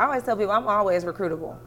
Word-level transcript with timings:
I 0.00 0.04
always 0.04 0.22
tell 0.22 0.34
people 0.34 0.52
I'm 0.52 0.66
always 0.66 1.04
recruitable. 1.04 1.58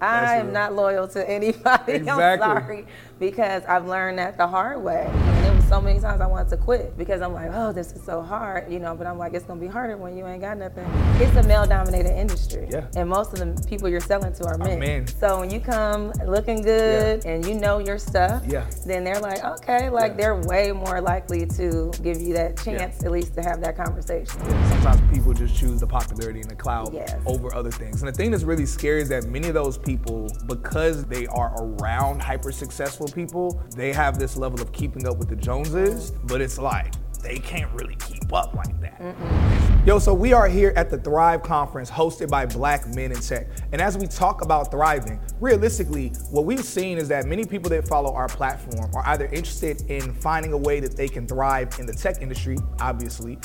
I 0.00 0.36
am 0.36 0.50
not 0.50 0.74
loyal 0.74 1.06
to 1.08 1.28
anybody. 1.28 1.92
Exactly. 1.92 2.48
I'm 2.48 2.62
sorry 2.62 2.86
because 3.22 3.62
I've 3.66 3.86
learned 3.86 4.18
that 4.18 4.36
the 4.36 4.48
hard 4.48 4.82
way. 4.82 5.08
And 5.08 5.46
it 5.46 5.54
was 5.54 5.64
so 5.68 5.80
many 5.80 6.00
times 6.00 6.20
I 6.20 6.26
wanted 6.26 6.48
to 6.48 6.56
quit 6.56 6.98
because 6.98 7.22
I'm 7.22 7.32
like, 7.32 7.50
oh, 7.54 7.70
this 7.72 7.92
is 7.92 8.02
so 8.02 8.20
hard, 8.20 8.70
you 8.70 8.80
know. 8.80 8.96
But 8.96 9.06
I'm 9.06 9.16
like, 9.16 9.32
it's 9.32 9.44
gonna 9.44 9.60
be 9.60 9.68
harder 9.68 9.96
when 9.96 10.16
you 10.16 10.26
ain't 10.26 10.40
got 10.40 10.58
nothing. 10.58 10.84
It's 11.20 11.36
a 11.36 11.42
male-dominated 11.44 12.18
industry, 12.18 12.66
Yeah. 12.68 12.86
and 12.96 13.08
most 13.08 13.32
of 13.32 13.38
the 13.38 13.64
people 13.68 13.88
you're 13.88 14.00
selling 14.00 14.32
to 14.34 14.44
are 14.46 14.58
men. 14.58 14.80
men. 14.80 15.06
So 15.06 15.38
when 15.38 15.50
you 15.50 15.60
come 15.60 16.10
looking 16.26 16.62
good 16.62 17.24
and 17.24 17.46
you 17.46 17.54
know 17.54 17.78
your 17.78 17.96
stuff, 17.96 18.42
Yeah. 18.44 18.64
then 18.86 19.04
they're 19.04 19.20
like, 19.20 19.44
okay, 19.44 19.88
like 19.88 20.12
Yeah. 20.12 20.16
they're 20.16 20.36
way 20.42 20.72
more 20.72 21.00
likely 21.00 21.46
to 21.46 21.92
give 22.02 22.20
you 22.20 22.34
that 22.34 22.56
chance 22.56 23.04
at 23.04 23.12
least 23.12 23.34
to 23.36 23.42
have 23.42 23.60
that 23.60 23.76
conversation. 23.76 24.40
Sometimes 24.68 25.00
people 25.12 25.32
just 25.32 25.54
choose 25.54 25.78
the 25.78 25.86
popularity 25.86 26.40
and 26.40 26.50
the 26.50 26.56
cloud 26.56 26.92
Yes. 26.92 27.14
over 27.24 27.54
other 27.54 27.70
things. 27.70 28.02
And 28.02 28.08
the 28.08 28.12
thing 28.16 28.32
that's 28.32 28.42
really 28.42 28.66
scary 28.66 29.00
is 29.00 29.08
that 29.10 29.26
many 29.28 29.46
of 29.46 29.54
those 29.54 29.78
people, 29.78 30.26
because 30.46 31.04
they 31.04 31.28
are 31.28 31.52
around 31.56 32.20
hyper 32.20 32.50
successful 32.50 33.06
people, 33.14 33.62
they 33.76 33.92
have 33.92 34.18
this 34.18 34.36
level 34.36 34.60
of 34.60 34.72
keeping 34.72 35.06
up 35.06 35.16
with 35.18 35.28
the 35.28 35.36
Joneses, 35.36 36.12
but 36.24 36.40
it's 36.40 36.58
like 36.58 36.94
they 37.22 37.38
can't 37.38 37.70
really 37.72 37.94
keep 37.96 38.32
up 38.32 38.54
like 38.54 38.80
that. 38.80 39.16
Yo, 39.86 39.98
so 39.98 40.14
we 40.14 40.32
are 40.32 40.46
here 40.46 40.72
at 40.76 40.90
the 40.90 40.98
Thrive 40.98 41.42
Conference 41.42 41.90
hosted 41.90 42.28
by 42.28 42.46
Black 42.46 42.86
Men 42.88 43.10
in 43.12 43.20
Tech. 43.20 43.48
And 43.72 43.80
as 43.80 43.98
we 43.98 44.06
talk 44.06 44.42
about 44.42 44.70
thriving, 44.70 45.20
realistically, 45.40 46.08
what 46.30 46.44
we've 46.44 46.64
seen 46.64 46.98
is 46.98 47.08
that 47.08 47.26
many 47.26 47.44
people 47.44 47.68
that 47.70 47.86
follow 47.88 48.12
our 48.14 48.28
platform 48.28 48.90
are 48.94 49.02
either 49.08 49.26
interested 49.26 49.82
in 49.90 50.12
finding 50.14 50.52
a 50.52 50.58
way 50.58 50.78
that 50.80 50.96
they 50.96 51.08
can 51.08 51.26
thrive 51.26 51.78
in 51.80 51.86
the 51.86 51.92
tech 51.92 52.22
industry, 52.22 52.58
obviously, 52.80 53.38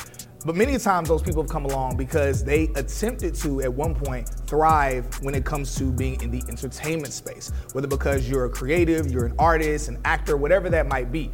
but 0.47 0.55
many 0.55 0.77
times 0.77 1.09
those 1.09 1.21
people 1.21 1.43
have 1.43 1.51
come 1.51 1.65
along 1.65 1.97
because 1.97 2.41
they 2.41 2.69
attempted 2.77 3.35
to, 3.35 3.59
at 3.59 3.73
one 3.73 3.93
point, 3.93 4.29
thrive 4.47 5.05
when 5.21 5.35
it 5.35 5.43
comes 5.43 5.75
to 5.75 5.91
being 5.91 6.21
in 6.21 6.31
the 6.31 6.41
entertainment 6.47 7.11
space, 7.11 7.51
whether 7.73 7.85
because 7.85 8.29
you're 8.29 8.45
a 8.45 8.49
creative, 8.49 9.11
you're 9.11 9.25
an 9.25 9.35
artist, 9.37 9.89
an 9.89 9.99
actor, 10.05 10.37
whatever 10.37 10.69
that 10.69 10.87
might 10.87 11.11
be. 11.11 11.29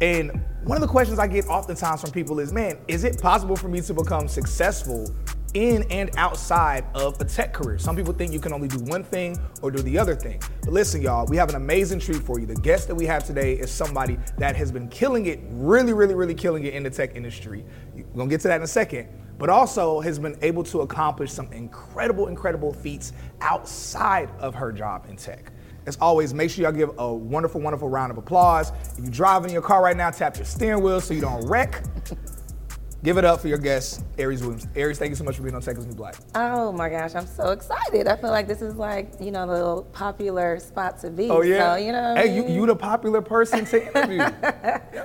And 0.00 0.40
one 0.62 0.76
of 0.76 0.80
the 0.80 0.86
questions 0.86 1.18
I 1.18 1.26
get 1.26 1.48
oftentimes 1.48 2.02
from 2.02 2.12
people 2.12 2.38
is, 2.38 2.52
man, 2.52 2.78
is 2.86 3.02
it 3.02 3.20
possible 3.20 3.56
for 3.56 3.66
me 3.66 3.80
to 3.80 3.94
become 3.94 4.28
successful 4.28 5.12
in 5.54 5.84
and 5.90 6.10
outside 6.16 6.84
of 6.94 7.20
a 7.20 7.24
tech 7.24 7.52
career? 7.52 7.78
Some 7.78 7.96
people 7.96 8.12
think 8.12 8.32
you 8.32 8.40
can 8.40 8.52
only 8.52 8.68
do 8.68 8.78
one 8.84 9.04
thing 9.04 9.38
or 9.60 9.70
do 9.70 9.82
the 9.82 9.98
other 9.98 10.14
thing. 10.14 10.40
But 10.62 10.72
listen, 10.72 11.02
y'all, 11.02 11.26
we 11.26 11.36
have 11.36 11.48
an 11.48 11.56
amazing 11.56 12.00
treat 12.00 12.22
for 12.22 12.38
you. 12.38 12.46
The 12.46 12.54
guest 12.56 12.88
that 12.88 12.94
we 12.94 13.06
have 13.06 13.24
today 13.24 13.54
is 13.54 13.70
somebody 13.70 14.18
that 14.38 14.56
has 14.56 14.72
been 14.72 14.88
killing 14.88 15.26
it, 15.26 15.40
really, 15.50 15.92
really, 15.92 16.14
really 16.14 16.34
killing 16.34 16.64
it 16.64 16.74
in 16.74 16.82
the 16.82 16.90
tech 16.90 17.16
industry. 17.16 17.64
We're 17.94 18.04
gonna 18.16 18.30
get 18.30 18.40
to 18.42 18.48
that 18.48 18.56
in 18.56 18.62
a 18.62 18.66
second. 18.66 19.08
But 19.38 19.50
also 19.50 20.00
has 20.00 20.18
been 20.18 20.38
able 20.42 20.62
to 20.64 20.82
accomplish 20.82 21.32
some 21.32 21.52
incredible, 21.52 22.28
incredible 22.28 22.72
feats 22.72 23.12
outside 23.40 24.30
of 24.38 24.54
her 24.54 24.70
job 24.70 25.06
in 25.08 25.16
tech. 25.16 25.52
As 25.86 25.96
always, 25.96 26.32
make 26.32 26.50
sure 26.50 26.62
y'all 26.62 26.72
give 26.72 26.92
a 26.98 27.12
wonderful, 27.12 27.60
wonderful 27.60 27.88
round 27.88 28.12
of 28.12 28.18
applause. 28.18 28.70
If 28.96 29.00
you're 29.00 29.10
driving 29.10 29.50
your 29.50 29.62
car 29.62 29.82
right 29.82 29.96
now, 29.96 30.10
tap 30.10 30.36
your 30.36 30.44
steering 30.44 30.82
wheel 30.82 31.00
so 31.00 31.12
you 31.12 31.20
don't 31.20 31.44
wreck. 31.48 31.82
Give 33.04 33.18
it 33.18 33.24
up 33.24 33.40
for 33.40 33.48
your 33.48 33.58
guest, 33.58 34.04
Aries 34.16 34.42
Williams. 34.42 34.68
Aries, 34.76 34.96
thank 34.96 35.10
you 35.10 35.16
so 35.16 35.24
much 35.24 35.34
for 35.34 35.42
being 35.42 35.56
on 35.56 35.60
Tech 35.60 35.76
is 35.76 35.86
New 35.86 35.94
Black. 35.94 36.14
Oh 36.36 36.70
my 36.70 36.88
gosh, 36.88 37.16
I'm 37.16 37.26
so 37.26 37.50
excited. 37.50 38.06
I 38.06 38.14
feel 38.14 38.30
like 38.30 38.46
this 38.46 38.62
is 38.62 38.76
like, 38.76 39.10
you 39.20 39.32
know, 39.32 39.44
the 39.44 39.54
little 39.54 39.82
popular 39.92 40.60
spot 40.60 41.00
to 41.00 41.10
be. 41.10 41.28
Oh 41.28 41.42
yeah, 41.42 41.74
So, 41.74 41.80
you 41.80 41.90
know, 41.90 42.00
what 42.10 42.18
I 42.18 42.26
hey, 42.28 42.36
you 42.36 42.44
mean? 42.44 42.54
you 42.54 42.64
the 42.66 42.76
popular 42.76 43.20
person 43.20 43.64
to 43.64 43.88
interview. 43.88 44.20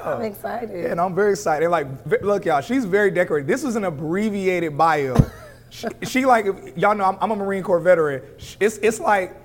I'm 0.04 0.22
excited. 0.22 0.84
Yeah, 0.84 0.92
and 0.92 1.02
I'm 1.02 1.16
very 1.16 1.32
excited. 1.32 1.70
Like, 1.70 1.88
look, 2.22 2.46
y'all, 2.46 2.62
she's 2.62 2.86
very 2.86 3.10
decorated. 3.10 3.48
This 3.48 3.64
was 3.64 3.76
an 3.76 3.86
abbreviated 3.86 4.78
bio. 4.78 5.16
she, 5.72 5.88
she 6.04 6.26
like, 6.28 6.46
y'all 6.76 6.94
know, 6.94 7.06
I'm, 7.06 7.18
I'm 7.20 7.32
a 7.32 7.36
Marine 7.36 7.64
Corps 7.64 7.80
veteran. 7.80 8.22
It's 8.60 8.78
it's 8.78 9.00
like, 9.00 9.36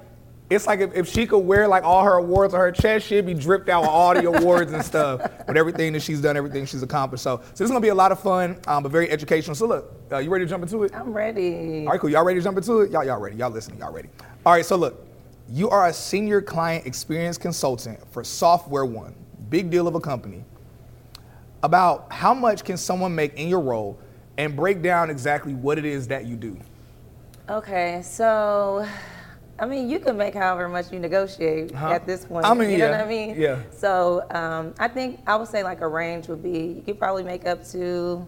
it's 0.55 0.67
like 0.67 0.81
if, 0.81 0.95
if 0.95 1.09
she 1.09 1.27
could 1.27 1.39
wear 1.39 1.67
like 1.67 1.85
all 1.85 2.05
her 2.05 2.15
awards 2.15 2.55
on 2.55 2.61
her 2.61 2.73
chest, 2.73 3.07
she'd 3.07 3.27
be 3.27 3.35
dripped 3.35 3.69
out 3.69 3.83
with 3.83 3.91
all 3.91 4.15
the 4.15 4.27
awards 4.27 4.73
and 4.73 4.85
stuff 4.85 5.21
with 5.47 5.57
everything 5.57 5.93
that 5.95 6.03
she's 6.03 6.21
done, 6.21 6.37
everything 6.37 6.67
she's 6.67 6.83
accomplished. 6.83 7.23
So, 7.23 7.39
so 7.39 7.49
this 7.51 7.61
is 7.63 7.69
gonna 7.69 7.81
be 7.81 7.89
a 7.89 7.95
lot 7.95 8.13
of 8.13 8.21
fun, 8.21 8.59
um, 8.67 8.83
but 8.83 8.93
very 8.93 9.11
educational. 9.11 9.55
So 9.55 9.67
look, 9.67 9.93
uh, 10.11 10.19
you 10.19 10.31
ready 10.31 10.45
to 10.45 10.49
jump 10.49 10.63
into 10.63 10.85
it? 10.85 10.95
I'm 10.95 11.13
ready. 11.13 11.87
All 11.87 11.93
right, 11.93 12.01
cool. 12.01 12.11
Y'all 12.11 12.25
ready 12.25 12.41
to 12.41 12.45
jump 12.45 12.57
into 12.57 12.81
it? 12.81 12.91
Y'all, 12.91 13.05
y'all 13.05 13.21
ready? 13.21 13.37
Y'all 13.37 13.51
listening? 13.51 13.79
Y'all 13.79 13.93
ready? 13.93 14.09
All 14.45 14.53
right. 14.53 14.65
So 14.65 14.77
look, 14.77 15.07
you 15.49 15.71
are 15.71 15.89
a 15.89 15.93
senior 15.93 16.41
client 16.43 16.87
experience 16.87 17.39
consultant 17.39 18.01
for 18.13 18.25
Software 18.25 18.85
One, 18.85 19.15
big 19.49 19.71
deal 19.71 19.89
of 19.89 19.95
a 19.95 20.01
company. 20.01 20.45
About 21.63 22.13
how 22.13 22.35
much 22.35 22.65
can 22.65 22.77
someone 22.77 23.15
make 23.15 23.35
in 23.35 23.49
your 23.49 23.61
role, 23.61 23.99
and 24.37 24.57
break 24.57 24.83
down 24.83 25.11
exactly 25.11 25.55
what 25.55 25.79
it 25.79 25.85
is 25.85 26.09
that 26.09 26.27
you 26.27 26.37
do. 26.37 26.59
Okay, 27.49 28.01
so 28.03 28.87
I 29.63 29.65
mean, 29.65 29.89
you 29.89 30.01
can 30.01 30.17
make 30.17 30.35
however 30.35 30.69
much 30.69 30.91
you 30.91 30.99
negotiate 30.99 31.71
Huh? 31.71 31.91
at 31.93 32.05
this 32.05 32.25
point. 32.25 32.45
I 32.45 32.53
mean, 32.53 32.71
you 32.71 32.79
know 32.79 32.87
yeah, 32.87 32.99
what 32.99 33.07
I 33.07 33.09
mean? 33.09 33.41
yeah. 33.41 33.59
So 33.71 34.27
um, 34.33 34.75
I 34.81 34.89
think 34.89 35.21
I 35.25 35.37
would 35.37 35.47
say 35.47 35.63
like 35.63 35.83
a 35.83 35.87
range 35.87 36.27
would 36.27 36.43
be 36.43 36.59
you 36.77 36.83
could 36.85 36.99
probably 36.99 37.23
make 37.23 37.47
up 37.47 37.65
to 37.69 38.27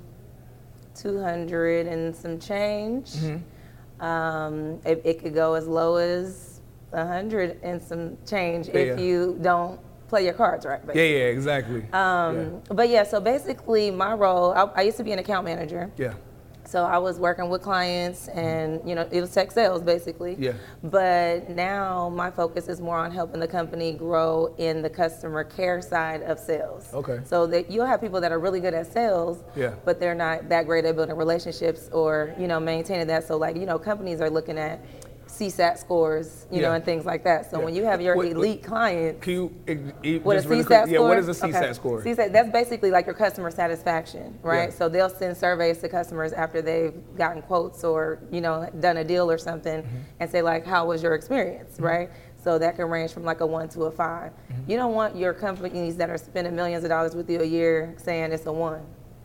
200 0.95 1.89
and 1.89 2.15
some 2.15 2.39
change. 2.39 3.11
Mm-hmm. 3.15 4.05
Um, 4.05 4.79
it, 4.85 5.03
it 5.05 5.19
could 5.21 5.35
go 5.35 5.55
as 5.55 5.67
low 5.67 5.97
as 5.97 6.61
100 6.91 7.59
and 7.65 7.83
some 7.83 8.17
change 8.25 8.69
if 8.69 9.01
you 9.01 9.37
don't 9.43 9.81
play 10.07 10.25
your 10.25 10.35
cards 10.35 10.65
right. 10.65 10.79
Yeah, 10.83 10.87
basically. 10.87 11.19
yeah, 11.19 11.25
exactly. 11.25 11.87
Um, 11.93 12.63
But 12.69 12.89
yeah, 12.91 13.03
so 13.03 13.19
basically 13.19 13.91
my 13.91 14.13
role, 14.15 14.53
I, 14.53 14.63
I 14.77 14.83
used 14.83 14.99
to 14.99 15.05
be 15.05 15.11
an 15.11 15.19
account 15.19 15.45
manager. 15.47 15.91
yeah. 15.97 16.15
So 16.67 16.85
I 16.85 16.99
was 16.99 17.19
working 17.19 17.49
with 17.49 17.63
clients 17.63 18.29
and, 18.29 18.79
mm-hmm. 18.79 18.89
you 18.89 18.95
know, 18.95 19.09
it 19.11 19.21
was 19.21 19.33
tech 19.33 19.53
sales 19.53 19.83
basically. 19.83 20.37
Yeah. 20.39 20.53
But 20.83 21.51
now 21.51 22.09
my 22.09 22.31
focus 22.31 22.69
is 22.69 22.81
more 22.81 22.99
on 22.99 23.11
helping 23.11 23.41
the 23.41 23.49
company 23.49 23.93
grow 23.93 24.55
in 24.59 24.83
the 24.83 24.91
customer 24.91 25.45
care 25.45 25.81
side 25.81 26.23
of 26.23 26.39
sales. 26.39 26.89
Okay. 26.93 27.21
So 27.25 27.47
that 27.49 27.71
you'll 27.71 27.87
have 27.87 28.01
people 28.01 28.21
that 28.21 28.33
are 28.33 28.39
really 28.39 28.61
good 28.61 28.75
at 28.75 28.93
sales, 28.93 29.45
Yeah. 29.55 29.75
but 29.85 30.01
they're 30.01 30.15
not 30.15 30.49
that 30.49 30.67
great 30.67 30.85
at 30.85 30.97
building 30.97 31.17
relationships 31.17 31.89
or, 31.93 32.35
you 32.39 32.47
know, 32.47 32.61
maintaining 32.61 33.07
that. 33.09 33.25
So 33.25 33.37
like, 33.37 33.57
you 33.57 33.67
know, 33.67 33.79
companies 33.79 34.21
are 34.21 34.31
looking 34.31 34.59
at 34.59 34.85
CSAT 35.39 35.79
scores, 35.79 36.47
you 36.51 36.63
know, 36.63 36.73
and 36.73 36.85
things 36.85 37.05
like 37.05 37.25
that. 37.25 37.51
So 37.51 37.59
Yeah. 37.59 37.65
when 37.65 37.75
you 37.75 37.85
have 37.85 38.01
your 38.01 38.15
What- 38.17 38.27
what- 38.27 38.33
elite 38.37 38.63
clients, 38.63 39.23
Can 39.25 39.33
you 39.33 40.21
what 40.23 40.37
a 40.37 40.49
really 40.49 40.63
CSAT 40.63 40.67
quick- 40.67 40.67
score? 40.67 40.87
Yeah, 40.89 40.99
what 41.01 41.19
is 41.19 41.29
a 41.29 41.35
CSAT 41.35 41.63
Okay. 41.65 41.73
score? 41.73 42.01
CSAT, 42.03 42.33
that's 42.33 42.51
basically 42.51 42.91
like 42.91 43.07
your 43.07 43.15
customer 43.15 43.51
satisfaction, 43.51 44.39
right? 44.43 44.69
Yeah. 44.71 44.75
So 44.75 44.89
they'll 44.89 45.09
send 45.09 45.37
surveys 45.37 45.79
to 45.79 45.89
customers 45.89 46.33
after 46.33 46.63
they've 46.63 46.95
gotten 47.19 47.43
quotes 47.43 47.83
or, 47.85 48.19
you 48.31 48.41
know, 48.41 48.67
done 48.81 48.97
a 48.99 49.05
deal 49.05 49.31
or 49.31 49.39
something 49.39 49.83
Mm-hmm. 49.83 49.97
and 50.21 50.31
say 50.31 50.41
like, 50.43 50.65
how 50.67 50.87
was 50.87 51.03
your 51.03 51.15
experience, 51.15 51.81
right? 51.81 52.11
So 52.43 52.59
that 52.59 52.77
can 52.77 52.89
range 52.91 53.13
from 53.13 53.25
like 53.25 53.41
a 53.41 53.47
one 53.47 53.69
to 53.71 53.85
a 53.85 53.91
5 53.91 54.31
Mm-hmm. 54.53 54.71
You 54.71 54.77
don't 54.77 54.95
want 54.95 55.17
your 55.17 55.33
companies 55.33 55.97
that 55.97 56.11
are 56.11 56.19
spending 56.19 56.55
millions 56.55 56.85
of 56.85 56.91
dollars 56.91 57.17
with 57.17 57.29
you 57.31 57.41
a 57.41 57.45
year 57.45 57.95
saying 57.97 58.33
it's 58.33 58.47
a 58.47 58.53
one. 58.53 58.83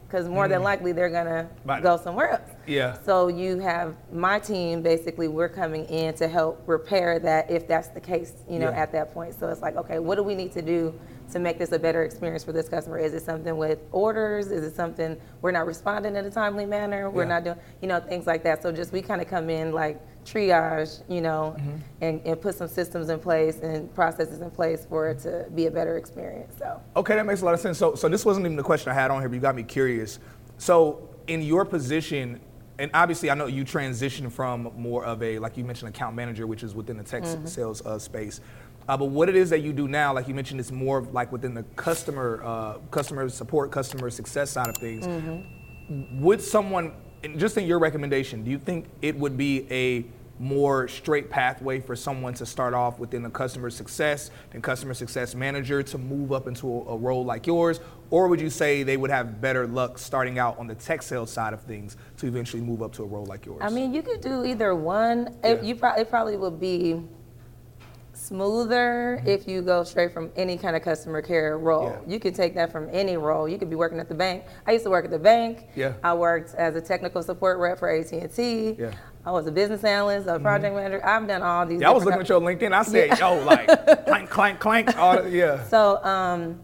Because 0.09 0.27
more 0.27 0.47
than 0.47 0.63
likely 0.63 0.91
they're 0.91 1.09
gonna 1.09 1.47
Mm-hmm. 1.67 1.83
Go 1.83 1.97
somewhere 1.97 2.31
else. 2.31 2.41
Yeah. 2.65 2.97
So 3.05 3.27
you 3.27 3.59
have 3.59 3.93
my 4.11 4.39
team 4.39 4.81
basically 4.81 5.27
we're 5.27 5.49
coming 5.49 5.85
in 5.85 6.15
to 6.15 6.27
help 6.27 6.63
repair 6.65 7.19
that 7.19 7.51
if 7.51 7.67
that's 7.67 7.89
the 7.89 7.99
case, 8.01 8.33
you 8.49 8.57
know, 8.57 8.69
Yeah. 8.71 8.81
at 8.81 8.91
that 8.93 9.13
point. 9.13 9.39
So 9.39 9.47
it's 9.49 9.61
like, 9.61 9.75
okay, 9.75 9.99
what 9.99 10.15
do 10.15 10.23
we 10.23 10.33
need 10.33 10.51
to 10.53 10.61
do 10.63 10.99
to 11.31 11.37
make 11.39 11.59
this 11.59 11.71
a 11.73 11.79
better 11.79 12.03
experience 12.03 12.43
for 12.43 12.51
this 12.53 12.67
customer? 12.67 12.97
Is 12.97 13.13
it 13.13 13.21
something 13.21 13.55
with 13.55 13.79
orders? 13.91 14.47
Is 14.47 14.63
it 14.63 14.75
something 14.75 15.15
we're 15.43 15.51
not 15.51 15.67
responding 15.67 16.15
in 16.15 16.25
a 16.25 16.31
timely 16.31 16.65
manner? 16.65 17.09
We're 17.11 17.23
Yeah. 17.23 17.29
not 17.29 17.43
doing, 17.43 17.57
you 17.81 17.87
know, 17.87 17.99
things 17.99 18.25
like 18.25 18.43
that. 18.45 18.63
So 18.63 18.71
just 18.71 18.91
we 18.91 19.03
kind 19.03 19.21
of 19.21 19.27
come 19.27 19.49
in 19.51 19.71
like 19.73 20.01
triage, 20.31 21.03
you 21.09 21.21
know, 21.21 21.55
mm-hmm. 21.57 21.77
and, 22.01 22.21
and 22.25 22.41
put 22.41 22.55
some 22.55 22.67
systems 22.67 23.09
in 23.09 23.19
place 23.19 23.59
and 23.59 23.93
processes 23.95 24.41
in 24.41 24.51
place 24.51 24.85
for 24.85 25.09
it 25.09 25.19
to 25.19 25.47
be 25.55 25.65
a 25.65 25.71
better 25.71 25.97
experience. 25.97 26.53
So 26.57 26.81
okay, 26.95 27.15
that 27.15 27.25
makes 27.25 27.41
a 27.41 27.45
lot 27.45 27.53
of 27.53 27.59
sense. 27.59 27.77
So 27.77 27.95
so 27.95 28.09
this 28.09 28.25
wasn't 28.25 28.45
even 28.45 28.57
the 28.57 28.63
question 28.63 28.91
I 28.91 28.95
had 28.95 29.11
on 29.11 29.21
here, 29.21 29.29
but 29.29 29.35
you 29.35 29.41
got 29.41 29.55
me 29.55 29.63
curious. 29.63 30.19
So 30.57 31.09
in 31.27 31.41
your 31.41 31.65
position, 31.65 32.39
and 32.77 32.91
obviously 32.93 33.29
I 33.29 33.35
know 33.35 33.47
you 33.47 33.63
transitioned 33.63 34.31
from 34.31 34.71
more 34.75 35.05
of 35.05 35.21
a 35.23 35.39
like 35.39 35.57
you 35.57 35.63
mentioned 35.63 35.89
account 35.89 36.15
manager, 36.15 36.47
which 36.47 36.63
is 36.63 36.75
within 36.75 36.97
the 36.97 37.03
tech 37.03 37.23
mm-hmm. 37.23 37.45
sales 37.45 37.85
uh, 37.85 37.97
space. 37.97 38.41
Uh, 38.87 38.97
but 38.97 39.05
what 39.05 39.29
it 39.29 39.35
is 39.35 39.51
that 39.51 39.59
you 39.59 39.71
do 39.71 39.87
now, 39.87 40.11
like 40.13 40.27
you 40.27 40.33
mentioned, 40.33 40.59
it's 40.59 40.71
more 40.71 41.01
like 41.11 41.31
within 41.31 41.53
the 41.53 41.63
customer 41.75 42.41
uh, 42.43 42.77
customer 42.89 43.29
support, 43.29 43.71
customer 43.71 44.09
success 44.09 44.49
side 44.49 44.67
of 44.67 44.77
things. 44.77 45.05
Mm-hmm. 45.05 46.21
Would 46.21 46.41
someone, 46.41 46.93
just 47.37 47.57
in 47.57 47.65
your 47.65 47.79
recommendation, 47.79 48.43
do 48.43 48.49
you 48.49 48.57
think 48.57 48.85
it 49.01 49.15
would 49.15 49.37
be 49.37 49.67
a 49.71 50.05
more 50.39 50.87
straight 50.87 51.29
pathway 51.29 51.81
for 51.81 51.95
someone 51.95 52.33
to 52.33 52.45
start 52.45 52.73
off 52.73 52.97
within 52.97 53.21
the 53.21 53.29
customer 53.29 53.69
success 53.69 54.31
and 54.53 54.63
customer 54.63 54.93
success 54.93 55.35
manager 55.35 55.83
to 55.83 55.97
move 55.97 56.31
up 56.31 56.47
into 56.47 56.67
a, 56.67 56.93
a, 56.93 56.97
role 56.97 57.25
like 57.25 57.45
yours? 57.45 57.81
Or 58.09 58.29
would 58.29 58.39
you 58.39 58.49
say 58.49 58.83
they 58.83 58.97
would 58.97 59.11
have 59.11 59.41
better 59.41 59.67
luck 59.67 59.97
starting 59.97 60.39
out 60.39 60.57
on 60.57 60.65
the 60.65 60.75
tech 60.75 61.01
sales 61.01 61.31
side 61.31 61.53
of 61.53 61.61
things 61.63 61.97
to 62.17 62.27
eventually 62.27 62.63
move 62.63 62.81
up 62.81 62.93
to 62.93 63.03
a 63.03 63.05
role 63.05 63.25
like 63.25 63.45
yours? 63.45 63.59
I 63.61 63.69
mean, 63.69 63.93
you 63.93 64.01
could 64.01 64.21
do 64.21 64.45
either 64.45 64.73
one. 64.73 65.35
Yeah. 65.43 65.51
It, 65.51 65.63
you 65.63 65.75
pro- 65.75 65.95
it 65.95 66.09
probably 66.09 66.37
would 66.37 66.59
be 66.59 67.03
smoother 68.13 69.17
mm-hmm. 69.19 69.27
if 69.27 69.47
you 69.47 69.61
go 69.61 69.83
straight 69.83 70.13
from 70.13 70.31
any 70.35 70.57
kind 70.57 70.75
of 70.75 70.81
customer 70.81 71.21
care 71.21 71.57
role. 71.57 71.89
Yeah. 71.89 72.13
You 72.13 72.19
can 72.19 72.33
take 72.33 72.53
that 72.55 72.71
from 72.71 72.87
any 72.91 73.17
role. 73.17 73.47
You 73.47 73.57
could 73.57 73.69
be 73.69 73.75
working 73.75 73.99
at 73.99 74.09
the 74.09 74.15
bank. 74.15 74.43
I 74.67 74.73
used 74.73 74.83
to 74.83 74.89
work 74.89 75.05
at 75.05 75.11
the 75.11 75.19
bank. 75.19 75.67
Yeah. 75.75 75.93
I 76.03 76.13
worked 76.13 76.53
as 76.55 76.75
a 76.75 76.81
technical 76.81 77.23
support 77.23 77.59
rep 77.59 77.79
for 77.79 77.89
AT&T. 77.89 78.75
Yeah. 78.77 78.91
I 79.25 79.31
was 79.31 79.47
a 79.47 79.51
business 79.51 79.83
analyst, 79.83 80.27
a 80.27 80.39
project 80.39 80.73
mm-hmm. 80.73 80.83
manager. 80.83 81.05
I've 81.05 81.27
done 81.27 81.41
all 81.41 81.65
these. 81.65 81.81
Yeah, 81.81 81.89
I 81.89 81.93
was 81.93 82.05
looking 82.05 82.21
at 82.21 82.29
your 82.29 82.41
LinkedIn. 82.41 82.71
I 82.71 82.83
said, 82.83 83.09
yeah. 83.09 83.35
yo, 83.35 83.43
like 83.43 83.67
clank, 84.05 84.29
clank, 84.29 84.59
clank. 84.59 84.97
All 84.97 85.21
the, 85.21 85.29
yeah. 85.29 85.63
So, 85.69 86.03
um, 86.03 86.59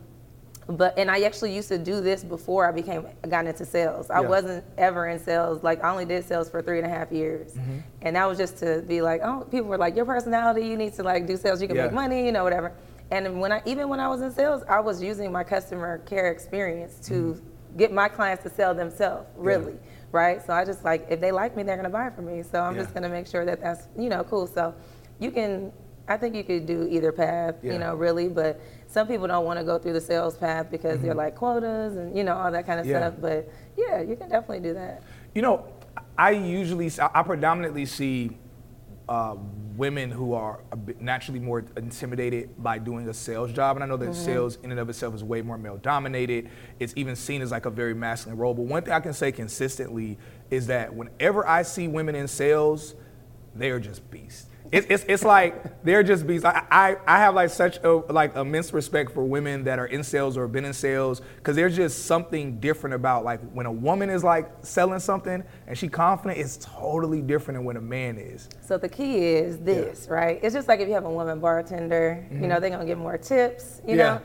but 0.67 0.97
and 0.97 1.11
I 1.11 1.21
actually 1.21 1.53
used 1.53 1.67
to 1.67 1.77
do 1.77 2.01
this 2.01 2.23
before 2.23 2.67
I 2.67 2.71
became 2.71 3.05
got 3.29 3.45
into 3.45 3.65
sales. 3.65 4.09
I 4.09 4.21
yeah. 4.21 4.27
wasn't 4.27 4.65
ever 4.77 5.09
in 5.09 5.19
sales. 5.19 5.63
Like 5.63 5.83
I 5.83 5.91
only 5.91 6.05
did 6.05 6.25
sales 6.25 6.49
for 6.49 6.61
three 6.61 6.79
and 6.79 6.87
a 6.87 6.89
half 6.89 7.11
years, 7.11 7.53
mm-hmm. 7.53 7.79
and 8.01 8.15
that 8.15 8.27
was 8.27 8.37
just 8.37 8.57
to 8.59 8.83
be 8.87 9.01
like, 9.01 9.21
oh, 9.23 9.45
people 9.51 9.67
were 9.67 9.77
like, 9.77 9.95
your 9.95 10.05
personality, 10.05 10.65
you 10.65 10.77
need 10.77 10.93
to 10.93 11.03
like 11.03 11.27
do 11.27 11.37
sales. 11.37 11.61
You 11.61 11.67
can 11.67 11.77
yeah. 11.77 11.85
make 11.85 11.93
money, 11.93 12.25
you 12.25 12.31
know, 12.31 12.43
whatever. 12.43 12.73
And 13.11 13.39
when 13.39 13.51
I 13.51 13.61
even 13.65 13.89
when 13.89 13.99
I 13.99 14.07
was 14.07 14.21
in 14.21 14.31
sales, 14.31 14.63
I 14.67 14.79
was 14.79 15.03
using 15.03 15.31
my 15.31 15.43
customer 15.43 15.99
care 15.99 16.31
experience 16.31 16.99
to 17.07 17.13
mm-hmm. 17.13 17.47
Get 17.77 17.91
my 17.91 18.07
clients 18.07 18.43
to 18.43 18.49
sell 18.49 18.73
themselves. 18.73 19.27
Really. 19.35 19.73
Yeah. 19.73 19.91
Right, 20.11 20.45
so 20.45 20.53
I 20.53 20.63
just 20.63 20.85
like 20.85 21.07
if 21.09 21.19
they 21.19 21.33
like 21.33 21.57
me, 21.57 21.63
they're 21.63 21.75
gonna 21.75 21.89
buy 21.89 22.09
from 22.09 22.27
me. 22.27 22.41
So 22.41 22.61
I'm 22.61 22.75
just 22.75 22.93
gonna 22.93 23.09
make 23.09 23.27
sure 23.27 23.43
that 23.43 23.59
that's 23.59 23.89
you 23.97 24.07
know 24.07 24.23
cool. 24.23 24.47
So 24.47 24.73
you 25.19 25.29
can, 25.29 25.73
I 26.07 26.15
think 26.15 26.35
you 26.35 26.43
could 26.45 26.65
do 26.65 26.87
either 26.89 27.11
path, 27.11 27.55
you 27.61 27.77
know, 27.77 27.95
really. 27.95 28.29
But 28.29 28.61
some 28.87 29.07
people 29.07 29.27
don't 29.27 29.43
want 29.43 29.59
to 29.59 29.65
go 29.65 29.77
through 29.77 29.91
the 29.91 29.99
sales 29.99 30.37
path 30.37 30.71
because 30.71 30.97
mm-hmm. 30.97 31.07
they're 31.07 31.15
like 31.15 31.35
quotas 31.35 31.97
and 31.97 32.15
you 32.15 32.23
know 32.23 32.37
all 32.37 32.49
that 32.49 32.65
kind 32.65 32.79
of 32.79 32.85
yeah. 32.85 32.99
stuff. 32.99 33.15
But 33.19 33.51
yeah, 33.75 34.01
you 34.01 34.15
can 34.15 34.29
definitely 34.29 34.61
do 34.61 34.73
that. 34.75 35.03
You 35.33 35.41
know, 35.41 35.67
I 36.17 36.31
usually 36.31 36.89
I 37.13 37.21
predominantly 37.23 37.85
see 37.85 38.37
uh, 39.07 39.35
women 39.75 40.09
who 40.09 40.33
are 40.33 40.61
naturally 40.99 41.39
more 41.39 41.63
intimidated 41.77 42.49
by 42.61 42.77
doing 42.77 43.07
a 43.09 43.13
sales 43.13 43.51
job. 43.51 43.77
And 43.77 43.83
I 43.83 43.87
know 43.87 43.97
that 43.97 44.09
mm-hmm. 44.09 44.25
sales 44.25 44.57
in 44.63 44.71
and 44.71 44.79
of 44.79 44.89
itself 44.89 45.13
is 45.13 45.23
way 45.23 45.41
more 45.41 45.57
male 45.57 45.77
dominated. 45.77 46.49
It's 46.79 46.93
even 46.95 47.15
seen 47.15 47.41
as 47.41 47.51
like 47.51 47.65
a 47.65 47.69
very 47.69 47.93
masculine 47.93 48.37
role. 48.37 48.53
But 48.53 48.63
one 48.63 48.83
thing 48.83 48.93
I 48.93 48.99
can 48.99 49.13
say 49.13 49.31
consistently 49.31 50.17
is 50.49 50.67
that 50.67 50.93
whenever 50.93 51.47
I 51.47 51.63
see 51.63 51.87
women 51.87 52.15
in 52.15 52.27
sales, 52.27 52.95
they 53.53 53.69
are 53.69 53.79
just 53.79 54.09
beasts. 54.09 54.47
It's, 54.71 54.87
it's, 54.89 55.05
it's 55.07 55.23
like 55.23 55.83
they're 55.83 56.03
just 56.03 56.25
beasts. 56.25 56.45
I, 56.45 56.63
I, 56.69 56.97
I 57.07 57.17
have 57.17 57.35
like 57.35 57.49
such 57.49 57.77
a 57.83 57.89
like 58.11 58.35
immense 58.35 58.73
respect 58.73 59.11
for 59.11 59.23
women 59.23 59.63
that 59.65 59.79
are 59.79 59.85
in 59.85 60.03
sales 60.03 60.37
or 60.37 60.43
have 60.43 60.51
been 60.51 60.65
in 60.65 60.73
sales 60.73 61.21
because 61.37 61.55
there's 61.55 61.75
just 61.75 62.05
something 62.05 62.59
different 62.59 62.93
about 62.93 63.23
like 63.23 63.41
when 63.51 63.65
a 63.65 63.71
woman 63.71 64.09
is 64.09 64.23
like 64.23 64.49
selling 64.61 64.99
something 64.99 65.43
and 65.67 65.77
she 65.77 65.87
confident, 65.87 66.39
it's 66.39 66.57
totally 66.57 67.21
different 67.21 67.57
than 67.57 67.65
when 67.65 67.77
a 67.77 67.81
man 67.81 68.17
is. 68.17 68.49
So 68.61 68.77
the 68.77 68.89
key 68.89 69.17
is 69.17 69.59
this, 69.59 70.07
yeah. 70.07 70.13
right? 70.13 70.39
It's 70.41 70.55
just 70.55 70.67
like 70.67 70.79
if 70.79 70.87
you 70.87 70.93
have 70.93 71.05
a 71.05 71.11
woman 71.11 71.39
bartender, 71.39 72.25
mm-hmm. 72.25 72.41
you 72.41 72.47
know, 72.47 72.59
they're 72.59 72.69
gonna 72.69 72.85
get 72.85 72.97
more 72.97 73.17
tips, 73.17 73.81
you 73.87 73.95
yeah. 73.95 74.03
know 74.03 74.21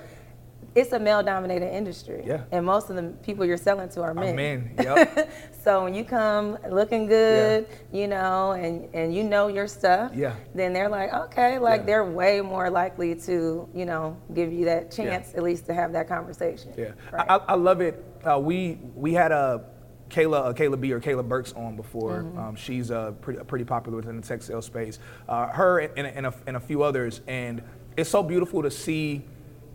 it's 0.75 0.93
a 0.93 0.99
male 0.99 1.23
dominated 1.23 1.75
industry. 1.75 2.23
Yeah. 2.25 2.43
And 2.53 2.65
most 2.65 2.91
of 2.91 2.97
the 2.97 3.03
people 3.23 3.45
you're 3.45 3.57
selling 3.57 3.89
to 3.91 4.03
are 4.03 4.15
men. 4.15 4.35
Are 4.35 4.37
men, 4.37 4.75
yep. 4.83 5.31
so 5.65 5.85
when 5.85 5.95
you 5.95 6.05
come 6.05 6.59
looking 6.71 7.07
good, 7.07 7.67
yeah. 7.93 8.01
you 8.01 8.07
know, 8.07 8.53
and, 8.53 8.89
and 8.95 9.15
you 9.15 9.25
know 9.25 9.49
your 9.49 9.67
stuff, 9.67 10.13
yeah. 10.15 10.37
then 10.55 10.73
they're 10.73 10.89
like, 10.89 11.13
okay, 11.13 11.59
like 11.59 11.81
yeah. 11.81 11.87
they're 11.87 12.05
way 12.05 12.41
more 12.41 12.71
likely 12.71 13.15
to, 13.15 13.69
you 13.75 13.85
know, 13.85 14.17
give 14.35 14.53
you 14.53 14.65
that 14.67 14.91
chance 14.91 15.31
yeah. 15.33 15.39
at 15.39 15.43
least 15.43 15.67
to 15.67 15.75
have 15.75 15.93
that 15.93 16.09
conversation. 16.09 16.73
Yeah. 16.77 16.93
Right? 17.13 17.27
I, 17.29 17.37
I, 17.37 17.55
love 17.55 17.81
it. 17.81 18.05
Uh, 18.25 18.39
we 18.39 18.79
we 18.95 19.13
had 19.13 19.33
a 19.33 19.65
Kayla, 20.09 20.47
uh, 20.47 20.53
Kayla 20.53 20.81
B 20.81 20.93
or 20.93 21.01
Kayla 21.01 21.27
Burks 21.27 21.53
on 21.53 21.77
before. 21.77 22.23
Mm-hmm. 22.23 22.39
Um, 22.39 22.57
she's 22.57 22.91
uh, 22.91 23.13
pretty, 23.21 23.43
pretty 23.45 23.65
popular 23.65 23.97
within 23.97 24.21
the 24.21 24.27
tech 24.27 24.43
sales 24.43 24.67
space. 24.67 24.99
Uh, 25.29 25.47
her 25.49 25.79
and, 25.79 26.07
and, 26.07 26.27
a, 26.27 26.35
and 26.47 26.57
a 26.57 26.61
few 26.61 26.83
others. 26.83 27.23
And 27.27 27.63
it's 27.97 28.11
so 28.11 28.23
beautiful 28.23 28.63
to 28.63 28.71
see 28.71 29.25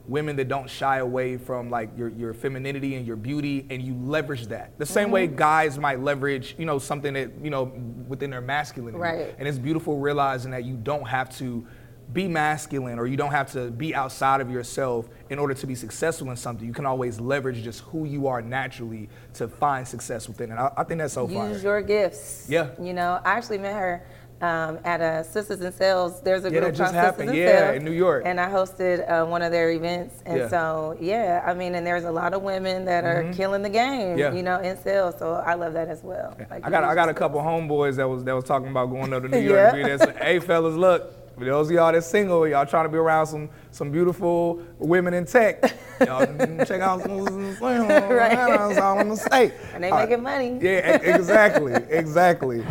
women 0.07 0.35
that 0.35 0.47
don't 0.47 0.69
shy 0.69 0.97
away 0.97 1.37
from 1.37 1.69
like 1.69 1.89
your, 1.97 2.09
your 2.09 2.33
femininity 2.33 2.95
and 2.95 3.07
your 3.07 3.15
beauty 3.15 3.65
and 3.69 3.81
you 3.81 3.95
leverage 3.95 4.47
that 4.47 4.77
the 4.77 4.85
same 4.85 5.05
mm-hmm. 5.05 5.13
way 5.13 5.27
guys 5.27 5.79
might 5.79 5.99
leverage 5.99 6.55
you 6.57 6.65
know 6.65 6.77
something 6.77 7.13
that 7.13 7.31
you 7.41 7.49
know 7.49 7.63
within 8.07 8.29
their 8.29 8.41
masculinity 8.41 8.99
right. 8.99 9.35
and 9.39 9.47
it's 9.47 9.57
beautiful 9.57 9.97
realizing 9.97 10.51
that 10.51 10.63
you 10.63 10.75
don't 10.75 11.07
have 11.07 11.35
to 11.35 11.65
be 12.13 12.27
masculine 12.27 12.99
or 12.99 13.07
you 13.07 13.17
don't 13.17 13.31
have 13.31 13.51
to 13.51 13.71
be 13.71 13.95
outside 13.95 14.41
of 14.41 14.49
yourself 14.49 15.07
in 15.29 15.39
order 15.39 15.53
to 15.53 15.67
be 15.67 15.75
successful 15.75 16.29
in 16.29 16.35
something. 16.35 16.67
You 16.67 16.73
can 16.73 16.85
always 16.85 17.19
leverage 17.19 17.63
just 17.63 17.81
who 17.81 18.05
you 18.05 18.27
are 18.27 18.41
naturally 18.41 19.09
to 19.33 19.47
find 19.47 19.87
success 19.87 20.27
within 20.27 20.51
it. 20.51 20.55
I, 20.55 20.71
I 20.77 20.83
think 20.83 20.99
that's 20.99 21.13
so 21.13 21.27
Use 21.27 21.37
fun. 21.37 21.49
Use 21.49 21.63
your 21.63 21.81
gifts. 21.81 22.47
Yeah. 22.49 22.69
You 22.81 22.93
know, 22.93 23.19
I 23.23 23.31
actually 23.31 23.57
met 23.57 23.73
her 23.73 24.05
um, 24.41 24.79
at 24.83 25.01
a 25.01 25.23
Sisters 25.23 25.61
in 25.61 25.71
Sales. 25.71 26.21
There's 26.21 26.45
a 26.45 26.51
yeah, 26.51 26.59
group 26.59 26.75
called 26.75 26.93
Sisters 26.93 27.29
in 27.29 27.35
yeah, 27.35 27.59
Sales. 27.59 27.77
in 27.77 27.85
New 27.85 27.91
York. 27.91 28.23
And 28.25 28.39
I 28.39 28.49
hosted 28.49 29.09
uh, 29.09 29.25
one 29.25 29.41
of 29.41 29.51
their 29.51 29.71
events. 29.71 30.21
And 30.25 30.37
yeah. 30.37 30.47
so, 30.49 30.97
yeah, 30.99 31.43
I 31.45 31.53
mean, 31.53 31.75
and 31.75 31.85
there's 31.85 32.03
a 32.03 32.11
lot 32.11 32.33
of 32.33 32.41
women 32.41 32.85
that 32.85 33.03
are 33.03 33.23
mm-hmm. 33.23 33.33
killing 33.33 33.61
the 33.61 33.69
game, 33.69 34.17
yeah. 34.17 34.33
you 34.33 34.43
know, 34.43 34.59
in 34.59 34.77
sales. 34.77 35.15
So 35.17 35.33
I 35.35 35.53
love 35.53 35.73
that 35.73 35.87
as 35.87 36.03
well. 36.03 36.35
Yeah. 36.37 36.45
Like 36.49 36.65
I 36.65 36.69
got 36.69 36.83
I 36.83 36.95
got 36.95 37.09
a 37.09 37.13
couple 37.13 37.39
homeboys 37.39 37.95
that 37.95 38.07
was 38.07 38.23
that 38.23 38.35
was 38.35 38.43
talking 38.45 38.69
about 38.69 38.87
going 38.87 39.13
up 39.13 39.23
to 39.23 39.29
New 39.29 39.39
York. 39.39 39.75
yeah. 39.75 39.97
Said, 39.97 40.17
hey, 40.17 40.39
fellas, 40.39 40.75
look. 40.75 41.13
For 41.37 41.43
those 41.43 41.67
of 41.67 41.75
y'all 41.75 41.91
that's 41.91 42.07
single, 42.07 42.47
y'all 42.47 42.65
trying 42.65 42.85
to 42.85 42.89
be 42.89 42.97
around 42.97 43.27
some 43.27 43.49
some 43.69 43.91
beautiful 43.91 44.61
women 44.79 45.13
in 45.13 45.25
tech, 45.25 45.61
y'all 45.99 46.25
check 46.65 46.79
out 46.79 47.01
some 47.01 47.25
right. 47.59 47.87
That's 47.89 48.77
all 48.77 48.97
I'm 48.97 49.09
gonna 49.09 49.17
say. 49.17 49.51
And 49.73 49.83
they 49.83 49.89
all 49.89 49.99
making 49.99 50.23
right. 50.23 50.39
money. 50.39 50.59
Yeah, 50.61 50.95
exactly, 50.95 51.73
exactly. 51.89 52.63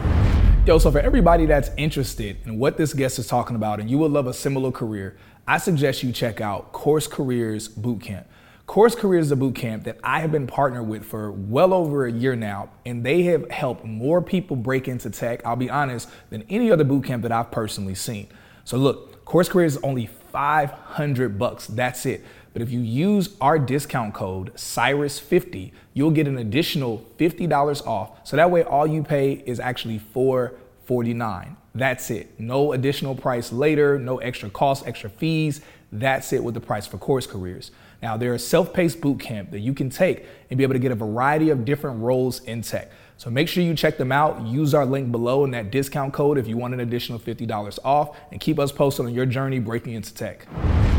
Yo, 0.67 0.79
so 0.79 0.91
for 0.91 0.99
everybody 1.01 1.45
that's 1.45 1.69
interested 1.77 2.39
in 2.47 2.59
what 2.59 2.79
this 2.79 2.95
guest 2.95 3.19
is 3.19 3.27
talking 3.27 3.55
about 3.55 3.81
and 3.81 3.91
you 3.91 3.99
would 3.99 4.11
love 4.11 4.27
a 4.27 4.33
similar 4.33 4.73
career, 4.73 5.15
I 5.47 5.59
suggest 5.59 6.03
you 6.03 6.11
check 6.11 6.41
out 6.41 6.73
Course 6.73 7.07
Careers 7.07 7.69
Bootcamp. 7.69 8.25
Course 8.67 8.95
Careers 8.95 9.27
is 9.27 9.33
a 9.33 9.37
bootcamp 9.37 9.85
that 9.85 9.99
I 10.03 10.21
have 10.21 10.33
been 10.33 10.47
partnered 10.47 10.89
with 10.89 11.05
for 11.05 11.31
well 11.31 11.75
over 11.75 12.07
a 12.07 12.11
year 12.11 12.35
now, 12.35 12.71
and 12.87 13.05
they 13.05 13.25
have 13.25 13.51
helped 13.51 13.85
more 13.85 14.23
people 14.23 14.57
break 14.57 14.89
into 14.89 15.11
tech, 15.11 15.45
I'll 15.45 15.55
be 15.55 15.69
honest, 15.69 16.09
than 16.31 16.47
any 16.49 16.71
other 16.71 16.83
bootcamp 16.83 17.21
that 17.23 17.33
I've 17.33 17.51
personally 17.51 17.95
seen. 17.95 18.29
So 18.65 18.79
look, 18.79 19.23
Course 19.27 19.51
Careers 19.51 19.77
is 19.77 19.83
only 19.83 20.07
500 20.07 21.39
bucks. 21.39 21.67
That's 21.67 22.07
it. 22.07 22.25
But 22.55 22.63
if 22.63 22.71
you 22.71 22.81
use 22.81 23.37
our 23.41 23.59
discount 23.59 24.15
code 24.15 24.55
Cyrus50, 24.55 25.73
you'll 25.93 26.13
get 26.13 26.27
an 26.27 26.39
additional 26.39 27.05
$50 27.19 27.87
off. 27.87 28.27
So 28.27 28.37
that 28.37 28.51
way 28.51 28.63
all 28.63 28.87
you 28.87 29.03
pay 29.03 29.43
is 29.45 29.61
actually 29.61 29.99
449. 29.99 31.57
That's 31.75 32.11
it. 32.11 32.39
No 32.39 32.73
additional 32.73 33.17
price 33.17 33.53
later, 33.53 33.99
no 33.99 34.19
extra 34.19 34.49
costs, 34.49 34.87
extra 34.87 35.11
fees. 35.11 35.61
That's 35.91 36.33
it 36.33 36.43
with 36.43 36.55
the 36.55 36.61
price 36.61 36.87
for 36.87 36.97
course 36.97 37.27
careers. 37.27 37.73
Now, 38.01 38.17
there 38.17 38.33
are 38.33 38.39
self-paced 38.39 39.01
boot 39.01 39.19
camp 39.19 39.51
that 39.51 39.61
you 39.61 39.75
can 39.75 39.91
take 39.91 40.25
and 40.49 40.57
be 40.57 40.63
able 40.63 40.75
to 40.75 40.79
get 40.79 40.93
a 40.93 40.97
variety 40.97 41.51
of 41.51 41.65
different 41.65 42.01
roles 42.01 42.41
in 42.45 42.63
tech. 42.63 42.91
So 43.17 43.31
make 43.31 43.49
sure 43.49 43.63
you 43.63 43.75
check 43.75 43.97
them 43.97 44.11
out. 44.11 44.45
Use 44.45 44.75
our 44.75 44.85
link 44.85 45.13
below 45.13 45.45
in 45.45 45.51
that 45.53 45.71
discount 45.71 46.13
code 46.13 46.37
if 46.37 46.49
you 46.49 46.57
want 46.57 46.75
an 46.75 46.81
additional 46.81 47.19
$50 47.19 47.79
off 47.85 48.17
and 48.33 48.41
keep 48.41 48.59
us 48.59 48.73
posted 48.73 49.07
on 49.07 49.15
your 49.15 49.27
journey 49.27 49.61
breaking 49.61 49.95
into 49.95 50.13
tech. 50.13 50.47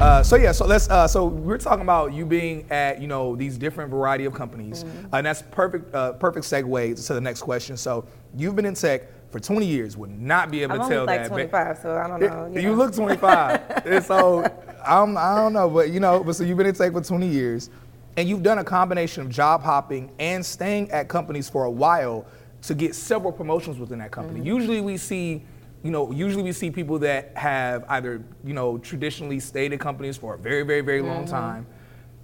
Uh, 0.01 0.21
so 0.21 0.35
yeah, 0.35 0.51
so 0.51 0.65
let's. 0.65 0.89
Uh, 0.89 1.07
so 1.07 1.25
we're 1.25 1.57
talking 1.57 1.83
about 1.83 2.13
you 2.13 2.25
being 2.25 2.69
at 2.69 3.01
you 3.01 3.07
know 3.07 3.33
these 3.33 3.57
different 3.57 3.89
variety 3.89 4.25
of 4.25 4.33
companies, 4.33 4.83
mm-hmm. 4.83 5.13
uh, 5.13 5.17
and 5.19 5.25
that's 5.25 5.41
perfect. 5.41 5.95
Uh, 5.95 6.11
perfect 6.13 6.45
segue 6.45 7.07
to 7.07 7.13
the 7.13 7.21
next 7.21 7.43
question. 7.43 7.77
So 7.77 8.05
you've 8.35 8.57
been 8.57 8.65
in 8.65 8.73
tech 8.73 9.03
for 9.31 9.39
20 9.39 9.65
years. 9.65 9.95
Would 9.95 10.09
not 10.19 10.51
be 10.51 10.63
able 10.63 10.81
I'm 10.81 10.89
to 10.89 10.95
tell 10.95 11.05
like 11.05 11.23
that. 11.23 11.27
25, 11.29 11.77
so 11.77 11.95
I 11.95 12.07
don't 12.07 12.19
know. 12.19 12.51
You, 12.53 12.61
you 12.61 12.69
know. 12.71 12.75
look 12.75 12.93
25, 12.93 14.03
so 14.05 14.43
I'm, 14.85 15.17
I 15.17 15.35
don't 15.35 15.53
know, 15.53 15.69
but 15.69 15.89
you 15.89 16.01
know, 16.01 16.23
but 16.23 16.35
so 16.35 16.43
you've 16.43 16.57
been 16.57 16.67
in 16.67 16.75
tech 16.75 16.91
for 16.91 17.01
20 17.01 17.27
years 17.27 17.69
and 18.17 18.29
you've 18.29 18.43
done 18.43 18.59
a 18.59 18.63
combination 18.63 19.23
of 19.23 19.29
job 19.29 19.61
hopping 19.61 20.11
and 20.19 20.45
staying 20.45 20.91
at 20.91 21.07
companies 21.07 21.49
for 21.49 21.65
a 21.65 21.71
while 21.71 22.25
to 22.63 22.73
get 22.73 22.95
several 22.95 23.31
promotions 23.31 23.77
within 23.77 23.99
that 23.99 24.11
company. 24.11 24.39
Mm-hmm. 24.39 24.47
Usually 24.47 24.81
we 24.81 24.97
see 24.97 25.43
you 25.85 25.91
know, 25.91 26.11
usually 26.11 26.41
we 26.41 26.51
see 26.51 26.71
people 26.71 26.97
that 26.97 27.37
have 27.37 27.85
either, 27.89 28.23
you 28.43 28.55
know, 28.55 28.79
traditionally 28.79 29.39
stayed 29.39 29.71
at 29.71 29.79
companies 29.79 30.17
for 30.17 30.33
a 30.33 30.37
very, 30.37 30.63
very, 30.63 30.81
very 30.81 31.03
long 31.03 31.25
mm-hmm. 31.25 31.31
time. 31.31 31.67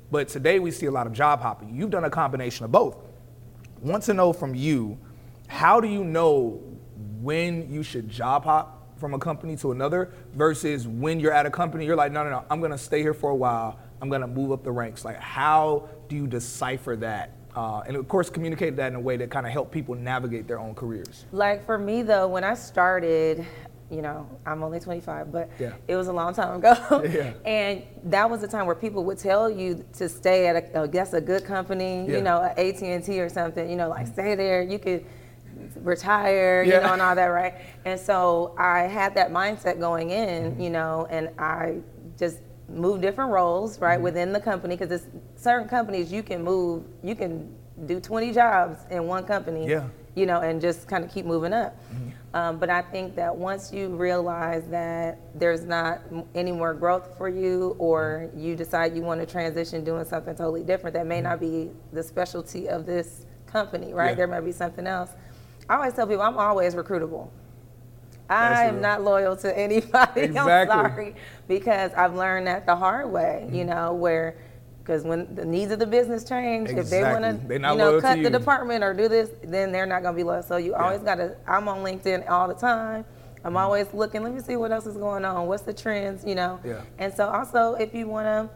But 0.10 0.29
today 0.29 0.57
we 0.57 0.71
see 0.71 0.88
a 0.88 0.91
lot 0.91 1.05
of 1.05 1.13
job 1.13 1.41
hopping. 1.41 1.75
You've 1.75 1.91
done 1.91 2.05
a 2.05 2.10
combination 2.10 2.65
of 2.65 2.71
both. 2.71 2.98
Want 3.79 4.01
to 4.05 4.15
know 4.15 4.33
from 4.33 4.55
you, 4.55 4.98
how 5.48 5.79
do 5.79 5.88
you 5.88 6.03
know 6.03 6.60
when 7.21 7.71
you 7.71 7.83
should 7.83 8.10
job 8.10 8.45
hop 8.45 8.98
from 9.00 9.13
a 9.13 9.19
company 9.19 9.55
to 9.57 9.71
another 9.71 10.12
versus 10.33 10.88
when 10.88 11.19
you're 11.19 11.31
at 11.31 11.45
a 11.45 11.51
company, 11.51 11.86
you're 11.86 11.95
like, 11.95 12.12
no, 12.12 12.24
no, 12.24 12.31
no, 12.31 12.45
I'm 12.50 12.62
gonna 12.62 12.79
stay 12.79 13.01
here 13.03 13.13
for 13.13 13.29
a 13.29 13.36
while. 13.36 13.77
I'm 14.01 14.10
gonna 14.10 14.27
move 14.27 14.51
up 14.51 14.63
the 14.63 14.72
ranks. 14.72 15.05
Like, 15.05 15.20
how 15.20 15.89
do 16.10 16.15
you 16.15 16.27
decipher 16.27 16.96
that 16.98 17.36
uh, 17.55 17.84
and 17.88 17.98
of 17.98 18.08
course 18.08 18.29
communicate 18.29 18.75
that 18.77 18.88
in 18.88 18.96
a 18.96 19.00
way 19.00 19.17
that 19.17 19.29
kind 19.29 19.46
of 19.46 19.51
help 19.51 19.72
people 19.72 19.96
navigate 19.96 20.48
their 20.48 20.60
own 20.60 20.74
careers 20.74 21.25
like 21.31 21.65
for 21.65 21.77
me 21.77 22.01
though 22.01 22.27
when 22.27 22.43
i 22.43 22.53
started 22.53 23.46
you 23.89 24.01
know 24.01 24.27
i'm 24.46 24.63
only 24.63 24.79
25 24.79 25.31
but 25.31 25.50
yeah. 25.60 25.74
it 25.88 25.96
was 25.96 26.08
a 26.08 26.13
long 26.13 26.34
time 26.34 26.58
ago 26.58 27.03
yeah. 27.12 27.34
and 27.46 27.84
that 28.03 28.29
was 28.29 28.41
the 28.41 28.48
time 28.48 28.65
where 28.65 28.75
people 28.75 29.03
would 29.03 29.17
tell 29.17 29.50
you 29.50 29.84
to 29.93 30.08
stay 30.08 30.48
at 30.48 30.55
a, 30.55 30.79
I 30.79 30.88
guess 30.88 31.13
a 31.13 31.22
good 31.22 31.43
company 31.43 32.05
yeah. 32.08 32.17
you 32.17 32.22
know 32.22 32.41
at&t 32.41 33.20
or 33.20 33.29
something 33.29 33.70
you 33.70 33.75
know 33.75 33.89
like 33.89 34.08
stay 34.08 34.36
there 34.36 34.62
you 34.62 34.79
could 34.79 35.05
retire 35.75 36.63
you 36.63 36.72
know 36.72 36.93
and 36.93 37.01
all 37.01 37.15
that 37.15 37.25
right 37.25 37.55
and 37.86 38.00
so 38.00 38.55
i 38.58 38.81
had 38.81 39.13
that 39.15 39.31
mindset 39.31 39.79
going 39.79 40.12
in 40.12 40.60
you 40.60 40.70
know 40.70 41.08
and 41.10 41.29
i 41.38 41.77
just 42.17 42.39
move 42.73 43.01
different 43.01 43.31
roles, 43.31 43.79
right, 43.79 43.95
mm-hmm. 43.95 44.03
within 44.03 44.33
the 44.33 44.39
company 44.39 44.75
because 44.75 44.91
it's 44.91 45.07
certain 45.35 45.67
companies 45.67 46.11
you 46.11 46.23
can 46.23 46.43
move, 46.43 46.83
you 47.03 47.15
can 47.15 47.53
do 47.85 47.99
20 47.99 48.31
jobs 48.31 48.79
in 48.89 49.07
one 49.07 49.25
company, 49.25 49.67
yeah. 49.67 49.87
you 50.15 50.25
know, 50.25 50.41
and 50.41 50.61
just 50.61 50.87
kind 50.87 51.03
of 51.03 51.11
keep 51.11 51.25
moving 51.25 51.53
up. 51.53 51.77
Mm-hmm. 51.93 52.09
Um, 52.33 52.59
but 52.59 52.69
I 52.69 52.81
think 52.81 53.15
that 53.15 53.35
once 53.35 53.73
you 53.73 53.89
realize 53.89 54.65
that 54.69 55.19
there's 55.35 55.65
not 55.65 56.01
any 56.33 56.51
more 56.51 56.73
growth 56.73 57.17
for 57.17 57.27
you, 57.27 57.75
or 57.77 58.29
you 58.35 58.55
decide 58.55 58.95
you 58.95 59.01
want 59.01 59.19
to 59.19 59.25
transition 59.25 59.83
doing 59.83 60.05
something 60.05 60.35
totally 60.35 60.63
different 60.63 60.93
that 60.93 61.05
may 61.05 61.17
mm-hmm. 61.17 61.23
not 61.23 61.39
be 61.39 61.71
the 61.91 62.01
specialty 62.01 62.69
of 62.69 62.85
this 62.85 63.25
company, 63.47 63.93
right? 63.93 64.09
Yeah. 64.09 64.15
There 64.15 64.27
might 64.27 64.41
be 64.41 64.53
something 64.53 64.87
else. 64.87 65.11
I 65.69 65.75
always 65.75 65.93
tell 65.93 66.07
people 66.07 66.23
I'm 66.23 66.37
always 66.37 66.75
recruitable. 66.75 67.29
I 68.31 68.65
am 68.65 68.81
not 68.81 69.03
loyal 69.03 69.35
to 69.38 69.57
anybody. 69.57 70.21
Exactly. 70.31 70.75
I'm 70.75 70.89
sorry 70.91 71.15
because 71.47 71.91
I've 71.93 72.15
learned 72.15 72.47
that 72.47 72.65
the 72.65 72.75
hard 72.75 73.11
way. 73.11 73.43
Mm-hmm. 73.45 73.55
You 73.55 73.65
know 73.65 73.93
where 73.93 74.38
because 74.79 75.03
when 75.03 75.35
the 75.35 75.45
needs 75.45 75.71
of 75.71 75.79
the 75.79 75.85
business 75.85 76.23
change, 76.23 76.69
exactly. 76.69 76.81
if 76.83 76.89
they 76.89 77.03
want 77.03 77.47
to, 77.47 77.53
you 77.53 77.59
know, 77.59 78.01
cut 78.01 78.21
the 78.21 78.29
department 78.29 78.83
or 78.83 78.93
do 78.93 79.07
this, 79.07 79.29
then 79.43 79.71
they're 79.71 79.85
not 79.85 80.01
going 80.01 80.15
to 80.15 80.17
be 80.17 80.23
loyal. 80.23 80.43
So 80.43 80.57
you 80.57 80.71
yeah. 80.71 80.83
always 80.83 81.01
got 81.01 81.15
to. 81.15 81.35
I'm 81.47 81.67
on 81.67 81.79
LinkedIn 81.79 82.29
all 82.29 82.47
the 82.47 82.55
time. 82.55 83.05
I'm 83.43 83.50
mm-hmm. 83.50 83.57
always 83.57 83.93
looking. 83.93 84.23
Let 84.23 84.33
me 84.33 84.39
see 84.39 84.55
what 84.55 84.71
else 84.71 84.85
is 84.85 84.97
going 84.97 85.25
on. 85.25 85.47
What's 85.47 85.63
the 85.63 85.73
trends? 85.73 86.25
You 86.25 86.35
know. 86.35 86.59
Yeah. 86.65 86.81
And 86.97 87.13
so 87.13 87.29
also, 87.29 87.73
if 87.75 87.93
you 87.93 88.07
want 88.07 88.25
to 88.25 88.50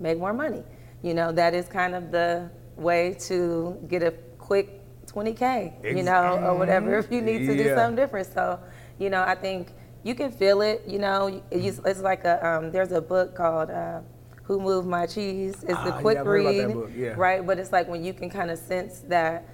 make 0.00 0.18
more 0.18 0.32
money, 0.32 0.62
you 1.02 1.14
know, 1.14 1.32
that 1.32 1.54
is 1.54 1.68
kind 1.68 1.94
of 1.94 2.10
the 2.10 2.50
way 2.76 3.14
to 3.20 3.78
get 3.88 4.02
a 4.02 4.12
quick 4.38 4.80
20k, 5.06 5.96
you 5.96 6.02
know, 6.02 6.38
or 6.38 6.56
whatever. 6.56 6.98
If 6.98 7.10
you 7.10 7.20
need 7.20 7.46
to 7.46 7.54
yeah. 7.54 7.62
do 7.62 7.74
something 7.74 7.96
different, 7.96 8.32
so 8.32 8.58
you 8.98 9.10
know, 9.10 9.22
I 9.22 9.34
think 9.34 9.72
you 10.04 10.14
can 10.14 10.30
feel 10.30 10.62
it. 10.62 10.82
You 10.86 10.98
know, 10.98 11.42
it's, 11.50 11.80
it's 11.84 12.00
like 12.00 12.24
a 12.24 12.44
um, 12.46 12.72
there's 12.72 12.92
a 12.92 13.00
book 13.00 13.34
called 13.34 13.70
uh, 13.70 14.00
"Who 14.44 14.60
Moved 14.60 14.86
My 14.86 15.06
Cheese." 15.06 15.54
It's 15.54 15.82
the 15.84 15.94
ah, 15.94 16.00
quick 16.00 16.16
yeah, 16.16 16.28
read, 16.28 16.76
yeah. 16.96 17.14
right? 17.16 17.44
But 17.46 17.58
it's 17.58 17.72
like 17.72 17.88
when 17.88 18.04
you 18.04 18.12
can 18.12 18.30
kind 18.30 18.50
of 18.50 18.58
sense 18.58 19.00
that 19.08 19.48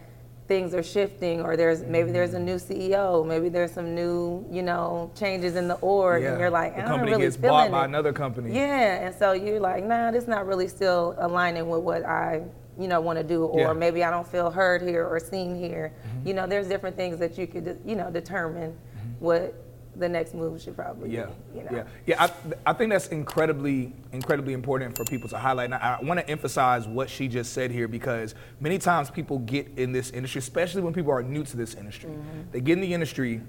things 0.47 0.75
are 0.75 0.83
shifting, 0.83 1.43
or 1.43 1.57
there's 1.57 1.83
maybe 1.83 2.11
there's 2.11 2.35
a 2.35 2.39
new 2.39 2.57
CEO, 2.57 3.27
maybe 3.27 3.49
there's 3.49 3.73
some 3.73 3.95
new 3.95 4.47
you 4.51 4.63
know 4.63 5.11
changes 5.15 5.57
in 5.57 5.69
the 5.69 5.77
org, 5.77 6.23
yeah. 6.23 6.31
and 6.31 6.41
you're 6.41 6.51
like, 6.51 6.75
the 6.75 6.83
I'm 6.83 6.89
company 6.89 7.13
really 7.13 7.25
gets 7.25 7.37
bought 7.37 7.71
by 7.71 7.85
another 7.85 8.13
company. 8.13 8.55
Yeah, 8.55 9.07
and 9.07 9.15
so 9.15 9.33
you're 9.33 9.61
like, 9.61 9.85
nah, 9.85 10.11
this 10.11 10.27
not 10.27 10.47
really 10.47 10.69
still 10.69 11.15
aligning 11.19 11.69
with 11.69 11.83
what 11.83 12.05
I 12.05 12.43
you 12.79 12.87
know 12.87 13.01
want 13.01 13.19
to 13.19 13.25
do 13.25 13.45
or 13.45 13.61
yeah. 13.61 13.73
maybe 13.73 14.05
i 14.05 14.11
don't 14.11 14.27
feel 14.27 14.53
heard 14.53 14.81
here 14.81 15.05
or 15.05 15.19
seen 15.19 15.59
here 15.59 15.93
mm-hmm. 15.93 16.29
you 16.29 16.33
know 16.33 16.47
there's 16.47 16.69
different 16.69 16.95
things 16.95 17.19
that 17.19 17.37
you 17.37 17.45
could 17.45 17.77
you 17.85 17.97
know 17.97 18.09
determine 18.09 18.73
what 19.21 19.55
the 19.97 20.09
next 20.09 20.35
move 20.35 20.61
should 20.61 20.77
probably 20.77 21.11
yeah. 21.11 21.27
be. 21.53 21.59
You 21.59 21.65
know? 21.65 21.71
Yeah, 21.73 21.85
yeah. 22.07 22.25
I, 22.25 22.31
I 22.67 22.73
think 22.73 22.91
that's 22.91 23.09
incredibly, 23.09 23.93
incredibly 24.13 24.53
important 24.53 24.97
for 24.97 25.05
people 25.05 25.29
to 25.31 25.39
highlight. 25.39 25.67
And 25.67 25.75
I, 25.75 25.99
I 26.01 26.05
want 26.05 26.21
to 26.21 26.29
emphasize 26.29 26.87
what 26.87 27.11
she 27.11 27.29
just 27.29 27.53
said 27.53 27.71
here 27.71 27.89
because 27.89 28.35
many 28.61 28.79
times 28.79 29.11
people 29.11 29.39
get 29.41 29.69
in 29.77 29.93
this 29.93 30.11
industry, 30.11 30.39
especially 30.39 30.83
when 30.83 30.93
people 30.93 31.13
are 31.13 31.23
new 31.23 31.45
to 31.45 31.57
this 31.57 31.75
industry. 31.75 32.11
Mm-hmm. 32.11 32.51
They 32.53 32.61
get 32.61 32.75
in 32.75 32.81
the 32.81 32.95
industry 32.95 33.41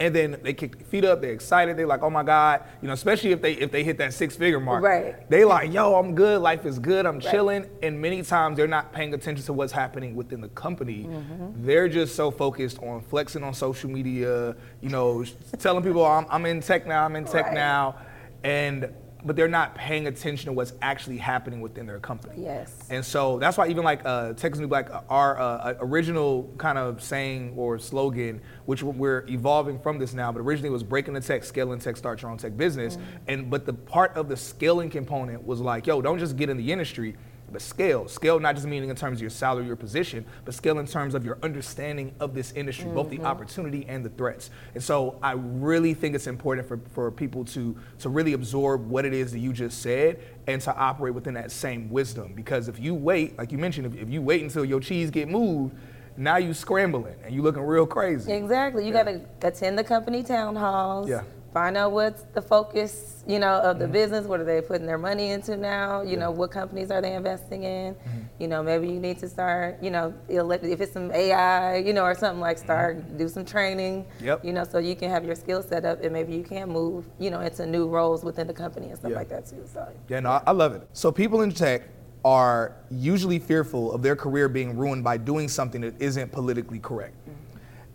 and 0.00 0.14
then 0.14 0.38
they 0.42 0.54
kick 0.54 0.78
their 0.78 0.86
feet 0.86 1.04
up. 1.04 1.20
They're 1.20 1.32
excited. 1.32 1.76
They're 1.76 1.86
like, 1.86 2.02
"Oh 2.02 2.10
my 2.10 2.22
God!" 2.22 2.62
You 2.80 2.88
know, 2.88 2.94
especially 2.94 3.32
if 3.32 3.42
they 3.42 3.52
if 3.52 3.70
they 3.70 3.84
hit 3.84 3.98
that 3.98 4.14
six 4.14 4.34
figure 4.34 4.58
mark. 4.58 4.82
Right. 4.82 5.28
They 5.28 5.44
like, 5.44 5.72
"Yo, 5.72 5.94
I'm 5.94 6.14
good. 6.14 6.40
Life 6.40 6.64
is 6.64 6.78
good. 6.78 7.04
I'm 7.04 7.18
right. 7.18 7.30
chilling." 7.30 7.66
And 7.82 8.00
many 8.00 8.22
times 8.22 8.56
they're 8.56 8.66
not 8.66 8.92
paying 8.92 9.12
attention 9.12 9.44
to 9.44 9.52
what's 9.52 9.72
happening 9.72 10.16
within 10.16 10.40
the 10.40 10.48
company. 10.48 11.04
Mm-hmm. 11.04 11.66
They're 11.66 11.88
just 11.88 12.16
so 12.16 12.30
focused 12.30 12.78
on 12.78 13.02
flexing 13.02 13.44
on 13.44 13.52
social 13.52 13.90
media. 13.90 14.56
You 14.80 14.88
know, 14.88 15.24
telling 15.58 15.84
people, 15.84 16.04
"I'm, 16.04 16.26
I'm 16.30 16.46
in 16.46 16.60
tech 16.60 16.86
now. 16.86 17.04
I'm 17.04 17.14
in 17.14 17.26
tech 17.26 17.46
right. 17.46 17.54
now," 17.54 17.96
and 18.42 18.90
but 19.24 19.36
they're 19.36 19.48
not 19.48 19.74
paying 19.74 20.06
attention 20.06 20.46
to 20.46 20.52
what's 20.52 20.72
actually 20.82 21.18
happening 21.18 21.60
within 21.60 21.86
their 21.86 21.98
company. 21.98 22.42
Yes. 22.42 22.86
And 22.90 23.04
so 23.04 23.38
that's 23.38 23.58
why 23.58 23.68
even 23.68 23.84
like 23.84 24.02
uh, 24.04 24.32
Tech 24.34 24.52
is 24.52 24.60
New 24.60 24.66
Black, 24.66 24.90
uh, 24.90 25.02
our 25.08 25.38
uh, 25.38 25.74
original 25.80 26.52
kind 26.58 26.78
of 26.78 27.02
saying 27.02 27.54
or 27.56 27.78
slogan, 27.78 28.40
which 28.66 28.82
we're 28.82 29.26
evolving 29.28 29.78
from 29.78 29.98
this 29.98 30.14
now, 30.14 30.32
but 30.32 30.40
originally 30.40 30.70
was 30.70 30.82
breaking 30.82 31.14
the 31.14 31.20
tech, 31.20 31.44
scaling 31.44 31.78
tech, 31.78 31.96
start 31.96 32.22
your 32.22 32.30
own 32.30 32.38
tech 32.38 32.56
business. 32.56 32.96
Mm-hmm. 32.96 33.16
And 33.28 33.50
but 33.50 33.66
the 33.66 33.74
part 33.74 34.16
of 34.16 34.28
the 34.28 34.36
scaling 34.36 34.90
component 34.90 35.46
was 35.46 35.60
like, 35.60 35.86
yo, 35.86 36.00
don't 36.00 36.18
just 36.18 36.36
get 36.36 36.50
in 36.50 36.56
the 36.56 36.72
industry 36.72 37.16
but 37.52 37.62
scale. 37.62 38.08
Scale 38.08 38.38
not 38.40 38.54
just 38.54 38.66
meaning 38.66 38.90
in 38.90 38.96
terms 38.96 39.18
of 39.18 39.22
your 39.22 39.30
salary, 39.30 39.66
your 39.66 39.76
position, 39.76 40.24
but 40.44 40.54
scale 40.54 40.78
in 40.78 40.86
terms 40.86 41.14
of 41.14 41.24
your 41.24 41.38
understanding 41.42 42.14
of 42.20 42.34
this 42.34 42.52
industry, 42.52 42.86
mm-hmm. 42.86 42.94
both 42.94 43.10
the 43.10 43.16
mm-hmm. 43.16 43.26
opportunity 43.26 43.84
and 43.88 44.04
the 44.04 44.10
threats. 44.10 44.50
And 44.74 44.82
so 44.82 45.18
I 45.22 45.32
really 45.32 45.94
think 45.94 46.14
it's 46.14 46.26
important 46.26 46.66
for, 46.66 46.80
for 46.92 47.10
people 47.10 47.44
to, 47.46 47.76
to 48.00 48.08
really 48.08 48.32
absorb 48.32 48.88
what 48.88 49.04
it 49.04 49.12
is 49.12 49.32
that 49.32 49.38
you 49.38 49.52
just 49.52 49.82
said 49.82 50.20
and 50.46 50.60
to 50.62 50.74
operate 50.76 51.14
within 51.14 51.34
that 51.34 51.50
same 51.50 51.90
wisdom. 51.90 52.32
Because 52.34 52.68
if 52.68 52.78
you 52.78 52.94
wait, 52.94 53.38
like 53.38 53.52
you 53.52 53.58
mentioned, 53.58 53.86
if, 53.86 54.00
if 54.00 54.10
you 54.10 54.22
wait 54.22 54.42
until 54.42 54.64
your 54.64 54.80
cheese 54.80 55.10
get 55.10 55.28
moved, 55.28 55.74
now 56.16 56.36
you 56.36 56.52
scrambling 56.52 57.14
and 57.24 57.34
you 57.34 57.42
looking 57.42 57.62
real 57.62 57.86
crazy. 57.86 58.32
Exactly. 58.32 58.86
You 58.86 58.92
yeah. 58.92 59.04
got 59.04 59.10
to 59.42 59.48
attend 59.48 59.78
the 59.78 59.84
company 59.84 60.22
town 60.22 60.56
halls. 60.56 61.08
Yeah 61.08 61.22
find 61.52 61.76
out 61.76 61.92
what's 61.92 62.22
the 62.34 62.42
focus, 62.42 63.24
you 63.26 63.38
know, 63.38 63.54
of 63.60 63.78
the 63.78 63.84
mm-hmm. 63.84 63.92
business. 63.92 64.26
What 64.26 64.40
are 64.40 64.44
they 64.44 64.60
putting 64.60 64.86
their 64.86 64.98
money 64.98 65.30
into 65.30 65.56
now? 65.56 66.02
You 66.02 66.10
yeah. 66.10 66.18
know, 66.18 66.30
what 66.30 66.50
companies 66.50 66.90
are 66.90 67.00
they 67.00 67.14
investing 67.14 67.64
in? 67.64 67.94
Mm-hmm. 67.94 68.18
You 68.38 68.48
know, 68.48 68.62
maybe 68.62 68.88
you 68.88 69.00
need 69.00 69.18
to 69.18 69.28
start, 69.28 69.82
you 69.82 69.90
know, 69.90 70.14
if 70.28 70.80
it's 70.80 70.92
some 70.92 71.10
AI, 71.12 71.78
you 71.78 71.92
know, 71.92 72.04
or 72.04 72.14
something 72.14 72.40
like 72.40 72.58
start 72.58 72.98
mm-hmm. 72.98 73.18
do 73.18 73.28
some 73.28 73.44
training. 73.44 74.06
Yep. 74.20 74.44
You 74.44 74.52
know, 74.52 74.64
so 74.64 74.78
you 74.78 74.94
can 74.94 75.10
have 75.10 75.24
your 75.24 75.34
skill 75.34 75.62
set 75.62 75.84
up, 75.84 76.02
and 76.02 76.12
maybe 76.12 76.34
you 76.34 76.42
can 76.42 76.68
move, 76.68 77.04
you 77.18 77.30
know, 77.30 77.40
into 77.40 77.66
new 77.66 77.88
roles 77.88 78.24
within 78.24 78.46
the 78.46 78.54
company 78.54 78.88
and 78.88 78.98
stuff 78.98 79.10
yeah. 79.10 79.16
like 79.16 79.28
that 79.28 79.46
too. 79.46 79.64
So. 79.72 79.86
Yeah, 80.08 80.20
no, 80.20 80.42
I 80.46 80.52
love 80.52 80.74
it. 80.74 80.88
So 80.92 81.10
people 81.10 81.42
in 81.42 81.52
tech 81.52 81.82
are 82.24 82.76
usually 82.90 83.38
fearful 83.38 83.92
of 83.92 84.02
their 84.02 84.14
career 84.14 84.48
being 84.48 84.76
ruined 84.76 85.02
by 85.02 85.16
doing 85.16 85.48
something 85.48 85.80
that 85.80 86.00
isn't 86.00 86.30
politically 86.30 86.78
correct. 86.78 87.14
Mm-hmm. 87.22 87.36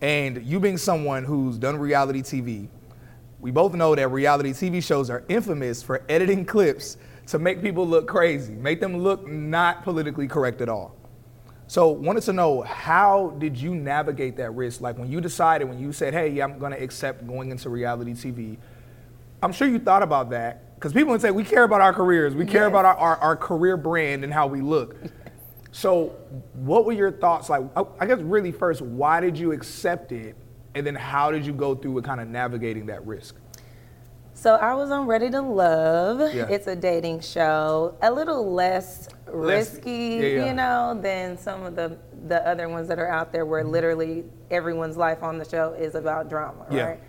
And 0.01 0.45
you 0.45 0.59
being 0.59 0.77
someone 0.77 1.23
who's 1.23 1.57
done 1.57 1.77
reality 1.77 2.21
TV, 2.21 2.67
we 3.45 3.51
both 3.51 3.75
know 3.75 3.93
that 3.93 4.07
reality 4.07 4.53
TV 4.53 4.83
shows 4.83 5.11
are 5.11 5.23
infamous 5.29 5.83
for 5.83 6.01
editing 6.09 6.45
clips 6.45 6.97
to 7.27 7.37
make 7.37 7.61
people 7.61 7.85
look 7.85 8.07
crazy, 8.07 8.53
make 8.53 8.79
them 8.79 8.97
look 8.97 9.27
not 9.27 9.83
politically 9.83 10.27
correct 10.27 10.61
at 10.61 10.67
all. 10.67 10.95
So, 11.67 11.89
wanted 11.89 12.23
to 12.23 12.33
know 12.33 12.63
how 12.63 13.35
did 13.37 13.55
you 13.55 13.75
navigate 13.75 14.35
that 14.37 14.55
risk? 14.55 14.81
Like 14.81 14.97
when 14.97 15.11
you 15.11 15.21
decided, 15.21 15.69
when 15.69 15.77
you 15.77 15.91
said, 15.91 16.11
"Hey, 16.11 16.29
yeah, 16.29 16.45
I'm 16.45 16.57
going 16.57 16.71
to 16.71 16.81
accept 16.81 17.27
going 17.27 17.51
into 17.51 17.69
reality 17.69 18.13
TV," 18.13 18.57
I'm 19.43 19.51
sure 19.51 19.67
you 19.67 19.77
thought 19.77 20.01
about 20.01 20.31
that 20.31 20.73
because 20.73 20.91
people 20.91 21.11
would 21.11 21.21
say, 21.21 21.29
"We 21.29 21.43
care 21.43 21.65
about 21.65 21.81
our 21.81 21.93
careers, 21.93 22.33
we 22.33 22.47
care 22.47 22.63
yes. 22.63 22.69
about 22.69 22.85
our, 22.85 22.95
our, 22.95 23.17
our 23.17 23.35
career 23.35 23.77
brand 23.77 24.23
and 24.23 24.33
how 24.33 24.47
we 24.47 24.61
look." 24.61 24.95
So, 25.71 26.15
what 26.53 26.85
were 26.85 26.93
your 26.93 27.11
thoughts? 27.11 27.47
Like, 27.47 27.61
I 27.99 28.07
guess 28.07 28.21
really 28.21 28.51
first, 28.51 28.81
why 28.81 29.19
did 29.19 29.37
you 29.37 29.51
accept 29.51 30.11
it 30.13 30.35
and 30.75 30.85
then 30.85 30.93
how 30.93 31.31
did 31.31 31.45
you 31.45 31.53
go 31.53 31.73
through 31.73 31.93
with 31.93 32.05
kind 32.05 32.21
of 32.21 32.27
navigating 32.27 32.85
that 32.87 33.05
risk? 33.07 33.35
So 34.33 34.55
I 34.55 34.73
was 34.73 34.91
on 34.91 35.07
Ready 35.07 35.29
to 35.31 35.41
Love. 35.41 36.35
Yeah. 36.35 36.47
It's 36.49 36.67
a 36.67 36.75
dating 36.75 37.21
show, 37.21 37.97
a 38.01 38.11
little 38.11 38.53
less, 38.53 39.07
less 39.27 39.73
risky, 39.73 39.91
yeah, 39.91 40.21
yeah. 40.21 40.45
you 40.47 40.53
know, 40.53 40.99
than 41.01 41.37
some 41.37 41.63
of 41.63 41.75
the 41.75 41.97
the 42.27 42.45
other 42.45 42.67
ones 42.67 42.87
that 42.89 42.99
are 42.99 43.07
out 43.07 43.31
there, 43.31 43.45
where 43.45 43.63
mm-hmm. 43.63 43.71
literally 43.71 44.25
everyone's 44.51 44.97
life 44.97 45.23
on 45.23 45.37
the 45.37 45.45
show 45.45 45.73
is 45.73 45.95
about 45.95 46.29
drama, 46.29 46.65
right? 46.69 46.99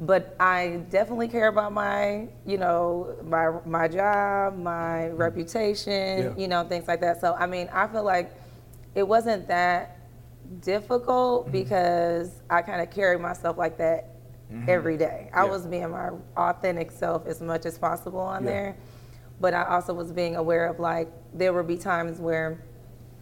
But 0.00 0.36
I 0.40 0.80
definitely 0.90 1.28
care 1.28 1.48
about 1.48 1.72
my, 1.72 2.28
you 2.46 2.56
know, 2.56 3.14
my 3.24 3.50
my 3.66 3.86
job, 3.86 4.56
my 4.56 4.72
mm-hmm. 4.72 5.16
reputation, 5.16 6.38
you 6.38 6.48
know, 6.48 6.64
things 6.64 6.88
like 6.88 7.02
that. 7.02 7.20
So 7.20 7.34
I 7.34 7.46
mean, 7.46 7.68
I 7.72 7.88
feel 7.88 8.04
like 8.04 8.32
it 8.94 9.06
wasn't 9.06 9.48
that 9.48 9.97
difficult 10.60 11.44
mm-hmm. 11.44 11.52
because 11.52 12.42
I 12.50 12.62
kind 12.62 12.80
of 12.80 12.90
carry 12.90 13.18
myself 13.18 13.56
like 13.58 13.78
that 13.78 14.16
mm-hmm. 14.52 14.68
every 14.68 14.96
day. 14.96 15.30
I 15.32 15.44
yeah. 15.44 15.50
was 15.50 15.66
being 15.66 15.90
my 15.90 16.10
authentic 16.36 16.90
self 16.90 17.26
as 17.26 17.40
much 17.40 17.66
as 17.66 17.78
possible 17.78 18.20
on 18.20 18.44
yeah. 18.44 18.50
there, 18.50 18.76
but 19.40 19.54
I 19.54 19.64
also 19.64 19.94
was 19.94 20.12
being 20.12 20.36
aware 20.36 20.66
of 20.66 20.78
like 20.78 21.08
there 21.34 21.52
would 21.52 21.66
be 21.66 21.76
times 21.76 22.18
where 22.18 22.64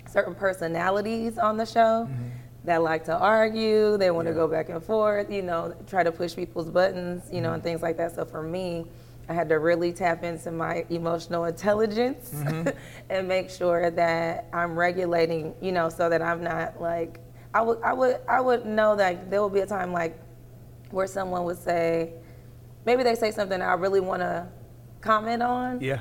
certain 0.09 0.35
personalities 0.35 1.39
on 1.39 1.57
the 1.57 1.67
show. 1.67 2.09
Mm-hmm. 2.09 2.29
That 2.65 2.83
like 2.83 3.05
to 3.05 3.17
argue, 3.17 3.97
they 3.97 4.11
want 4.11 4.27
yeah. 4.27 4.33
to 4.33 4.41
go 4.41 4.49
back 4.49 4.71
and 4.71 4.83
forth, 4.83 5.31
you 5.31 5.43
know, 5.43 5.73
try 5.87 6.03
to 6.03 6.11
push 6.11 6.35
people's 6.35 6.69
buttons, 6.69 7.23
you 7.33 7.41
know, 7.41 7.53
and 7.53 7.63
mm-hmm. 7.63 7.69
things 7.69 7.81
like 7.81 7.97
that. 7.99 8.17
So 8.17 8.25
for 8.25 8.43
me, 8.43 8.87
I 9.29 9.35
had 9.35 9.49
to 9.49 9.59
really 9.59 9.93
tap 9.93 10.23
into 10.23 10.51
my 10.53 10.85
emotional 10.89 11.45
intelligence 11.45 12.31
mm-hmm. 12.33 12.69
and 13.11 13.27
make 13.27 13.51
sure 13.51 13.91
that 13.91 14.47
I'm 14.53 14.79
regulating, 14.79 15.55
you 15.61 15.73
know, 15.73 15.89
so 15.89 16.09
that 16.09 16.23
I'm 16.23 16.43
not 16.43 16.81
like 16.81 17.21
I 17.53 17.63
would 17.63 17.83
I 17.83 17.93
would 17.93 18.21
I 18.29 18.41
would 18.41 18.67
know 18.67 18.97
that 18.97 19.31
there 19.31 19.41
will 19.41 19.51
be 19.51 19.61
a 19.61 19.67
time 19.67 19.93
like 19.93 20.19
where 20.91 21.07
someone 21.07 21.45
would 21.45 21.59
say 21.59 22.13
maybe 22.85 23.03
they 23.03 23.15
say 23.15 23.31
something 23.31 23.61
I 23.61 23.75
really 23.75 24.01
want 24.01 24.23
to 24.23 24.47
comment 25.01 25.43
on. 25.43 25.81
Yeah. 25.81 26.01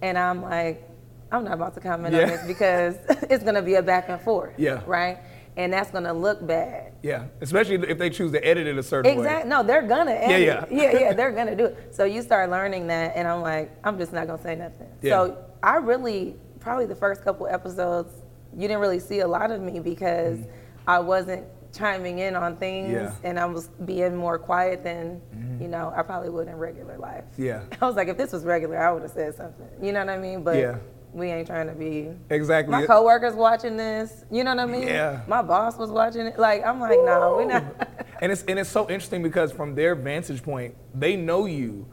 And 0.00 0.16
I'm 0.16 0.40
like 0.42 0.88
I'm 1.30 1.44
not 1.44 1.54
about 1.54 1.74
to 1.74 1.80
comment 1.80 2.14
yeah. 2.14 2.22
on 2.22 2.28
this 2.28 2.46
because 2.46 2.96
it's 3.28 3.42
going 3.42 3.56
to 3.56 3.62
be 3.62 3.74
a 3.74 3.82
back 3.82 4.08
and 4.08 4.20
forth. 4.20 4.54
Yeah. 4.56 4.82
Right? 4.86 5.18
And 5.56 5.72
that's 5.72 5.90
gonna 5.90 6.12
look 6.12 6.44
bad. 6.46 6.92
Yeah, 7.02 7.26
especially 7.40 7.76
if 7.88 7.98
they 7.98 8.10
choose 8.10 8.32
to 8.32 8.44
edit 8.44 8.66
it 8.66 8.76
a 8.76 8.82
certain 8.82 9.10
exactly. 9.10 9.22
way. 9.22 9.28
Exactly. 9.28 9.50
No, 9.50 9.62
they're 9.62 9.86
gonna 9.86 10.10
edit. 10.12 10.40
Yeah, 10.40 10.64
yeah, 10.70 10.92
yeah, 10.92 11.00
yeah. 11.00 11.12
They're 11.14 11.32
gonna 11.32 11.56
do 11.56 11.66
it. 11.66 11.94
So 11.94 12.04
you 12.04 12.22
start 12.22 12.50
learning 12.50 12.86
that, 12.88 13.12
and 13.14 13.28
I'm 13.28 13.42
like, 13.42 13.70
I'm 13.84 13.98
just 13.98 14.12
not 14.12 14.26
gonna 14.26 14.42
say 14.42 14.56
nothing. 14.56 14.88
Yeah. 15.02 15.10
So 15.12 15.44
I 15.62 15.76
really, 15.76 16.36
probably 16.60 16.86
the 16.86 16.96
first 16.96 17.22
couple 17.22 17.46
episodes, 17.46 18.12
you 18.54 18.62
didn't 18.62 18.80
really 18.80 19.00
see 19.00 19.20
a 19.20 19.28
lot 19.28 19.50
of 19.50 19.60
me 19.60 19.80
because 19.80 20.38
mm 20.38 20.50
I 20.86 20.98
wasn't 20.98 21.46
chiming 21.72 22.18
in 22.18 22.36
on 22.36 22.58
things, 22.58 22.92
yeah. 22.92 23.14
and 23.24 23.40
I 23.40 23.46
was 23.46 23.68
being 23.86 24.14
more 24.14 24.38
quiet 24.38 24.84
than 24.84 25.22
mm-hmm. 25.34 25.62
you 25.62 25.68
know 25.68 25.94
I 25.96 26.02
probably 26.02 26.28
would 26.28 26.46
in 26.46 26.56
regular 26.56 26.98
life. 26.98 27.24
Yeah. 27.38 27.62
I 27.80 27.86
was 27.86 27.96
like, 27.96 28.08
if 28.08 28.18
this 28.18 28.32
was 28.32 28.44
regular, 28.44 28.76
I 28.76 28.92
would 28.92 29.00
have 29.00 29.12
said 29.12 29.34
something. 29.34 29.66
You 29.82 29.92
know 29.92 30.00
what 30.00 30.10
I 30.10 30.18
mean? 30.18 30.44
But 30.44 30.58
yeah 30.58 30.76
we 31.14 31.30
ain't 31.30 31.46
trying 31.46 31.68
to 31.68 31.74
be 31.74 32.10
exactly. 32.28 32.72
My 32.72 32.84
coworkers 32.86 33.34
watching 33.34 33.76
this, 33.76 34.24
you 34.30 34.42
know 34.42 34.54
what 34.54 34.64
I 34.64 34.66
mean? 34.66 34.88
Yeah. 34.88 35.22
My 35.28 35.42
boss 35.42 35.78
was 35.78 35.90
watching 35.90 36.26
it. 36.26 36.38
Like 36.38 36.66
I'm 36.66 36.80
like, 36.80 36.98
no, 37.04 37.36
we 37.38 37.46
not. 37.46 37.64
and 38.20 38.32
it's 38.32 38.42
and 38.44 38.58
it's 38.58 38.68
so 38.68 38.82
interesting 38.82 39.22
because 39.22 39.52
from 39.52 39.74
their 39.74 39.94
vantage 39.94 40.42
point, 40.42 40.74
they 40.92 41.14
know 41.14 41.46
you, 41.46 41.86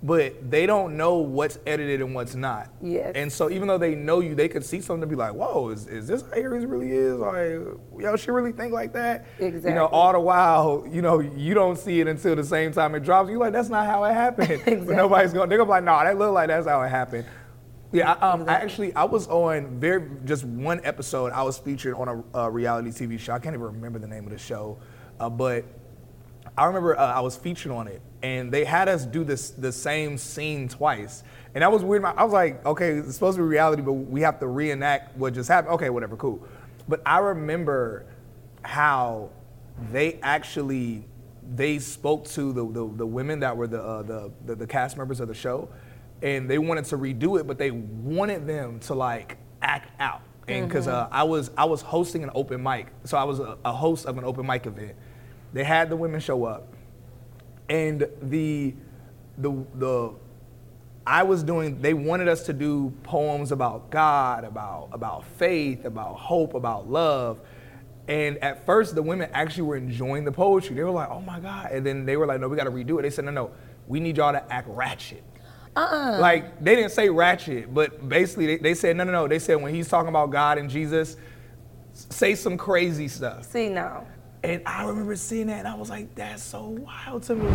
but 0.00 0.48
they 0.48 0.64
don't 0.64 0.96
know 0.96 1.16
what's 1.16 1.58
edited 1.66 2.00
and 2.00 2.14
what's 2.14 2.36
not. 2.36 2.70
Yes. 2.80 3.12
And 3.16 3.32
so 3.32 3.50
even 3.50 3.66
though 3.66 3.78
they 3.78 3.96
know 3.96 4.20
you, 4.20 4.36
they 4.36 4.48
could 4.48 4.64
see 4.64 4.80
something 4.80 5.00
to 5.00 5.06
be 5.08 5.16
like, 5.16 5.34
whoa, 5.34 5.70
is, 5.70 5.88
is 5.88 6.06
this 6.06 6.22
how 6.22 6.30
Aries 6.32 6.64
really 6.64 6.92
is? 6.92 7.18
Like, 7.18 7.58
yo, 7.98 8.14
she 8.14 8.30
really 8.30 8.52
think 8.52 8.72
like 8.72 8.92
that? 8.92 9.26
Exactly. 9.40 9.70
You 9.70 9.74
know, 9.74 9.86
all 9.86 10.12
the 10.12 10.20
while, 10.20 10.86
you 10.88 11.02
know, 11.02 11.18
you 11.18 11.52
don't 11.52 11.76
see 11.76 12.00
it 12.00 12.06
until 12.06 12.36
the 12.36 12.44
same 12.44 12.72
time 12.72 12.94
it 12.94 13.02
drops. 13.02 13.28
You're 13.28 13.40
like, 13.40 13.52
that's 13.52 13.70
not 13.70 13.86
how 13.86 14.04
it 14.04 14.14
happened. 14.14 14.50
exactly. 14.66 14.76
But 14.76 14.96
nobody's 14.96 15.32
going, 15.32 15.46
to, 15.46 15.48
they're 15.48 15.58
going 15.58 15.66
to 15.66 15.72
be 15.72 15.76
like, 15.76 15.84
no, 15.84 15.92
nah, 15.92 16.04
that 16.04 16.16
look 16.16 16.32
like 16.32 16.46
that's 16.46 16.68
how 16.68 16.80
it 16.82 16.88
happened. 16.90 17.26
Yeah, 17.90 18.12
I, 18.12 18.32
um, 18.32 18.48
I 18.48 18.54
actually 18.54 18.94
I 18.94 19.04
was 19.04 19.26
on 19.28 19.80
very 19.80 20.10
just 20.26 20.44
one 20.44 20.80
episode. 20.84 21.32
I 21.32 21.42
was 21.42 21.56
featured 21.56 21.94
on 21.94 22.08
a, 22.34 22.38
a 22.38 22.50
reality 22.50 22.90
TV 22.90 23.18
show. 23.18 23.32
I 23.32 23.38
can't 23.38 23.54
even 23.54 23.64
remember 23.64 23.98
the 23.98 24.06
name 24.06 24.24
of 24.24 24.30
the 24.30 24.38
show, 24.38 24.78
uh, 25.18 25.30
but 25.30 25.64
I 26.56 26.66
remember 26.66 26.98
uh, 26.98 27.14
I 27.14 27.20
was 27.20 27.34
featured 27.34 27.72
on 27.72 27.88
it, 27.88 28.02
and 28.22 28.52
they 28.52 28.64
had 28.66 28.88
us 28.88 29.06
do 29.06 29.24
this 29.24 29.50
the 29.50 29.72
same 29.72 30.18
scene 30.18 30.68
twice, 30.68 31.24
and 31.54 31.62
that 31.62 31.72
was 31.72 31.82
weird. 31.82 32.04
I 32.04 32.22
was 32.22 32.32
like, 32.32 32.64
okay, 32.66 32.90
it's 32.98 33.14
supposed 33.14 33.38
to 33.38 33.42
be 33.42 33.48
reality, 33.48 33.80
but 33.80 33.94
we 33.94 34.20
have 34.20 34.38
to 34.40 34.48
reenact 34.48 35.16
what 35.16 35.32
just 35.32 35.48
happened. 35.48 35.72
Okay, 35.76 35.88
whatever, 35.88 36.16
cool. 36.16 36.46
But 36.88 37.00
I 37.06 37.20
remember 37.20 38.04
how 38.62 39.30
they 39.90 40.18
actually 40.22 41.06
they 41.54 41.78
spoke 41.78 42.26
to 42.26 42.52
the 42.52 42.66
the, 42.66 42.92
the 42.96 43.06
women 43.06 43.40
that 43.40 43.56
were 43.56 43.66
the, 43.66 43.82
uh, 43.82 44.02
the, 44.02 44.30
the 44.44 44.56
the 44.56 44.66
cast 44.66 44.98
members 44.98 45.20
of 45.20 45.28
the 45.28 45.34
show 45.34 45.70
and 46.22 46.50
they 46.50 46.58
wanted 46.58 46.84
to 46.86 46.98
redo 46.98 47.38
it, 47.38 47.46
but 47.46 47.58
they 47.58 47.70
wanted 47.70 48.46
them 48.46 48.80
to 48.80 48.94
like 48.94 49.38
act 49.62 49.90
out. 50.00 50.22
And 50.48 50.66
because 50.66 50.86
mm-hmm. 50.86 51.12
uh, 51.12 51.16
I 51.16 51.24
was 51.24 51.50
I 51.56 51.66
was 51.66 51.82
hosting 51.82 52.24
an 52.24 52.30
open 52.34 52.62
mic, 52.62 52.88
so 53.04 53.18
I 53.18 53.24
was 53.24 53.38
a, 53.38 53.58
a, 53.64 53.72
host 53.72 54.06
of 54.06 54.16
an 54.16 54.24
open 54.24 54.46
mic 54.46 54.66
event. 54.66 54.94
They 55.52 55.64
had 55.64 55.90
the 55.90 55.96
women 55.96 56.20
show 56.20 56.44
up, 56.44 56.72
and 57.68 58.08
the 58.22 58.74
the 59.36 59.64
the 59.74 60.14
I 61.06 61.22
was 61.22 61.42
doing. 61.42 61.80
They 61.80 61.94
wanted 61.94 62.28
us 62.28 62.46
to 62.46 62.52
do 62.54 62.92
poems 63.02 63.52
about 63.52 63.90
God, 63.90 64.44
about 64.44 64.88
about 64.92 65.24
faith, 65.24 65.84
about 65.84 66.16
hope, 66.16 66.54
about 66.54 66.90
love. 66.90 67.40
And 68.08 68.38
at 68.38 68.64
first, 68.64 68.94
the 68.94 69.02
women 69.02 69.28
actually 69.34 69.64
were 69.64 69.76
enjoying 69.76 70.24
the 70.24 70.32
poetry. 70.32 70.76
They 70.76 70.82
were 70.82 70.90
like, 70.90 71.10
"Oh 71.10 71.20
my 71.20 71.40
God!" 71.40 71.72
And 71.72 71.84
then 71.84 72.06
they 72.06 72.16
were 72.16 72.26
like, 72.26 72.40
"No, 72.40 72.48
we 72.48 72.56
got 72.56 72.64
to 72.64 72.70
redo 72.70 72.98
it." 72.98 73.02
They 73.02 73.10
said, 73.10 73.26
"No, 73.26 73.30
no, 73.32 73.50
we 73.86 74.00
need 74.00 74.16
y'all 74.16 74.32
to 74.32 74.52
act 74.52 74.66
ratchet." 74.70 75.22
Uh-uh. 75.78 76.18
Like 76.20 76.62
they 76.62 76.74
didn't 76.74 76.92
say 76.92 77.08
ratchet, 77.08 77.72
but 77.72 78.08
basically 78.08 78.46
they, 78.46 78.56
they 78.56 78.74
said 78.74 78.96
no, 78.96 79.04
no, 79.04 79.12
no. 79.12 79.28
They 79.28 79.38
said 79.38 79.56
when 79.56 79.74
he's 79.74 79.88
talking 79.88 80.08
about 80.08 80.30
God 80.30 80.58
and 80.58 80.68
Jesus, 80.68 81.16
say 81.92 82.34
some 82.34 82.56
crazy 82.56 83.08
stuff. 83.08 83.44
See 83.44 83.68
now. 83.68 84.06
And 84.44 84.62
I 84.66 84.84
remember 84.84 85.16
seeing 85.16 85.48
that, 85.48 85.58
and 85.58 85.68
I 85.68 85.74
was 85.74 85.90
like, 85.90 86.14
that's 86.14 86.44
so 86.44 86.68
wild 86.68 87.24
to 87.24 87.34
me. 87.34 87.48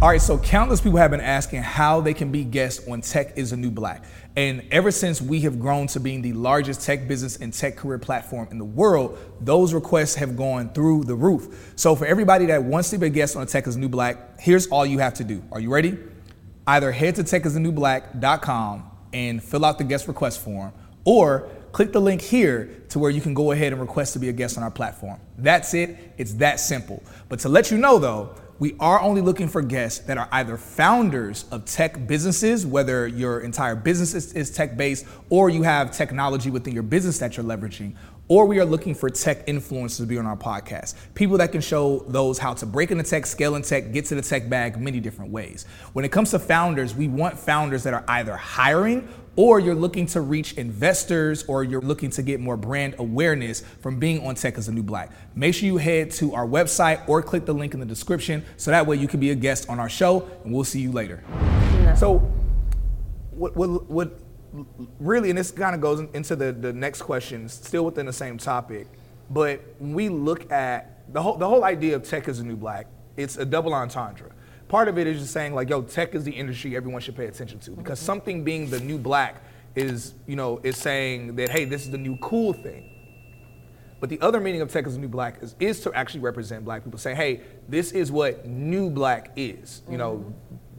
All 0.00 0.08
right, 0.08 0.20
so 0.20 0.38
countless 0.38 0.80
people 0.80 0.98
have 0.98 1.10
been 1.10 1.20
asking 1.20 1.62
how 1.62 2.00
they 2.00 2.14
can 2.14 2.32
be 2.32 2.42
guests 2.42 2.88
on 2.88 3.02
Tech 3.02 3.36
is 3.36 3.52
a 3.52 3.56
New 3.56 3.70
Black. 3.70 4.02
And 4.34 4.66
ever 4.70 4.90
since 4.90 5.20
we 5.20 5.40
have 5.40 5.60
grown 5.60 5.88
to 5.88 6.00
being 6.00 6.22
the 6.22 6.32
largest 6.32 6.80
tech 6.86 7.06
business 7.06 7.36
and 7.36 7.52
tech 7.52 7.76
career 7.76 7.98
platform 7.98 8.48
in 8.50 8.56
the 8.56 8.64
world, 8.64 9.18
those 9.42 9.74
requests 9.74 10.14
have 10.14 10.34
gone 10.34 10.72
through 10.72 11.04
the 11.04 11.14
roof. 11.14 11.74
So 11.76 11.94
for 11.94 12.06
everybody 12.06 12.46
that 12.46 12.64
wants 12.64 12.88
to 12.90 12.98
be 12.98 13.08
a 13.08 13.10
guest 13.10 13.36
on 13.36 13.46
Tech 13.46 13.66
is 13.66 13.76
a 13.76 13.78
New 13.78 13.90
Black, 13.90 14.40
here's 14.40 14.68
all 14.68 14.86
you 14.86 15.00
have 15.00 15.14
to 15.14 15.24
do. 15.24 15.44
Are 15.52 15.60
you 15.60 15.70
ready? 15.70 15.98
Either 16.66 16.92
head 16.92 17.14
to 17.16 17.24
techistheNewBlack.com 17.24 18.90
and 19.12 19.42
fill 19.42 19.64
out 19.64 19.78
the 19.78 19.84
guest 19.84 20.08
request 20.08 20.40
form, 20.40 20.72
or 21.04 21.48
click 21.72 21.92
the 21.92 22.00
link 22.00 22.20
here 22.20 22.82
to 22.90 22.98
where 22.98 23.10
you 23.10 23.20
can 23.20 23.34
go 23.34 23.52
ahead 23.52 23.72
and 23.72 23.80
request 23.80 24.12
to 24.12 24.18
be 24.18 24.28
a 24.28 24.32
guest 24.32 24.56
on 24.56 24.62
our 24.62 24.70
platform. 24.70 25.18
That's 25.38 25.74
it. 25.74 25.96
It's 26.18 26.34
that 26.34 26.60
simple. 26.60 27.02
But 27.28 27.40
to 27.40 27.48
let 27.48 27.70
you 27.70 27.78
know 27.78 27.98
though, 27.98 28.34
we 28.58 28.76
are 28.78 29.00
only 29.00 29.22
looking 29.22 29.48
for 29.48 29.60
guests 29.60 30.00
that 30.04 30.18
are 30.18 30.28
either 30.30 30.56
founders 30.56 31.46
of 31.50 31.64
tech 31.64 32.06
businesses, 32.06 32.64
whether 32.64 33.08
your 33.08 33.40
entire 33.40 33.74
business 33.74 34.14
is, 34.14 34.32
is 34.34 34.50
tech 34.50 34.76
based 34.76 35.04
or 35.30 35.50
you 35.50 35.62
have 35.64 35.90
technology 35.90 36.48
within 36.48 36.72
your 36.72 36.84
business 36.84 37.18
that 37.18 37.36
you're 37.36 37.44
leveraging, 37.44 37.96
or 38.28 38.46
we 38.46 38.58
are 38.60 38.64
looking 38.64 38.94
for 38.94 39.10
tech 39.10 39.46
influencers 39.46 39.98
to 39.98 40.06
be 40.06 40.18
on 40.18 40.26
our 40.26 40.36
podcast. 40.36 40.94
People 41.14 41.38
that 41.38 41.52
can 41.52 41.60
show 41.60 42.04
those 42.08 42.38
how 42.38 42.54
to 42.54 42.66
break 42.66 42.90
into 42.90 43.04
tech, 43.04 43.26
scale 43.26 43.56
in 43.56 43.62
tech, 43.62 43.92
get 43.92 44.06
to 44.06 44.14
the 44.14 44.22
tech 44.22 44.48
bag 44.48 44.80
many 44.80 45.00
different 45.00 45.30
ways. 45.30 45.66
When 45.92 46.04
it 46.04 46.12
comes 46.12 46.30
to 46.30 46.38
founders, 46.38 46.94
we 46.94 47.08
want 47.08 47.38
founders 47.38 47.82
that 47.82 47.94
are 47.94 48.04
either 48.08 48.36
hiring 48.36 49.08
or 49.36 49.58
you're 49.58 49.74
looking 49.74 50.06
to 50.06 50.20
reach 50.20 50.54
investors 50.54 51.44
or 51.44 51.64
you're 51.64 51.80
looking 51.80 52.10
to 52.10 52.22
get 52.22 52.38
more 52.38 52.56
brand 52.56 52.94
awareness 52.98 53.62
from 53.80 53.98
being 53.98 54.24
on 54.26 54.34
Tech 54.34 54.58
as 54.58 54.68
a 54.68 54.72
New 54.72 54.82
Black. 54.82 55.10
Make 55.34 55.54
sure 55.54 55.66
you 55.66 55.78
head 55.78 56.10
to 56.12 56.34
our 56.34 56.46
website 56.46 57.08
or 57.08 57.22
click 57.22 57.46
the 57.46 57.54
link 57.54 57.72
in 57.74 57.80
the 57.80 57.86
description 57.86 58.44
so 58.56 58.70
that 58.70 58.86
way 58.86 58.96
you 58.96 59.08
can 59.08 59.20
be 59.20 59.30
a 59.30 59.34
guest 59.34 59.68
on 59.68 59.80
our 59.80 59.88
show 59.88 60.28
and 60.44 60.52
we'll 60.52 60.64
see 60.64 60.80
you 60.80 60.92
later. 60.92 61.22
No. 61.84 61.94
So, 61.96 62.18
what, 63.30 63.56
what, 63.56 63.90
what 63.90 64.18
really, 65.00 65.30
and 65.30 65.38
this 65.38 65.50
kind 65.50 65.74
of 65.74 65.80
goes 65.80 66.00
into 66.12 66.36
the, 66.36 66.52
the 66.52 66.72
next 66.72 67.02
question, 67.02 67.48
still 67.48 67.84
within 67.84 68.06
the 68.06 68.12
same 68.12 68.38
topic, 68.38 68.86
but 69.30 69.60
when 69.78 69.94
we 69.94 70.08
look 70.08 70.50
at 70.52 71.12
the 71.12 71.22
whole, 71.22 71.36
the 71.36 71.48
whole 71.48 71.64
idea 71.64 71.96
of 71.96 72.02
tech 72.02 72.28
is 72.28 72.40
a 72.40 72.44
new 72.44 72.56
black, 72.56 72.86
it's 73.16 73.36
a 73.36 73.44
double 73.44 73.74
entendre. 73.74 74.30
Part 74.68 74.88
of 74.88 74.98
it 74.98 75.06
is 75.06 75.20
just 75.20 75.32
saying 75.32 75.54
like, 75.54 75.68
yo, 75.68 75.82
tech 75.82 76.14
is 76.14 76.24
the 76.24 76.32
industry 76.32 76.76
everyone 76.76 77.00
should 77.02 77.16
pay 77.16 77.26
attention 77.26 77.58
to 77.60 77.72
because 77.72 77.98
mm-hmm. 77.98 78.06
something 78.06 78.44
being 78.44 78.70
the 78.70 78.80
new 78.80 78.98
black 78.98 79.42
is, 79.74 80.14
you 80.26 80.36
know, 80.36 80.60
is 80.62 80.76
saying 80.76 81.36
that, 81.36 81.50
hey, 81.50 81.64
this 81.64 81.84
is 81.84 81.90
the 81.90 81.98
new 81.98 82.16
cool 82.18 82.52
thing. 82.52 82.88
But 84.00 84.10
the 84.10 84.20
other 84.20 84.40
meaning 84.40 84.60
of 84.62 84.70
tech 84.70 84.86
as 84.86 84.96
a 84.96 84.98
new 84.98 85.08
black 85.08 85.42
is, 85.42 85.54
is 85.60 85.80
to 85.82 85.92
actually 85.92 86.20
represent 86.20 86.64
black 86.64 86.82
people, 86.82 86.98
saying, 86.98 87.16
hey, 87.16 87.42
this 87.68 87.92
is 87.92 88.10
what 88.10 88.46
new 88.46 88.90
black 88.90 89.30
is. 89.36 89.82
You 89.86 89.90
mm-hmm. 89.90 89.98
know, 89.98 90.34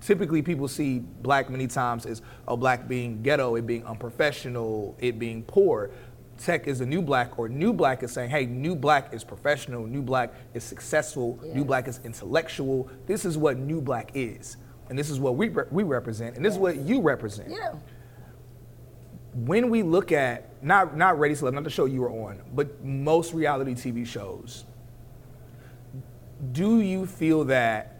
typically 0.05 0.41
people 0.41 0.67
see 0.67 0.99
black 0.99 1.49
many 1.49 1.67
times 1.67 2.05
as 2.05 2.21
a 2.47 2.57
black 2.57 2.87
being 2.87 3.21
ghetto, 3.21 3.55
it 3.55 3.65
being 3.65 3.85
unprofessional, 3.85 4.95
it 4.99 5.17
being 5.17 5.43
poor. 5.43 5.91
Tech 6.37 6.67
is 6.67 6.81
a 6.81 6.85
new 6.85 7.01
black, 7.01 7.37
or 7.37 7.47
new 7.47 7.71
black 7.71 8.03
is 8.03 8.11
saying, 8.11 8.29
hey, 8.29 8.45
new 8.45 8.75
black 8.75 9.13
is 9.13 9.23
professional, 9.23 9.85
new 9.85 10.01
black 10.01 10.33
is 10.53 10.63
successful, 10.63 11.39
yes. 11.43 11.55
new 11.55 11.63
black 11.63 11.87
is 11.87 11.99
intellectual. 12.03 12.89
This 13.05 13.23
is 13.23 13.37
what 13.37 13.57
new 13.57 13.79
black 13.79 14.11
is. 14.13 14.57
And 14.89 14.97
this 14.97 15.09
is 15.09 15.19
what 15.19 15.35
we, 15.35 15.49
re- 15.49 15.65
we 15.71 15.83
represent, 15.83 16.35
and 16.35 16.43
this 16.43 16.51
yes. 16.51 16.57
is 16.57 16.61
what 16.61 16.75
you 16.77 17.01
represent. 17.01 17.49
Yeah. 17.49 17.73
When 19.33 19.69
we 19.69 19.81
look 19.83 20.11
at, 20.11 20.63
not, 20.63 20.97
not 20.97 21.17
Ready 21.17 21.35
to 21.35 21.45
Love, 21.45 21.53
not 21.53 21.63
the 21.63 21.69
show 21.69 21.85
you 21.85 22.01
were 22.01 22.11
on, 22.11 22.41
but 22.53 22.83
most 22.83 23.33
reality 23.33 23.73
TV 23.73 24.05
shows, 24.05 24.65
do 26.51 26.81
you 26.81 27.05
feel 27.05 27.45
that 27.45 27.92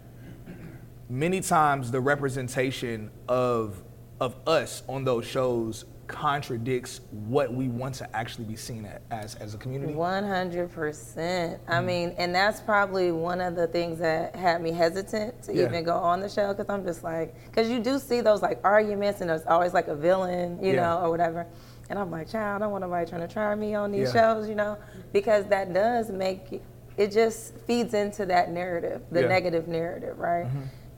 many 1.10 1.42
times 1.42 1.92
the 1.92 2.02
representation 2.02 3.12
of 3.28 3.84
of 4.20 4.36
us 4.48 4.84
on 4.88 5.04
those 5.04 5.26
shows 5.26 5.86
contradicts 6.08 7.02
what 7.12 7.54
we 7.54 7.68
want 7.68 7.96
to 7.96 8.16
actually 8.16 8.46
be 8.46 8.56
seen 8.56 8.88
as 9.10 9.36
as 9.36 9.54
a 9.54 9.58
community? 9.58 9.94
100%. 9.94 11.60
I 11.68 11.72
mm. 11.74 11.86
mean, 11.86 12.16
and 12.18 12.36
that's 12.36 12.62
probably 12.62 13.12
one 13.12 13.42
of 13.42 13.56
the 13.56 13.68
things 13.68 14.00
that 14.00 14.36
had 14.36 14.62
me 14.62 14.72
hesitant 14.72 15.42
to 15.44 15.54
yeah. 15.54 15.66
even 15.66 15.84
go 15.84 15.96
on 15.96 16.20
the 16.20 16.30
show 16.30 16.54
because 16.54 16.70
I'm 16.70 16.84
just 16.86 17.04
like, 17.04 17.36
because 17.46 17.70
you 17.70 17.80
do 17.80 18.00
see 18.00 18.22
those 18.22 18.42
like 18.42 18.60
arguments 18.64 19.22
and 19.22 19.30
there's 19.30 19.46
always 19.46 19.74
like 19.74 19.88
a 19.88 19.96
villain, 19.96 20.64
you 20.64 20.74
yeah. 20.74 20.82
know, 20.82 21.00
or 21.00 21.10
whatever. 21.10 21.48
And 21.90 22.00
I'm 22.00 22.12
like, 22.12 22.30
child, 22.30 22.62
I 22.62 22.66
don't 22.66 22.72
want 22.72 22.84
nobody 22.84 23.10
trying 23.10 23.28
to 23.28 23.34
try 23.34 23.54
me 23.56 23.76
on 23.76 23.92
these 23.92 24.14
yeah. 24.14 24.34
shows, 24.34 24.48
you 24.48 24.56
know, 24.56 24.78
because 25.12 25.46
that 25.48 25.74
does 25.74 26.10
make 26.10 26.62
it 26.96 27.12
just 27.12 27.56
feeds 27.66 27.94
into 27.94 28.26
that 28.28 28.52
narrative, 28.52 29.02
the 29.12 29.24
negative 29.24 29.68
narrative, 29.68 30.20
right? 30.20 30.46
Mm-hmm. 30.46 30.62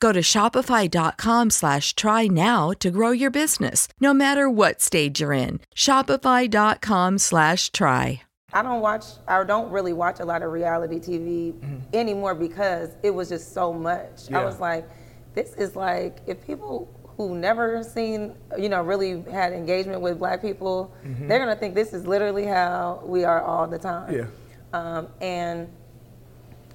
Go 0.00 0.12
to 0.12 0.20
shopify.com 0.20 1.50
slash 1.50 1.94
try 1.94 2.26
now 2.26 2.70
to 2.80 2.90
grow 2.90 3.10
your 3.10 3.30
business, 3.30 3.86
no 4.00 4.12
matter 4.12 4.50
what 4.50 4.80
stage 4.80 5.20
you're 5.20 5.32
in. 5.32 5.60
Shopify.com 5.74 7.18
slash 7.18 7.70
try. 7.70 8.22
I 8.54 8.62
don't 8.62 8.80
watch, 8.80 9.04
I 9.26 9.42
don't 9.42 9.70
really 9.70 9.92
watch 9.92 10.20
a 10.20 10.24
lot 10.24 10.42
of 10.42 10.52
reality 10.52 11.00
TV 11.00 11.52
mm-hmm. 11.52 11.78
anymore 11.92 12.36
because 12.36 12.90
it 13.02 13.10
was 13.10 13.28
just 13.28 13.52
so 13.52 13.72
much. 13.72 14.30
Yeah. 14.30 14.40
I 14.40 14.44
was 14.44 14.60
like, 14.60 14.88
this 15.34 15.54
is 15.54 15.74
like, 15.74 16.18
if 16.28 16.46
people 16.46 16.88
who 17.16 17.36
never 17.36 17.82
seen, 17.82 18.34
you 18.56 18.68
know, 18.68 18.82
really 18.82 19.22
had 19.30 19.52
engagement 19.52 20.00
with 20.00 20.18
black 20.18 20.40
people, 20.40 20.94
mm-hmm. 21.04 21.26
they're 21.26 21.40
gonna 21.40 21.56
think 21.56 21.74
this 21.74 21.92
is 21.92 22.06
literally 22.06 22.44
how 22.44 23.02
we 23.04 23.24
are 23.24 23.42
all 23.42 23.66
the 23.66 23.78
time. 23.78 24.14
Yeah. 24.14 24.26
Um, 24.72 25.08
and 25.20 25.68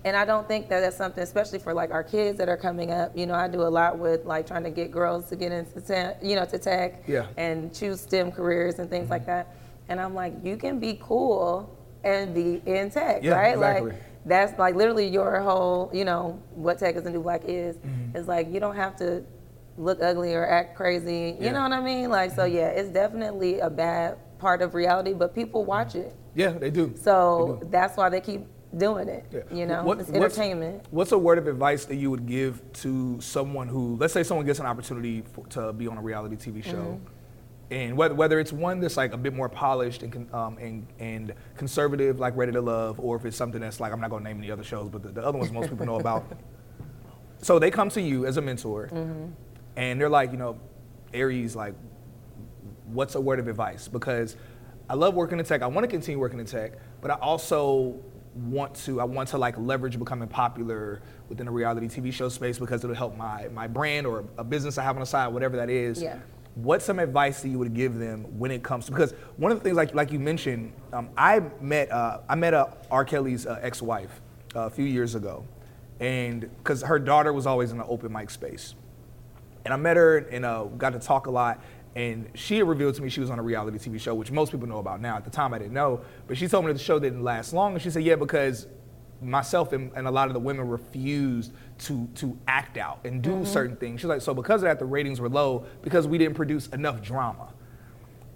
and 0.05 0.15
I 0.15 0.23
don't 0.23 0.47
think 0.47 0.69
that 0.69 0.79
that's 0.79 0.95
something, 0.95 1.21
especially 1.21 1.59
for 1.59 1.73
like 1.73 1.91
our 1.91 2.03
kids 2.03 2.37
that 2.37 2.47
are 2.47 2.57
coming 2.57 2.91
up. 2.91 3.17
You 3.17 3.25
know, 3.25 3.33
I 3.33 3.47
do 3.47 3.61
a 3.61 3.67
lot 3.67 3.99
with 3.99 4.25
like 4.25 4.47
trying 4.47 4.63
to 4.63 4.69
get 4.69 4.91
girls 4.91 5.27
to 5.29 5.35
get 5.35 5.51
into, 5.51 5.81
te- 5.81 6.25
you 6.25 6.35
know, 6.35 6.45
to 6.45 6.57
tech 6.57 7.03
yeah. 7.05 7.27
and 7.35 7.73
choose 7.73 7.99
STEM 8.01 8.31
careers 8.31 8.79
and 8.79 8.89
things 8.89 9.03
mm-hmm. 9.03 9.11
like 9.11 9.25
that. 9.25 9.55
And 9.89 9.99
I'm 9.99 10.13
like, 10.13 10.33
you 10.43 10.55
can 10.55 10.79
be 10.79 10.99
cool 11.01 11.77
and 12.03 12.33
be 12.33 12.61
in 12.65 12.89
tech, 12.89 13.23
yeah, 13.23 13.33
right? 13.33 13.53
Exactly. 13.55 13.91
Like 13.91 14.01
that's 14.25 14.57
like 14.57 14.75
literally 14.75 15.07
your 15.07 15.41
whole, 15.41 15.89
you 15.93 16.05
know, 16.05 16.41
what 16.51 16.79
tech 16.79 16.95
is 16.95 17.03
and 17.05 17.13
new 17.13 17.21
black 17.21 17.43
is. 17.45 17.75
Mm-hmm. 17.77 18.15
It's 18.15 18.27
like 18.27 18.49
you 18.53 18.61
don't 18.61 18.75
have 18.75 18.95
to 18.97 19.23
look 19.77 20.01
ugly 20.01 20.33
or 20.33 20.47
act 20.47 20.77
crazy. 20.77 21.35
You 21.39 21.47
yeah. 21.47 21.51
know 21.51 21.63
what 21.63 21.73
I 21.73 21.81
mean? 21.81 22.09
Like 22.09 22.31
so 22.31 22.43
mm-hmm. 22.43 22.55
yeah, 22.55 22.67
it's 22.67 22.89
definitely 22.89 23.59
a 23.59 23.69
bad 23.69 24.17
part 24.37 24.61
of 24.61 24.75
reality, 24.75 25.13
but 25.13 25.35
people 25.35 25.65
watch 25.65 25.95
it. 25.95 26.15
Yeah, 26.35 26.51
they 26.51 26.69
do. 26.69 26.93
So 26.95 27.57
they 27.59 27.65
do. 27.65 27.71
that's 27.71 27.97
why 27.97 28.07
they 28.07 28.21
keep 28.21 28.45
doing 28.77 29.07
it. 29.07 29.25
Yeah. 29.31 29.41
You 29.51 29.65
know, 29.65 29.83
what, 29.83 29.99
it's 29.99 30.09
entertainment. 30.09 30.75
What's, 30.75 30.91
what's, 30.91 31.11
a 31.11 31.17
word 31.17 31.37
of 31.37 31.47
advice 31.47 31.85
that 31.85 31.95
you 31.95 32.11
would 32.11 32.25
give 32.25 32.61
to 32.73 33.19
someone 33.21 33.67
who, 33.67 33.95
let's 33.97 34.13
say, 34.13 34.23
someone 34.23 34.45
gets 34.45 34.59
an 34.59 34.65
opportunity 34.65 35.23
for, 35.33 35.45
to 35.47 35.73
be 35.73 35.87
on 35.87 35.97
a 35.97 36.01
reality 36.01 36.35
TV 36.35 36.63
show? 36.63 36.73
Mm-hmm 36.73 37.15
and 37.71 37.95
whether, 37.95 38.15
whether 38.15 38.39
it's 38.39 38.51
one 38.51 38.79
that's 38.79 38.97
like 38.97 39.13
a 39.13 39.17
bit 39.17 39.33
more 39.33 39.47
polished 39.47 40.01
and, 40.01 40.33
um, 40.33 40.57
and, 40.57 40.87
and 40.97 41.33
conservative, 41.55 42.19
like 42.19 42.35
Ready 42.35 42.51
to 42.53 42.61
Love, 42.61 42.99
or 42.99 43.15
if 43.15 43.25
it's 43.25 43.37
something 43.37 43.61
that's 43.61 43.79
like, 43.79 43.93
I'm 43.93 44.01
not 44.01 44.09
gonna 44.09 44.23
name 44.23 44.39
any 44.39 44.49
other 44.49 44.63
shows, 44.63 44.89
but 44.89 45.03
the, 45.03 45.09
the 45.09 45.23
other 45.23 45.37
ones 45.37 45.51
most 45.51 45.69
people 45.69 45.85
know 45.85 45.99
about. 45.99 46.25
So 47.41 47.57
they 47.57 47.71
come 47.71 47.87
to 47.91 48.01
you 48.01 48.25
as 48.25 48.35
a 48.35 48.41
mentor, 48.41 48.89
mm-hmm. 48.91 49.27
and 49.77 50.01
they're 50.01 50.09
like, 50.09 50.33
you 50.33 50.37
know, 50.37 50.59
Aries, 51.13 51.55
like, 51.55 51.73
what's 52.87 53.15
a 53.15 53.21
word 53.21 53.39
of 53.39 53.47
advice? 53.47 53.87
Because 53.87 54.35
I 54.89 54.95
love 54.95 55.13
working 55.13 55.39
in 55.39 55.45
tech. 55.45 55.61
I 55.61 55.67
want 55.67 55.85
to 55.85 55.87
continue 55.87 56.19
working 56.19 56.41
in 56.41 56.45
tech, 56.45 56.73
but 56.99 57.11
I 57.11 57.13
also 57.13 58.01
want 58.35 58.75
to 58.75 59.01
I 59.01 59.03
want 59.03 59.29
to 59.29 59.37
like 59.37 59.57
leverage 59.57 59.97
becoming 59.97 60.27
popular 60.27 61.01
within 61.27 61.45
the 61.45 61.51
reality 61.51 61.87
TV 61.87 62.13
show 62.13 62.29
space 62.29 62.59
because 62.59 62.83
it'll 62.83 62.95
help 62.95 63.17
my 63.17 63.47
my 63.49 63.67
brand 63.67 64.05
or 64.05 64.25
a 64.37 64.43
business 64.43 64.77
I 64.77 64.83
have 64.83 64.95
on 64.95 65.01
the 65.01 65.05
side, 65.05 65.27
whatever 65.27 65.57
that 65.57 65.69
is. 65.69 66.01
Yeah 66.01 66.19
what's 66.55 66.83
some 66.83 66.99
advice 66.99 67.41
that 67.41 67.49
you 67.49 67.59
would 67.59 67.73
give 67.73 67.95
them 67.95 68.25
when 68.37 68.51
it 68.51 68.63
comes 68.63 68.85
to 68.85 68.91
because 68.91 69.11
one 69.37 69.51
of 69.51 69.57
the 69.57 69.63
things 69.63 69.77
like 69.77 69.93
like 69.93 70.11
you 70.11 70.19
mentioned 70.19 70.73
um, 70.91 71.09
I 71.17 71.41
met 71.61 71.91
uh, 71.91 72.19
I 72.27 72.35
met 72.35 72.53
uh, 72.53 72.67
R. 72.91 73.05
Kelly's 73.05 73.45
uh, 73.45 73.59
ex-wife 73.61 74.21
uh, 74.55 74.61
a 74.61 74.69
few 74.69 74.85
years 74.85 75.15
ago 75.15 75.45
and 75.99 76.41
because 76.41 76.81
her 76.81 76.99
daughter 76.99 77.31
was 77.33 77.45
always 77.45 77.71
in 77.71 77.77
the 77.77 77.85
open 77.85 78.11
mic 78.11 78.29
space 78.29 78.75
and 79.63 79.73
I 79.73 79.77
met 79.77 79.95
her 79.97 80.17
and 80.17 80.43
uh, 80.43 80.63
got 80.63 80.93
to 80.93 80.99
talk 80.99 81.27
a 81.27 81.31
lot 81.31 81.61
and 81.95 82.29
she 82.35 82.57
had 82.57 82.67
revealed 82.67 82.95
to 82.95 83.01
me 83.01 83.09
she 83.09 83.19
was 83.19 83.29
on 83.29 83.39
a 83.39 83.43
reality 83.43 83.77
TV 83.77 83.99
show 83.99 84.13
which 84.13 84.31
most 84.31 84.51
people 84.51 84.67
know 84.67 84.77
about 84.77 85.01
now 85.01 85.17
at 85.17 85.23
the 85.23 85.29
time 85.29 85.53
I 85.53 85.59
didn't 85.59 85.73
know 85.73 86.01
but 86.27 86.37
she 86.37 86.47
told 86.47 86.65
me 86.65 86.71
that 86.71 86.77
the 86.77 86.83
show 86.83 86.99
didn't 86.99 87.23
last 87.23 87.53
long 87.53 87.73
and 87.73 87.81
she 87.81 87.89
said 87.89 88.03
yeah 88.03 88.15
because 88.15 88.67
myself 89.21 89.73
and, 89.73 89.91
and, 89.95 90.07
a 90.07 90.11
lot 90.11 90.27
of 90.27 90.33
the 90.33 90.39
women 90.39 90.67
refused 90.67 91.51
to 91.77 92.07
to 92.15 92.37
act 92.47 92.77
out 92.77 92.99
and 93.03 93.21
do 93.21 93.31
mm-hmm. 93.31 93.45
certain 93.45 93.75
things. 93.75 94.01
She's 94.01 94.07
like, 94.07 94.21
so 94.21 94.33
because 94.33 94.61
of 94.63 94.69
that, 94.69 94.79
the 94.79 94.85
ratings 94.85 95.19
were 95.19 95.29
low 95.29 95.65
because 95.81 96.07
we 96.07 96.17
didn't 96.17 96.35
produce 96.35 96.67
enough 96.67 97.01
drama. 97.01 97.53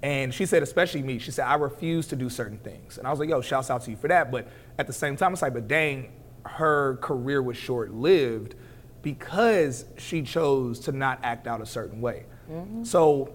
And 0.01 0.33
she 0.33 0.45
said, 0.45 0.63
especially 0.63 1.01
me, 1.01 1.17
she 1.17 1.31
said, 1.31 1.45
I 1.45 1.55
refuse 1.55 2.07
to 2.07 2.17
do 2.17 2.29
certain 2.29 2.57
things. 2.57 2.97
And 2.97 3.07
I 3.07 3.09
was 3.09 3.19
like, 3.19 3.29
yo, 3.29 3.39
shouts 3.39 3.69
out 3.69 3.83
to 3.83 3.91
you 3.91 3.95
for 3.95 4.09
that. 4.09 4.31
But 4.31 4.49
at 4.77 4.85
the 4.85 4.91
same 4.91 5.15
time, 5.15 5.31
it's 5.31 5.41
like, 5.41 5.53
but 5.53 5.69
dang, 5.69 6.11
her 6.45 6.97
career 6.97 7.41
was 7.41 7.55
short 7.55 7.93
lived 7.93 8.55
because 9.01 9.85
she 9.97 10.21
chose 10.21 10.79
to 10.81 10.91
not 10.91 11.19
act 11.23 11.47
out 11.47 11.61
a 11.61 11.65
certain 11.65 12.01
way. 12.01 12.25
Mm-hmm. 12.51 12.83
So, 12.83 13.33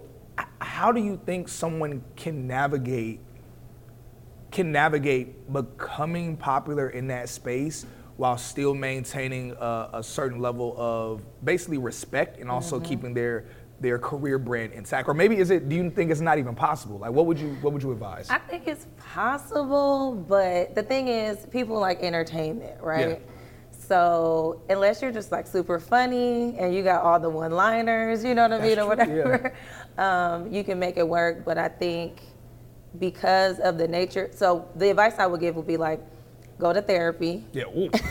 how 0.60 0.92
do 0.92 1.00
you 1.00 1.20
think 1.24 1.48
someone 1.48 2.02
can 2.16 2.46
navigate 2.46 3.20
can 4.50 4.72
navigate 4.72 5.52
becoming 5.52 6.36
popular 6.36 6.90
in 6.90 7.06
that 7.08 7.28
space 7.28 7.84
while 8.16 8.36
still 8.36 8.74
maintaining 8.74 9.52
a, 9.52 9.90
a 9.94 10.02
certain 10.02 10.40
level 10.40 10.74
of 10.76 11.22
basically 11.44 11.78
respect 11.78 12.40
and 12.40 12.50
also 12.50 12.76
mm-hmm. 12.76 12.86
keeping 12.86 13.14
their 13.14 13.44
their 13.80 13.98
career 13.98 14.38
brand 14.38 14.72
intact 14.72 15.08
or 15.08 15.14
maybe 15.14 15.36
is 15.36 15.50
it 15.50 15.68
do 15.68 15.76
you 15.76 15.88
think 15.88 16.10
it's 16.10 16.20
not 16.20 16.36
even 16.36 16.54
possible 16.54 16.98
like 16.98 17.12
what 17.12 17.26
would 17.26 17.38
you 17.38 17.50
what 17.60 17.72
would 17.72 17.82
you 17.82 17.92
advise 17.92 18.28
i 18.28 18.38
think 18.38 18.66
it's 18.66 18.88
possible 18.98 20.14
but 20.28 20.74
the 20.74 20.82
thing 20.82 21.06
is 21.06 21.46
people 21.46 21.78
like 21.78 22.00
entertainment 22.00 22.82
right 22.82 23.08
yeah. 23.08 23.16
so 23.70 24.60
unless 24.68 25.00
you're 25.00 25.12
just 25.12 25.30
like 25.30 25.46
super 25.46 25.78
funny 25.78 26.58
and 26.58 26.74
you 26.74 26.82
got 26.82 27.04
all 27.04 27.20
the 27.20 27.30
one 27.30 27.52
liners 27.52 28.24
you 28.24 28.34
know 28.34 28.48
what 28.48 28.60
i 28.60 28.60
mean 28.60 28.80
or 28.80 28.88
whatever 28.88 29.40
yeah. 29.44 29.50
Um, 29.98 30.50
you 30.52 30.64
can 30.64 30.78
make 30.78 30.96
it 30.96 31.06
work 31.06 31.44
but 31.44 31.58
i 31.58 31.68
think 31.68 32.20
because 32.98 33.58
of 33.60 33.78
the 33.78 33.86
nature. 33.86 34.30
So 34.32 34.68
the 34.76 34.90
advice 34.90 35.18
I 35.18 35.26
would 35.26 35.40
give 35.40 35.56
would 35.56 35.66
be 35.66 35.76
like, 35.76 36.00
go 36.58 36.72
to 36.72 36.82
therapy. 36.82 37.44
Yeah. 37.52 37.64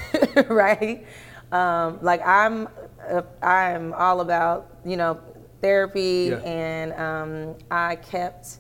right. 0.48 1.06
Um, 1.52 2.00
like 2.02 2.26
I'm, 2.26 2.68
uh, 3.10 3.22
I'm 3.42 3.94
all 3.94 4.22
about 4.22 4.70
you 4.86 4.98
know 4.98 5.20
therapy, 5.62 6.30
yeah. 6.32 6.38
and 6.40 6.94
um, 6.94 7.56
I 7.72 7.96
kept 7.96 8.60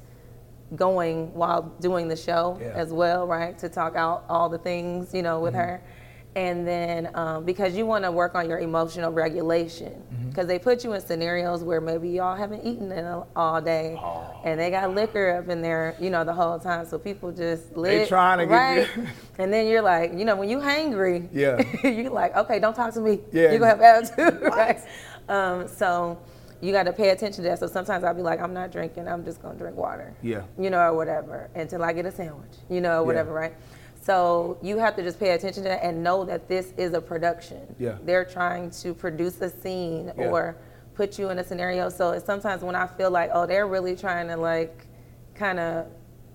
going 0.75 1.33
while 1.33 1.63
doing 1.81 2.07
the 2.07 2.15
show 2.15 2.57
yeah. 2.61 2.67
as 2.67 2.91
well, 2.91 3.27
right? 3.27 3.57
To 3.59 3.69
talk 3.69 3.95
out 3.95 4.25
all 4.29 4.49
the 4.49 4.57
things 4.57 5.13
you 5.13 5.21
know 5.21 5.39
with 5.39 5.53
mm-hmm. 5.53 5.61
her 5.61 5.83
and 6.37 6.67
then 6.67 7.09
um, 7.15 7.43
because 7.43 7.75
you 7.75 7.83
want 7.83 8.05
to 8.05 8.11
work 8.11 8.35
on 8.35 8.47
your 8.47 8.59
emotional 8.59 9.11
regulation 9.11 10.03
because 10.29 10.43
mm-hmm. 10.43 10.47
they 10.47 10.59
put 10.59 10.83
you 10.83 10.93
in 10.93 11.01
scenarios 11.01 11.63
where 11.63 11.81
maybe 11.81 12.09
y'all 12.09 12.35
haven't 12.35 12.63
eaten 12.63 12.91
in 12.91 13.03
a, 13.03 13.25
all 13.35 13.59
day 13.59 13.97
oh. 13.99 14.39
and 14.45 14.59
they 14.59 14.69
got 14.69 14.93
liquor 14.93 15.35
up 15.35 15.49
in 15.49 15.63
there 15.63 15.95
you 15.99 16.11
know 16.11 16.23
the 16.23 16.33
whole 16.33 16.59
time 16.59 16.85
so 16.85 16.99
people 16.99 17.31
just 17.31 17.75
live 17.75 18.03
they 18.03 18.07
trying 18.07 18.37
to 18.37 18.45
right 18.45 18.87
get 18.95 19.07
and 19.39 19.51
then 19.51 19.65
you're 19.65 19.81
like 19.81 20.13
you 20.13 20.25
know 20.25 20.35
when 20.35 20.47
you 20.47 20.59
hangry 20.59 21.27
yeah 21.33 21.59
you're 21.83 22.11
like 22.11 22.35
okay 22.35 22.59
don't 22.59 22.75
talk 22.75 22.93
to 22.93 23.01
me 23.01 23.19
yeah 23.31 23.49
you're 23.49 23.59
gonna 23.59 23.71
have 23.71 23.81
attitude 23.81 24.39
right 24.43 24.79
um, 25.27 25.67
so 25.67 26.19
you 26.61 26.71
got 26.71 26.83
to 26.83 26.93
pay 26.93 27.09
attention 27.09 27.43
to 27.43 27.49
that. 27.49 27.59
So 27.59 27.67
sometimes 27.67 28.03
I'll 28.03 28.15
be 28.15 28.23
like, 28.23 28.41
I'm 28.41 28.53
not 28.53 28.71
drinking. 28.71 29.07
I'm 29.07 29.23
just 29.23 29.41
gonna 29.43 29.59
drink 29.59 29.75
water. 29.75 30.15
Yeah. 30.23 30.41
You 30.57 30.71
know, 30.71 30.79
or 30.79 30.93
whatever, 30.95 31.51
until 31.53 31.83
I 31.83 31.93
get 31.93 32.05
a 32.05 32.11
sandwich. 32.11 32.53
You 32.67 32.81
know, 32.81 33.01
or 33.01 33.05
whatever, 33.05 33.31
yeah. 33.31 33.39
right? 33.39 33.53
So 34.07 34.57
you 34.61 34.77
have 34.77 34.95
to 34.95 35.03
just 35.03 35.19
pay 35.19 35.31
attention 35.31 35.63
to 35.63 35.69
that 35.69 35.83
and 35.83 36.01
know 36.01 36.23
that 36.23 36.47
this 36.47 36.71
is 36.77 36.93
a 36.93 37.01
production. 37.01 37.75
Yeah. 37.77 37.97
They're 38.05 38.23
trying 38.23 38.69
to 38.81 38.93
produce 38.93 39.41
a 39.41 39.49
scene 39.49 40.13
Yeah. 40.17 40.29
or 40.29 40.55
put 40.95 41.19
you 41.19 41.29
in 41.29 41.39
a 41.39 41.43
scenario. 41.43 41.89
So 41.89 42.11
it's 42.11 42.25
sometimes 42.25 42.61
when 42.63 42.73
I 42.73 42.87
feel 42.87 43.11
like, 43.11 43.31
oh, 43.33 43.45
they're 43.45 43.67
really 43.67 43.97
trying 43.97 44.29
to 44.29 44.37
like 44.37 44.87
kind 45.35 45.59
of 45.59 45.87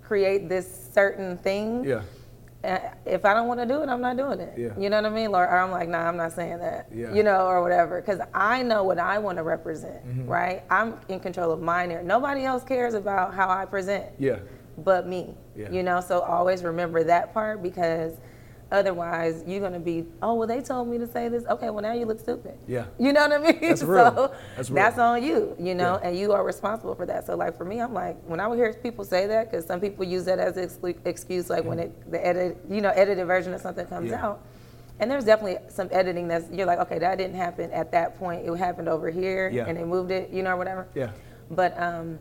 create 0.03 0.51
this 0.51 0.67
certain 0.93 1.39
thing. 1.39 1.83
Yeah. 1.85 2.03
Uh, 2.63 2.79
If 3.07 3.25
I 3.25 3.33
don't 3.33 3.49
want 3.49 3.59
to 3.61 3.67
do 3.67 3.83
it, 3.83 3.89
I'm 3.89 4.03
not 4.03 4.19
doing 4.19 4.39
it. 4.41 4.53
Yeah. 4.59 4.79
You 4.79 4.91
know 4.91 4.97
what 5.01 5.07
I 5.11 5.15
mean? 5.15 5.29
Or, 5.29 5.43
or 5.43 5.57
I'm 5.59 5.71
like, 5.71 5.89
nah, 5.89 6.07
I'm 6.09 6.19
not 6.19 6.33
saying 6.33 6.59
that. 6.59 6.89
Yeah. 6.95 7.15
You 7.15 7.23
know, 7.23 7.47
or 7.47 7.63
whatever. 7.63 8.03
Because 8.03 8.21
I 8.35 8.63
know 8.63 8.85
what 8.85 8.99
I 8.99 9.17
want 9.19 9.39
to 9.39 9.45
represent, 9.45 10.07
Mm-hmm. 10.07 10.27
right? 10.29 10.63
I'm 10.69 11.01
in 11.09 11.21
control 11.21 11.51
of 11.51 11.63
my 11.63 11.87
narrative. 11.87 12.07
Nobody 12.07 12.45
else 12.45 12.65
cares 12.65 12.93
about 12.93 13.33
how 13.33 13.49
I 13.49 13.65
present 13.65 14.05
Yeah. 14.19 14.41
But 14.85 15.07
me. 15.07 15.35
Yeah. 15.57 15.71
You 15.71 15.83
know, 15.83 16.01
so 16.01 16.21
always 16.21 16.63
remember 16.65 17.05
that 17.05 17.33
part 17.35 17.63
because 17.63 18.13
otherwise 18.71 19.45
you're 19.47 19.61
gonna 19.61 19.79
be, 19.79 20.07
oh 20.23 20.35
well 20.35 20.49
they 20.49 20.61
told 20.61 20.89
me 20.89 20.97
to 20.99 21.07
say 21.07 21.29
this. 21.29 21.45
Okay, 21.47 21.69
well 21.71 21.83
now 21.83 21.93
you 21.93 22.07
look 22.07 22.19
stupid. 22.21 22.55
Yeah. 22.67 22.87
You 22.99 23.13
know 23.13 23.29
what 23.29 23.33
I 23.41 23.53
mean? 23.53 23.59
That's 23.61 23.83
real. 23.97 24.15
So 24.15 24.35
That's 24.57 24.71
real. 24.71 25.05
on 25.05 25.23
you, 25.23 25.57
you 25.59 25.75
know, 25.75 25.99
Yeah. 26.01 26.09
and 26.09 26.19
you 26.19 26.33
are 26.33 26.45
responsible 26.45 26.95
for 26.95 27.05
that. 27.07 27.27
So 27.27 27.37
like 27.37 27.57
for 27.57 27.65
me, 27.65 27.81
I'm 27.81 27.93
like 27.93 28.17
when 28.27 28.41
I 28.41 28.47
would 28.47 28.57
hear 28.59 28.73
people 28.73 29.05
say 29.05 29.27
that, 29.27 29.51
because 29.51 29.67
some 29.67 29.81
people 29.81 30.05
use 30.05 30.25
that 30.25 30.39
as 30.39 30.57
an 30.57 30.95
excuse, 31.05 31.51
like 31.51 31.65
when 31.65 31.79
it 31.79 32.11
the 32.11 32.25
edit, 32.25 32.59
you 32.71 32.81
know, 32.81 32.91
edited 32.91 33.27
version 33.27 33.53
of 33.53 33.61
something 33.61 33.87
comes. 33.87 34.11
Yeah. 34.11 34.25
out. 34.27 34.41
And 35.01 35.11
there's 35.11 35.25
definitely 35.25 35.59
some 35.69 35.89
editing 35.91 36.29
that's 36.29 36.49
you're 36.51 36.67
like, 36.67 36.79
okay, 36.81 36.99
that 36.99 37.19
didn't 37.19 37.35
happen 37.37 37.71
at 37.73 37.91
that 37.93 38.19
point. 38.19 38.47
It 38.47 38.55
happened 38.57 38.89
over 38.89 39.11
here, 39.11 39.51
Yeah. 39.53 39.67
and 39.67 39.77
they 39.77 39.85
moved 39.85 40.11
it, 40.13 40.31
you 40.31 40.43
know, 40.43 40.51
or 40.53 40.57
whatever. 40.57 40.87
Yeah. 40.95 41.11
But 41.51 41.79
um, 41.81 42.19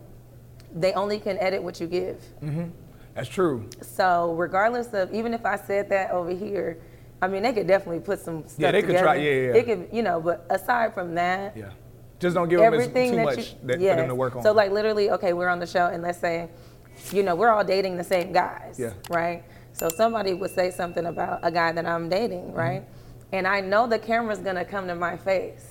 they 0.74 0.92
only 0.94 1.18
can 1.18 1.38
edit 1.38 1.62
what 1.62 1.80
you 1.80 1.86
give. 1.86 2.20
That's 3.14 3.28
true. 3.28 3.68
So 3.82 4.32
regardless 4.34 4.88
of 4.94 5.12
even 5.12 5.34
if 5.34 5.44
I 5.44 5.56
said 5.56 5.88
that 5.90 6.10
over 6.12 6.30
here, 6.30 6.78
I 7.20 7.28
mean 7.28 7.42
they 7.42 7.52
could 7.52 7.66
definitely 7.66 8.00
put 8.00 8.20
some 8.20 8.42
stuff 8.46 8.58
Yeah, 8.58 8.70
they 8.72 8.82
could 8.82 8.96
try- 8.98 9.16
yeah, 9.16 9.30
yeah. 9.30 9.54
It 9.54 9.66
could, 9.66 9.88
you 9.92 10.02
know, 10.02 10.20
but 10.20 10.46
aside 10.50 10.94
from 10.94 11.14
that, 11.16 11.56
Yeah. 11.56 11.70
Just 12.18 12.36
don't 12.36 12.48
give 12.48 12.60
them 12.60 12.72
as, 12.74 12.86
too 12.86 12.92
that 12.92 13.24
much 13.24 13.36
you, 13.38 13.44
that, 13.64 13.80
yes. 13.80 13.94
for 13.94 14.00
them 14.00 14.08
to 14.08 14.14
work 14.14 14.36
on. 14.36 14.42
So 14.44 14.52
like 14.52 14.70
literally, 14.70 15.10
okay, 15.10 15.32
we're 15.32 15.48
on 15.48 15.58
the 15.58 15.66
show, 15.66 15.86
and 15.86 16.02
let's 16.04 16.18
say, 16.18 16.48
you 17.10 17.24
know, 17.24 17.34
we're 17.34 17.48
all 17.50 17.64
dating 17.64 17.96
the 17.96 18.04
same 18.04 18.32
guys, 18.32 18.76
Yeah. 18.78 18.92
right? 19.10 19.42
So 19.72 19.88
somebody 19.88 20.32
would 20.32 20.52
say 20.54 20.70
something 20.70 21.04
about 21.06 21.40
a 21.42 21.50
guy 21.50 21.72
that 21.72 21.84
I'm 21.84 22.08
dating, 22.08 22.48
Mm-hmm. 22.48 22.56
right? 22.58 22.84
And 23.32 23.46
I 23.46 23.60
know 23.60 23.86
the 23.88 23.98
camera's 23.98 24.38
gonna 24.38 24.64
come 24.64 24.86
to 24.86 24.94
my 24.94 25.16
face. 25.16 25.66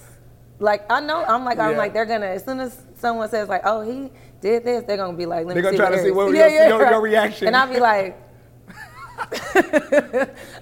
Like 0.60 0.92
I 0.92 1.00
know, 1.00 1.24
I'm 1.24 1.46
like, 1.46 1.58
I'm 1.58 1.78
like, 1.78 1.94
they're 1.94 2.06
gonna 2.06 2.26
as 2.28 2.44
soon 2.44 2.60
as 2.60 2.84
someone 2.98 3.30
says 3.30 3.48
like, 3.50 3.62
oh, 3.66 3.82
he 3.82 4.12
did 4.42 4.64
this, 4.66 4.84
they're 4.86 4.98
gonna 4.98 5.18
be 5.18 5.26
like, 5.26 5.46
let 5.46 5.54
They're 5.54 5.64
me 5.72 5.78
gonna 5.78 5.90
try 5.90 5.96
to 5.96 6.04
see 6.04 6.12
what 6.12 6.34
your- 6.34 6.48
your- 6.50 6.90
your 6.90 7.02
reaction. 7.02 7.48
And 7.48 7.56
I'll 7.56 7.72
be 7.72 7.80
like, 7.80 8.18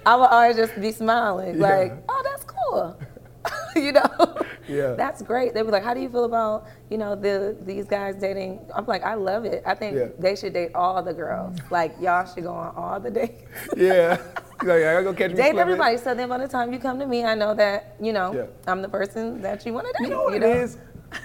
I 0.06 0.14
will 0.16 0.24
always 0.26 0.56
just 0.56 0.78
be 0.80 0.92
smiling, 0.92 1.58
Yeah. 1.60 1.68
like, 1.68 1.92
oh, 2.08 2.22
that's 2.24 2.44
cool. 2.44 2.98
you 3.76 3.92
know? 3.92 4.36
Yeah. 4.68 4.92
That's 4.94 5.22
great. 5.22 5.54
They'd 5.54 5.62
be 5.62 5.70
like, 5.70 5.82
how 5.82 5.94
do 5.94 6.00
you 6.00 6.08
feel 6.10 6.24
about, 6.24 6.66
you 6.90 6.98
know, 6.98 7.16
the 7.16 7.56
these 7.62 7.86
guys 7.86 8.16
dating? 8.16 8.60
I'm 8.74 8.84
like, 8.86 9.02
I 9.02 9.14
love 9.14 9.44
it. 9.44 9.62
I 9.66 9.74
think 9.74 9.96
Yeah. 9.96 10.06
they 10.18 10.36
should 10.36 10.52
date 10.52 10.72
all 10.74 11.02
the 11.02 11.14
girls. 11.14 11.56
Like, 11.70 11.94
y'all 12.00 12.26
should 12.32 12.44
go 12.44 12.52
on 12.52 12.74
all 12.76 13.00
the 13.00 13.10
dates. 13.10 13.42
yeah. 13.76 14.18
Like, 14.62 14.82
I 14.82 14.92
gotta 14.92 15.04
go 15.04 15.14
catch 15.14 15.34
Date 15.34 15.56
everybody. 15.56 15.96
So 15.96 16.14
then 16.14 16.28
by 16.28 16.36
the 16.38 16.46
time 16.46 16.70
you 16.72 16.78
come 16.78 16.98
to 16.98 17.06
me, 17.06 17.24
I 17.24 17.34
know 17.34 17.54
that, 17.54 17.96
you 18.00 18.12
know, 18.12 18.34
Yeah. 18.34 18.46
I'm 18.70 18.82
the 18.82 18.88
person 18.90 19.40
that 19.40 19.64
you 19.64 19.72
want 19.72 19.86
to 19.86 19.92
date. 19.94 20.04
You 20.04 20.10
know 20.10 20.24
what 20.24 20.34
it 20.34 20.42
is? 20.42 20.76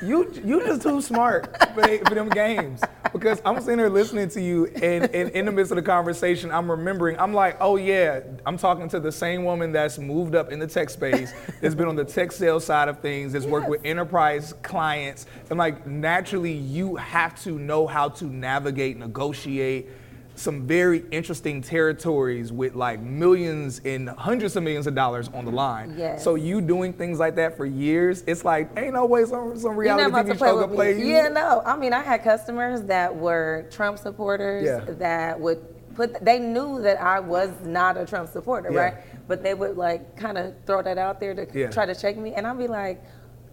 You 0.02 0.32
you 0.44 0.66
just 0.66 0.82
too 0.82 1.02
smart 1.02 1.56
for, 1.74 1.82
they, 1.82 2.00
for 2.00 2.16
them 2.16 2.30
games. 2.30 2.82
Because 3.14 3.42
I'm 3.46 3.60
sitting 3.62 3.78
there 3.78 3.90
listening 3.90 4.28
to 4.30 4.42
you, 4.42 4.66
and, 4.66 5.06
and 5.16 5.30
in 5.30 5.46
the 5.46 5.52
midst 5.52 5.72
of 5.72 5.78
the 5.78 5.82
conversation, 5.82 6.52
I'm 6.52 6.70
remembering. 6.70 7.18
I'm 7.18 7.34
like, 7.34 7.58
oh 7.62 7.78
yeah, 7.78 8.22
I'm 8.46 8.58
talking 8.58 8.90
to 8.90 9.00
the 9.00 9.12
same 9.12 9.46
woman 9.46 9.72
that's 9.72 9.98
moved 9.98 10.36
up 10.36 10.52
in 10.52 10.60
the 10.60 10.68
tech 10.68 10.90
space, 10.90 11.34
that's 11.62 11.76
been 11.76 11.88
on 11.88 11.96
the 11.96 12.04
tech 12.04 12.32
sales 12.32 12.66
side 12.66 12.90
of 12.90 13.00
things, 13.00 13.34
that's 13.34 13.46
worked 13.46 13.70
with 13.70 13.82
enterprise 13.86 14.54
clients, 14.64 15.28
and 15.50 15.58
like 15.58 15.88
naturally, 15.88 16.54
you 16.54 16.98
have 16.98 17.42
to 17.44 17.52
know 17.52 17.88
how 17.88 18.10
to 18.10 18.26
navigate, 18.26 18.98
negotiate 18.98 19.90
some 20.36 20.68
very 20.68 21.04
interesting 21.12 21.62
territories 21.62 22.52
with 22.52 22.76
like 22.76 23.00
millions 23.00 23.80
and 23.86 24.10
hundreds 24.10 24.56
of 24.56 24.64
millions 24.64 24.86
of 24.88 24.94
dollars 24.96 25.30
on 25.34 25.46
the 25.46 25.52
line. 25.52 25.96
Yes. 25.98 26.24
So 26.24 26.36
you 26.36 26.62
doing 26.62 26.94
things 26.94 27.20
like 27.20 27.36
that 27.36 27.56
for 27.58 27.66
years, 27.66 28.24
it's 28.28 28.44
like 28.46 28.70
ain't 28.78 28.94
no 28.94 29.06
way 29.06 29.26
some 29.26 29.58
some 29.58 29.76
reality 29.76 30.12
TV 30.12 30.38
play 30.38 30.48
show 30.48 30.68
play 30.68 30.94
me. 30.96 31.02
you. 31.02 31.08
Yeah, 31.16 31.28
no. 31.30 31.62
I 31.66 31.78
mean, 31.78 31.94
I 31.94 32.02
had 32.04 32.24
customers 32.24 32.82
that 32.84 33.16
were 33.16 33.66
Trump 33.72 33.98
supporters 33.98 34.66
Yeah. 34.66 34.94
that 34.96 35.40
would 35.40 35.60
put. 35.96 36.24
They 36.24 36.40
knew 36.40 36.82
that 36.82 37.02
I 37.02 37.20
was 37.22 37.52
not 37.64 37.96
a 37.98 38.06
Trump 38.06 38.30
supporter, 38.30 38.72
Yeah. 38.72 38.80
right? 38.80 38.94
But 39.28 39.42
they 39.42 39.54
would 39.54 39.78
like 39.78 40.18
kind 40.18 40.38
of 40.38 40.54
throw 40.66 40.82
that 40.82 40.98
out 40.98 41.20
there 41.20 41.34
to 41.34 41.48
Yeah. 41.54 41.70
try 41.70 41.86
to 41.86 41.96
check 41.96 42.18
me, 42.18 42.34
and 42.34 42.46
I'd 42.46 42.58
be 42.58 42.68
like. 42.68 43.02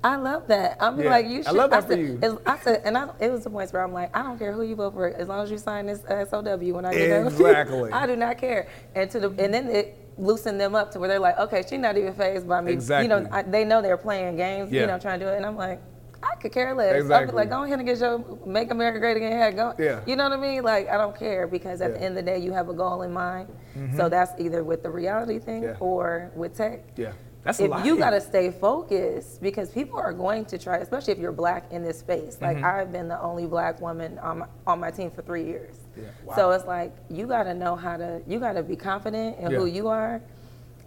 I 0.05 0.17
love 0.17 0.49
that. 0.49 0.77
I'm 0.81 0.99
Yeah. 1.01 1.11
like, 1.11 1.27
you 1.29 1.39
should. 1.43 1.49
I 1.49 1.51
love 1.53 1.71
that 1.71 1.85
for 1.85 1.91
said, 1.93 1.99
you. 2.01 2.41
I 2.45 2.59
said, 2.59 2.83
and 2.85 2.99
I, 2.99 3.09
it 3.21 3.31
was 3.31 3.45
the 3.45 3.51
points 3.51 3.73
where 3.73 3.83
I'm 3.83 3.93
like, 3.93 4.15
I 4.17 4.23
don't 4.23 4.39
care 4.39 4.53
who 4.53 4.63
you 4.63 4.75
vote 4.75 4.95
for, 4.95 5.07
as 5.09 5.29
long 5.29 5.43
as 5.45 5.51
you 5.51 5.59
sign 5.59 5.87
this 5.87 6.01
SOW 6.09 6.57
when 6.75 6.85
I 6.85 6.93
get 6.93 7.09
done. 7.09 7.25
with 7.27 7.39
you. 7.39 7.47
Exactly. 7.47 7.93
I 7.93 8.07
do 8.07 8.17
not 8.17 8.39
care. 8.39 8.67
And 8.95 9.11
to 9.11 9.21
the, 9.21 9.29
and 9.43 9.55
then 9.55 9.69
it 9.69 9.97
loosened 10.19 10.61
them 10.61 10.75
up 10.75 10.91
to 10.93 10.99
where 10.99 11.09
they're 11.09 11.19
like, 11.21 11.39
okay, 11.39 11.63
she's 11.69 11.79
not 11.79 11.97
even 11.97 12.15
fazed 12.15 12.49
by 12.49 12.61
me. 12.61 12.73
Exactly. 12.73 13.05
You 13.05 13.09
know, 13.23 13.29
I, 13.31 13.43
they 13.43 13.65
know 13.65 13.81
they're 13.81 13.97
playing 13.97 14.37
games. 14.37 14.73
Yeah. 14.73 14.83
You 14.83 14.87
know, 14.89 14.99
trying 14.99 15.21
to 15.21 15.27
do 15.27 15.31
it, 15.31 15.37
and 15.37 15.47
I'm 15.47 15.57
like, 15.57 15.81
I 16.25 16.37
could 16.37 16.53
care 16.53 16.73
less. 16.75 16.95
Exactly. 16.95 17.15
I'd 17.29 17.31
be 17.31 17.37
like, 17.37 17.51
go 17.51 17.63
ahead 17.65 17.79
and 17.81 17.87
get 17.89 17.99
your 17.99 18.25
Make 18.47 18.71
America 18.71 19.01
Great 19.01 19.17
Again 19.17 19.33
hat 19.33 19.57
going. 19.57 19.75
Yeah. 19.79 20.01
You 20.07 20.15
know 20.15 20.29
what 20.29 20.39
I 20.39 20.41
mean? 20.41 20.63
Like, 20.63 20.89
I 20.89 20.97
don't 20.97 21.17
care 21.19 21.49
because 21.49 21.81
at 21.81 21.89
the 21.89 21.93
Yeah. 21.95 21.97
Mm-hmm. 21.97 22.05
end 22.05 22.19
of 22.19 22.25
the 22.25 22.31
day, 22.31 22.39
you 22.39 22.53
have 22.53 22.69
a 22.69 22.75
goal 22.75 23.03
in 23.03 23.13
mind. 23.13 23.49
So 23.97 24.09
that's 24.09 24.33
either 24.41 24.63
with 24.63 24.83
the 24.85 24.91
reality 24.91 25.39
thing 25.41 25.65
Yeah. 25.65 25.77
or 25.81 26.31
with 26.37 26.57
tech. 26.57 26.85
Yeah. 26.97 27.13
That's 27.45 27.59
if 27.59 27.85
you 27.85 27.99
gotta 27.99 28.21
stay 28.21 28.51
focused 28.53 29.43
because 29.43 29.71
people 29.71 29.99
are 29.99 30.13
going 30.13 30.45
to 30.47 30.59
try, 30.59 30.77
especially 30.77 31.13
if 31.15 31.19
you're 31.19 31.33
black 31.33 31.71
in 31.73 31.83
this 31.83 31.99
space. 31.99 32.39
Like 32.41 32.59
Mm-hmm. 32.59 32.65
I've 32.67 32.93
been 32.93 33.09
the 33.09 33.21
only 33.21 33.47
black 33.47 33.81
woman 33.81 34.19
on 34.21 34.39
my, 34.41 34.47
on 34.67 34.79
my 34.81 34.91
team 34.93 35.11
for 35.11 35.23
three 35.23 35.45
years. 35.45 35.77
Yeah. 35.97 36.35
So 36.37 36.51
it's 36.53 36.67
like 36.67 36.95
you 37.11 37.27
gotta 37.27 37.53
know 37.55 37.75
how 37.75 37.97
to, 37.97 38.23
you 38.29 38.39
gotta 38.39 38.63
be 38.63 38.77
confident 38.77 39.39
in 39.39 39.51
who 39.51 39.67
you 39.67 39.89
are, 39.89 40.21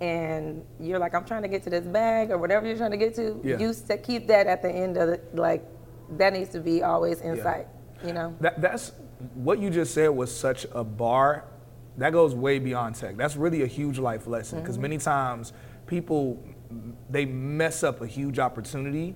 and 0.02 0.64
you're 0.80 1.00
like, 1.00 1.14
I'm 1.14 1.26
trying 1.26 1.42
to 1.44 1.48
get 1.48 1.64
to 1.64 1.70
this 1.70 1.86
bag 1.86 2.32
or 2.32 2.38
whatever 2.38 2.66
you're 2.68 2.78
trying 2.78 2.92
to 2.92 2.98
get 2.98 3.16
to. 3.16 3.40
Yeah. 3.44 3.58
You 3.60 3.74
st- 3.74 4.04
keep 4.04 4.28
that 4.28 4.48
at 4.48 4.62
the 4.62 4.70
end 4.72 4.98
of 4.98 5.08
the 5.10 5.22
like, 5.34 5.64
that 6.18 6.34
needs 6.34 6.50
to 6.52 6.60
be 6.60 6.84
always 6.84 7.22
in 7.22 7.36
Yeah. 7.38 7.44
sight. 7.44 7.68
You 8.06 8.14
know. 8.14 8.36
That, 8.40 8.62
that's 8.62 8.92
what 9.34 9.60
you 9.60 9.70
just 9.70 9.94
said 9.94 10.10
was 10.10 10.34
such 10.36 10.66
a 10.74 10.84
bar. 10.84 11.46
That 11.98 12.12
goes 12.12 12.36
way 12.36 12.60
beyond 12.60 12.96
tech. 12.96 13.16
That's 13.16 13.36
really 13.38 13.64
a 13.64 13.68
huge 13.68 13.98
life 14.00 14.28
lesson 14.28 14.60
because 14.60 14.78
many 14.78 14.98
times 14.98 15.54
people 15.88 16.44
they 17.10 17.26
mess 17.26 17.84
up 17.84 18.02
a 18.02 18.08
huge 18.08 18.40
opportunity 18.40 19.16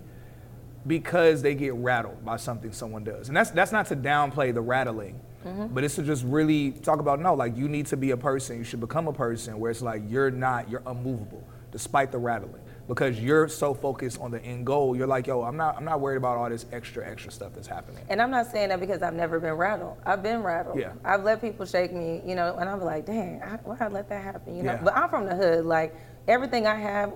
because 0.88 1.42
they 1.42 1.56
get 1.56 1.74
rattled 1.74 2.24
by 2.24 2.38
something 2.38 2.72
someone 2.72 3.04
does. 3.04 3.28
And 3.28 3.36
that's 3.36 3.52
that's 3.52 3.72
not 3.72 3.88
to 3.88 3.96
downplay 3.96 4.54
the 4.54 4.62
rattling, 4.62 5.20
mm-hmm. 5.46 5.74
but 5.74 5.84
it's 5.84 5.96
to 5.96 6.04
just 6.04 6.24
really 6.26 6.72
talk 6.72 7.00
about 7.00 7.20
no, 7.20 7.34
like 7.34 7.58
you 7.58 7.68
need 7.68 7.88
to 7.88 7.98
be 7.98 8.12
a 8.12 8.18
person. 8.18 8.58
You 8.58 8.64
should 8.64 8.80
become 8.80 9.08
a 9.08 9.14
person 9.14 9.60
where 9.60 9.72
it's 9.72 9.82
like 9.82 10.04
you're 10.08 10.32
not, 10.32 10.70
you're 10.70 10.84
unmovable 10.86 11.44
despite 11.72 12.12
the 12.12 12.18
rattling 12.18 12.62
because 12.90 13.20
you're 13.20 13.48
so 13.48 13.72
focused 13.72 14.20
on 14.20 14.32
the 14.32 14.42
end 14.42 14.66
goal. 14.66 14.96
You're 14.96 15.06
like, 15.06 15.28
yo, 15.28 15.44
I'm 15.44 15.56
not, 15.56 15.78
I'm 15.78 15.86
not 15.86 16.00
worried 16.02 16.18
about 16.18 16.38
all 16.38 16.50
this 16.50 16.66
extra, 16.72 17.08
extra 17.08 17.32
stuff 17.32 17.54
that's 17.54 17.68
happening. 17.68 18.04
And 18.10 18.20
I'm 18.20 18.32
not 18.32 18.48
saying 18.48 18.70
that 18.70 18.80
because 18.80 19.04
I've 19.04 19.14
never 19.14 19.40
been 19.40 19.54
rattled. 19.54 19.98
I've 20.08 20.24
been 20.24 20.42
rattled. 20.42 20.80
Yeah. 20.80 20.94
I've 21.06 21.24
let 21.24 21.40
people 21.40 21.68
shake 21.68 21.94
me, 21.94 22.24
you 22.26 22.34
know, 22.34 22.58
and 22.58 22.68
I'm 22.68 22.82
like, 22.82 23.06
dang, 23.06 23.44
I, 23.44 23.58
why 23.58 23.78
I 23.80 23.90
let 23.90 24.10
that 24.10 24.24
happen, 24.24 24.58
you 24.58 24.64
know? 24.64 24.72
Yeah. 24.74 24.82
But 24.84 24.96
I'm 24.96 25.08
from 25.08 25.28
the 25.28 25.36
hood. 25.36 25.66
Like 25.66 25.96
everything 26.30 26.66
I 26.68 26.76
have, 26.76 27.14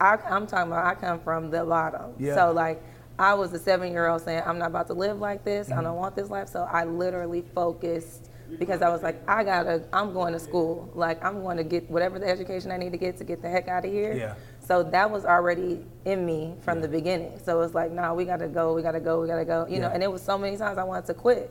I, 0.00 0.16
I'm 0.28 0.46
talking 0.46 0.72
about. 0.72 0.86
I 0.86 0.94
come 0.94 1.20
from 1.20 1.50
the 1.50 1.64
bottom. 1.64 2.14
Yeah. 2.18 2.34
So 2.34 2.52
like, 2.52 2.82
I 3.18 3.34
was 3.34 3.52
a 3.52 3.58
seven-year-old 3.58 4.22
saying, 4.22 4.42
I'm 4.46 4.58
not 4.58 4.68
about 4.68 4.86
to 4.88 4.94
live 4.94 5.18
like 5.18 5.44
this. 5.44 5.68
Mm-hmm. 5.68 5.78
I 5.78 5.82
don't 5.82 5.96
want 5.96 6.16
this 6.16 6.30
life. 6.30 6.48
So 6.48 6.62
I 6.64 6.84
literally 6.84 7.42
focused 7.54 8.30
because 8.58 8.80
I 8.80 8.88
was 8.88 9.02
like, 9.02 9.28
I 9.28 9.44
gotta. 9.44 9.84
I'm 9.92 10.12
going 10.12 10.32
to 10.32 10.38
school. 10.38 10.90
Like 10.94 11.22
I'm 11.22 11.42
going 11.42 11.58
to 11.58 11.64
get 11.64 11.90
whatever 11.90 12.18
the 12.18 12.26
education 12.26 12.70
I 12.70 12.78
need 12.78 12.92
to 12.92 12.98
get 12.98 13.18
to 13.18 13.24
get 13.24 13.42
the 13.42 13.48
heck 13.48 13.68
out 13.68 13.84
of 13.84 13.92
here. 13.92 14.14
Yeah. 14.14 14.34
So 14.60 14.82
that 14.82 15.10
was 15.10 15.24
already 15.24 15.84
in 16.04 16.26
me 16.26 16.54
from 16.60 16.80
the 16.82 16.88
beginning. 16.88 17.40
So 17.42 17.62
it's 17.62 17.74
like, 17.74 17.90
nah, 17.90 18.12
we 18.12 18.26
gotta 18.26 18.48
go, 18.48 18.74
we 18.74 18.82
gotta 18.82 19.00
go, 19.00 19.20
we 19.20 19.26
gotta 19.26 19.46
go. 19.46 19.66
You 19.66 19.80
know, 19.80 19.88
and 19.88 20.02
it 20.02 20.12
was 20.12 20.22
so 20.22 20.36
many 20.36 20.58
times 20.58 20.76
I 20.76 20.84
wanted 20.84 21.06
to 21.06 21.14
quit 21.14 21.50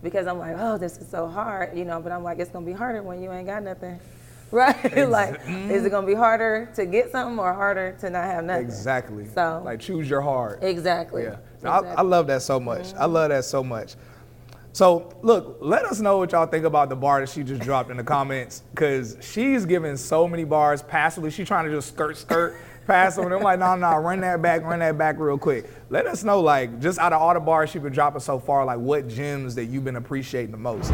because 0.00 0.28
I'm 0.28 0.38
like, 0.38 0.54
oh, 0.56 0.78
this 0.78 0.96
is 0.96 1.08
so 1.08 1.26
hard, 1.26 1.76
you 1.76 1.84
know. 1.84 2.00
But 2.00 2.12
I'm 2.12 2.22
like, 2.22 2.38
it's 2.38 2.50
gonna 2.50 2.64
be 2.64 2.72
harder 2.72 3.02
when 3.02 3.20
you 3.20 3.32
ain't 3.32 3.46
got 3.46 3.64
nothing, 3.64 3.98
right? 4.54 5.08
like, 5.08 5.42
mm-hmm. 5.44 5.70
is 5.70 5.86
it 5.86 5.90
gonna 5.90 6.06
be 6.06 6.14
harder 6.14 6.70
to 6.74 6.84
get 6.84 7.10
something 7.10 7.38
or 7.38 7.54
harder 7.54 7.96
to 8.00 8.10
not 8.10 8.24
have 8.24 8.44
nothing? 8.44 8.66
Exactly. 8.66 9.26
So 9.26 9.62
like 9.64 9.80
choose 9.80 10.10
your 10.10 10.20
heart. 10.20 10.58
exactly. 10.62 11.22
Yeah. 11.22 11.38
I, 11.64 11.78
I 11.78 12.02
love 12.02 12.26
that 12.26 12.42
so 12.42 12.60
much. 12.60 12.80
I 12.80 13.04
mm-hmm. 13.04 13.12
love 13.12 13.28
that 13.30 13.46
so 13.46 13.64
much. 13.64 13.94
So 14.74 15.18
look, 15.22 15.56
let 15.60 15.86
us 15.86 16.00
know 16.00 16.18
what 16.18 16.32
y'all 16.32 16.46
think 16.46 16.66
about 16.66 16.90
the 16.90 16.96
bar 16.96 17.20
that 17.20 17.30
she 17.30 17.42
just 17.42 17.62
dropped 17.62 17.90
in 17.90 17.96
the 17.96 18.04
comments, 18.04 18.62
because 18.74 19.16
she's 19.22 19.64
giving 19.64 19.96
so 19.96 20.28
many 20.28 20.44
bars 20.44 20.82
passively. 20.82 21.30
She's 21.30 21.48
trying 21.48 21.64
to 21.64 21.70
just 21.70 21.88
skirt, 21.88 22.18
skirt 22.18 22.54
pass 22.86 23.16
them. 23.16 23.32
I'm 23.32 23.42
like, 23.42 23.58
no, 23.58 23.74
no, 23.76 23.96
run 23.96 24.20
that 24.20 24.42
back, 24.42 24.62
run 24.64 24.80
that 24.80 24.98
back 24.98 25.18
real 25.18 25.38
quick. 25.38 25.64
Let 25.88 26.06
us 26.06 26.24
know, 26.24 26.40
like, 26.40 26.78
just 26.80 26.98
out 26.98 27.14
of 27.14 27.22
all 27.22 27.32
the 27.32 27.40
bars 27.40 27.70
she's 27.70 27.80
been 27.80 27.92
dropping 27.92 28.20
so 28.20 28.38
far, 28.38 28.66
like 28.66 28.78
what 28.78 29.08
gems 29.08 29.54
that 29.54 29.66
you've 29.66 29.84
been 29.84 29.96
appreciating 29.96 30.50
the 30.50 30.58
most. 30.58 30.92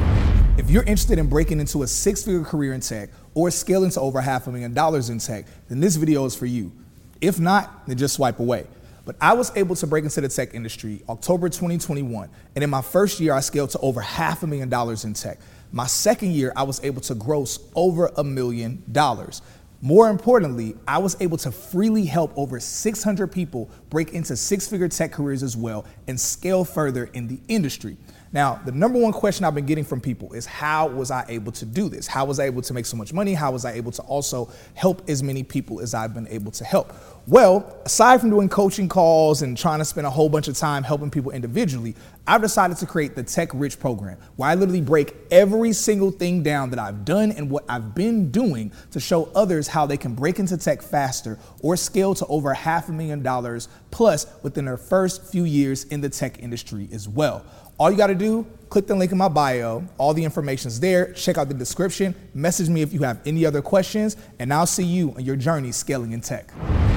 If 0.59 0.71
you're 0.71 0.83
interested 0.83 1.21
in 1.21 1.29
breaking 1.29 1.61
into 1.61 1.85
a 1.85 1.87
six 1.87 2.25
figure 2.25 2.43
career 2.43 2.73
in 2.73 2.81
tech 2.81 3.11
or 3.39 3.53
scaling 3.53 3.89
to 3.89 4.01
over 4.01 4.21
half 4.21 4.49
a 4.49 4.51
million 4.51 4.75
dollars 4.75 5.11
in 5.11 5.21
tech, 5.21 5.45
then 5.69 5.79
this 5.79 5.95
video 5.95 6.25
is 6.25 6.35
for 6.35 6.47
you. 6.47 6.73
If 7.21 7.39
not, 7.39 7.87
then 7.87 7.97
just 7.97 8.15
swipe 8.15 8.41
away. 8.41 8.67
But 9.05 9.15
I 9.21 9.35
was 9.35 9.57
able 9.57 9.77
to 9.77 9.87
break 9.87 10.03
into 10.03 10.21
the 10.21 10.29
tech 10.29 10.55
industry 10.55 11.03
October 11.09 11.49
2021. 11.49 12.29
And 12.57 12.65
in 12.65 12.69
my 12.69 12.83
first 12.83 13.21
year, 13.21 13.33
I 13.33 13.39
scaled 13.39 13.71
to 13.71 13.79
over 13.79 14.01
half 14.01 14.43
a 14.43 14.47
million 14.49 14.69
dollars 14.69 15.05
in 15.05 15.15
tech. 15.15 15.39
My 15.71 15.87
second 15.87 16.33
year, 16.33 16.53
I 16.57 16.65
was 16.65 16.83
able 16.83 17.01
to 17.03 17.15
gross 17.15 17.61
over 17.77 18.11
a 18.17 18.25
million 18.25 18.83
dollars. 18.91 19.41
More 19.83 20.11
importantly, 20.11 20.75
I 20.89 20.99
was 20.99 21.17
able 21.21 21.39
to 21.39 21.53
freely 21.53 22.07
help 22.07 22.33
over 22.37 22.59
600 22.59 23.29
people 23.29 23.71
break 23.89 24.15
into 24.15 24.37
six 24.37 24.67
figure 24.67 24.89
tech 24.89 25.13
careers 25.13 25.45
as 25.45 25.57
well 25.57 25.85
and 26.09 26.19
scale 26.19 26.65
further 26.65 27.05
in 27.13 27.29
the 27.29 27.39
industry. 27.47 27.97
Now, 28.33 28.61
the 28.65 28.73
number 28.73 28.99
one 28.99 29.13
question 29.13 29.45
I've 29.45 29.55
been 29.55 29.65
getting 29.65 29.85
from 29.85 30.01
people 30.01 30.35
is 30.35 30.45
how 30.45 30.87
was 30.89 31.11
I 31.11 31.25
able 31.29 31.53
to 31.53 31.65
do 31.65 31.89
this? 31.89 32.07
How 32.07 32.27
was 32.27 32.39
I 32.39 32.45
able 32.45 32.61
to 32.63 32.75
make 32.75 32.85
so 32.85 32.97
much 32.97 33.13
money? 33.13 33.33
How 33.33 33.53
was 33.53 33.65
I 33.65 33.73
able 33.73 33.91
to 33.93 34.03
also 34.03 34.51
help 34.75 35.09
as 35.09 35.23
many 35.23 35.43
people 35.43 35.81
as 35.81 35.95
I've 35.95 36.13
been 36.13 36.29
able 36.29 36.53
to 36.53 36.65
help? 36.65 36.93
Well, 37.27 37.81
aside 37.85 38.21
from 38.21 38.31
doing 38.31 38.49
coaching 38.49 38.89
calls 38.89 39.43
and 39.43 39.57
trying 39.57 39.79
to 39.79 39.85
spend 39.85 40.07
a 40.07 40.11
whole 40.11 40.29
bunch 40.29 40.49
of 40.49 40.57
time 40.57 40.83
helping 40.83 41.11
people 41.11 41.31
individually, 41.31 41.95
I've 42.27 42.43
decided 42.43 42.77
to 42.79 42.87
create 42.87 43.15
the 43.15 43.23
Tech 43.23 43.49
Rich 43.55 43.81
program, 43.81 44.19
where 44.37 44.51
I 44.51 44.55
literally 44.55 44.81
break 44.83 45.15
every 45.31 45.73
single 45.73 46.11
thing 46.11 46.43
down 46.43 46.71
that 46.71 46.79
I've 46.79 47.05
done 47.05 47.33
and 47.33 47.51
what 47.51 47.65
I've 47.69 47.95
been 47.95 48.31
doing 48.31 48.73
to 48.91 49.01
show 49.01 49.31
others 49.35 49.69
how 49.69 49.87
they 49.87 49.97
can 49.97 50.15
break 50.15 50.39
into 50.39 50.57
tech 50.59 50.83
faster 50.83 51.39
or 51.63 51.77
scale 51.77 52.15
to 52.15 52.27
over 52.27 52.53
half 52.53 52.89
a 52.89 52.93
million 52.93 53.23
dollars 53.23 53.69
plus 53.91 54.27
within 54.43 54.67
their 54.67 54.77
first 54.77 55.31
few 55.31 55.45
years 55.45 55.85
in 55.85 56.01
the 56.01 56.09
tech 56.09 56.43
industry 56.43 56.89
as 56.93 57.09
well. 57.09 57.45
All 57.79 57.93
you 57.93 57.97
got 57.97 58.09
to 58.09 58.15
do, 58.17 58.45
click 58.71 58.89
the 58.89 58.95
link 58.97 59.13
in 59.13 59.19
my 59.19 59.29
bio. 59.29 59.87
All 59.99 60.13
the 60.13 60.25
information's 60.25 60.81
there. 60.81 61.13
Check 61.13 61.39
out 61.39 61.47
the 61.47 61.55
description. 61.55 62.13
Message 62.35 62.69
me 62.69 62.83
if 62.83 62.93
you 62.93 63.01
have 63.05 63.21
any 63.25 63.47
other 63.47 63.63
questions, 63.63 64.17
and 64.41 64.53
I'll 64.53 64.67
see 64.67 64.83
you 64.83 65.13
on 65.13 65.25
your 65.25 65.37
journey 65.37 65.71
scaling 65.71 66.11
in 66.11 66.21
tech. 66.21 66.51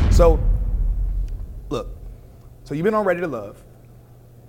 So, 0.10 0.40
look, 1.70 1.96
so 2.64 2.74
you've 2.74 2.84
been 2.84 2.96
on 2.96 3.06
Ready 3.06 3.22
to 3.22 3.28
Love, 3.28 3.64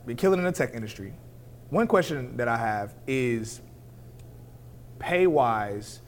been 0.06 0.16
killing 0.16 0.38
in 0.38 0.46
the 0.46 0.52
tech 0.52 0.74
industry. 0.74 1.12
One 1.68 1.86
question 1.86 2.34
that 2.38 2.48
I 2.48 2.56
have 2.56 2.94
is 3.06 3.60
pay 4.98 5.26
wise, 5.26 6.00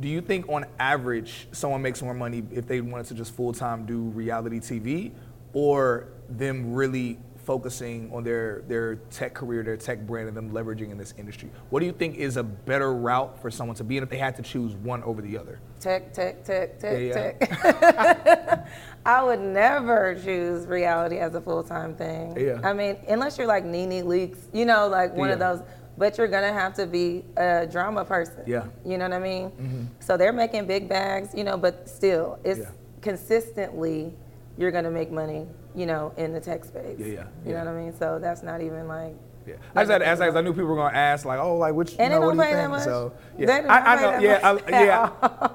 do 0.00 0.08
you 0.08 0.20
think 0.20 0.48
on 0.48 0.66
average 0.80 1.46
someone 1.52 1.82
makes 1.82 2.02
more 2.02 2.14
money 2.14 2.42
if 2.50 2.66
they 2.66 2.80
wanted 2.80 3.06
to 3.06 3.14
just 3.14 3.32
full 3.32 3.52
time 3.52 3.86
do 3.86 4.00
reality 4.00 4.58
TV 4.58 5.12
or 5.52 6.08
them 6.28 6.74
really 6.74 7.18
focusing 7.48 8.10
on 8.12 8.22
their, 8.22 8.62
their 8.68 8.96
tech 9.08 9.32
career, 9.32 9.62
their 9.62 9.78
tech 9.78 10.06
brand, 10.06 10.28
and 10.28 10.36
them 10.36 10.50
leveraging 10.50 10.90
in 10.90 10.98
this 10.98 11.14
industry? 11.16 11.50
What 11.70 11.80
do 11.80 11.86
you 11.86 11.92
think 11.92 12.16
is 12.16 12.36
a 12.36 12.42
better 12.42 12.92
route 12.92 13.40
for 13.40 13.50
someone 13.50 13.74
to 13.76 13.84
be 13.84 13.96
in 13.96 14.02
if 14.02 14.10
they 14.10 14.18
had 14.18 14.36
to 14.36 14.42
choose 14.42 14.74
one 14.74 15.02
over 15.02 15.22
the 15.22 15.38
other? 15.38 15.58
Tech, 15.80 16.12
tech, 16.12 16.44
tech, 16.44 16.78
tech, 16.78 17.00
yeah, 17.00 17.32
yeah. 17.40 18.02
tech. 18.12 18.68
I 19.06 19.24
would 19.24 19.40
never 19.40 20.14
choose 20.22 20.66
reality 20.66 21.16
as 21.16 21.34
a 21.34 21.40
full 21.40 21.64
time 21.64 21.94
thing. 21.96 22.36
Yeah. 22.38 22.60
I 22.62 22.74
mean, 22.74 22.98
unless 23.08 23.38
you're 23.38 23.46
like 23.46 23.64
NeNe 23.64 24.04
Leakes, 24.04 24.40
you 24.52 24.66
know, 24.66 24.86
like 24.86 25.14
one 25.14 25.28
yeah. 25.28 25.34
of 25.34 25.38
those. 25.38 25.62
But 25.96 26.18
you're 26.18 26.28
gonna 26.28 26.52
have 26.52 26.74
to 26.74 26.86
be 26.86 27.24
a 27.38 27.66
drama 27.66 28.04
person. 28.04 28.44
Yeah. 28.46 28.66
You 28.84 28.98
know 28.98 29.08
what 29.08 29.14
I 29.14 29.20
mean? 29.20 29.50
Mm-hmm. 29.50 29.84
So 30.00 30.18
they're 30.18 30.34
making 30.34 30.66
big 30.66 30.86
bags, 30.86 31.30
you 31.34 31.44
know, 31.44 31.56
but 31.56 31.88
still, 31.88 32.38
it's 32.44 32.60
consistently 33.00 34.12
you're 34.58 34.70
gonna 34.70 34.90
make 34.90 35.10
money 35.10 35.46
you 35.78 35.86
know, 35.86 36.12
in 36.16 36.32
the 36.32 36.40
tech 36.40 36.64
space. 36.64 36.98
Yeah, 36.98 37.06
yeah. 37.06 37.12
You 37.12 37.52
yeah. 37.52 37.64
know 37.64 37.72
what 37.72 37.80
I 37.80 37.82
mean? 37.84 37.96
So 37.96 38.18
that's 38.20 38.42
not 38.42 38.60
even 38.60 38.88
like. 38.88 39.14
Yeah. 39.46 39.54
I 39.74 39.82
just 39.82 39.92
had 39.92 39.98
to 39.98 40.06
ask 40.06 40.20
because 40.20 40.36
I 40.36 40.42
knew 40.42 40.52
people 40.52 40.66
were 40.66 40.76
gonna 40.76 40.94
ask 40.94 41.24
like, 41.24 41.38
oh, 41.38 41.56
like 41.56 41.72
which, 41.72 41.92
and 41.98 42.12
you 42.12 42.20
know, 42.20 42.26
what 42.26 42.36
do 42.36 42.42
you 42.42 42.54
think? 42.54 42.80
So 42.80 43.14
yeah, 43.38 43.64
I, 43.66 43.94
I, 43.94 44.02
know, 44.02 44.18
yeah, 44.18 44.40
I, 44.42 44.84
yeah. 44.84 45.10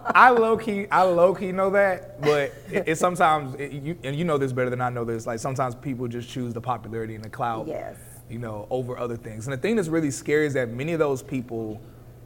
I 0.16 0.30
low 0.32 0.58
key, 0.58 0.88
I 0.90 1.04
low 1.04 1.36
key 1.36 1.52
know 1.52 1.70
that, 1.72 2.20
but 2.20 2.56
it, 2.72 2.88
it 2.88 2.98
sometimes, 2.98 3.54
it, 3.56 3.72
you, 3.72 3.96
and 4.04 4.16
you 4.16 4.26
know 4.26 4.40
this 4.40 4.52
better 4.52 4.72
than 4.72 4.82
I 4.82 4.90
know 4.90 5.06
this. 5.06 5.28
Like 5.28 5.38
sometimes 5.38 5.76
people 5.76 6.08
just 6.08 6.28
choose 6.28 6.56
the 6.56 6.62
popularity 6.62 7.14
and 7.14 7.24
the 7.24 7.30
clout, 7.30 7.68
yes. 7.68 7.98
you 8.30 8.40
know, 8.40 8.68
over 8.72 8.98
other 8.98 9.18
things. 9.18 9.46
And 9.46 9.54
the 9.54 9.62
thing 9.62 9.76
that's 9.76 9.90
really 9.90 10.10
scary 10.10 10.48
is 10.48 10.54
that 10.54 10.70
many 10.70 10.94
of 10.94 11.00
those 11.00 11.22
people, 11.22 11.80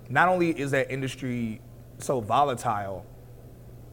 not 0.07 0.29
only 0.29 0.57
is 0.57 0.71
that 0.71 0.89
industry 0.89 1.59
so 1.97 2.21
volatile, 2.21 3.05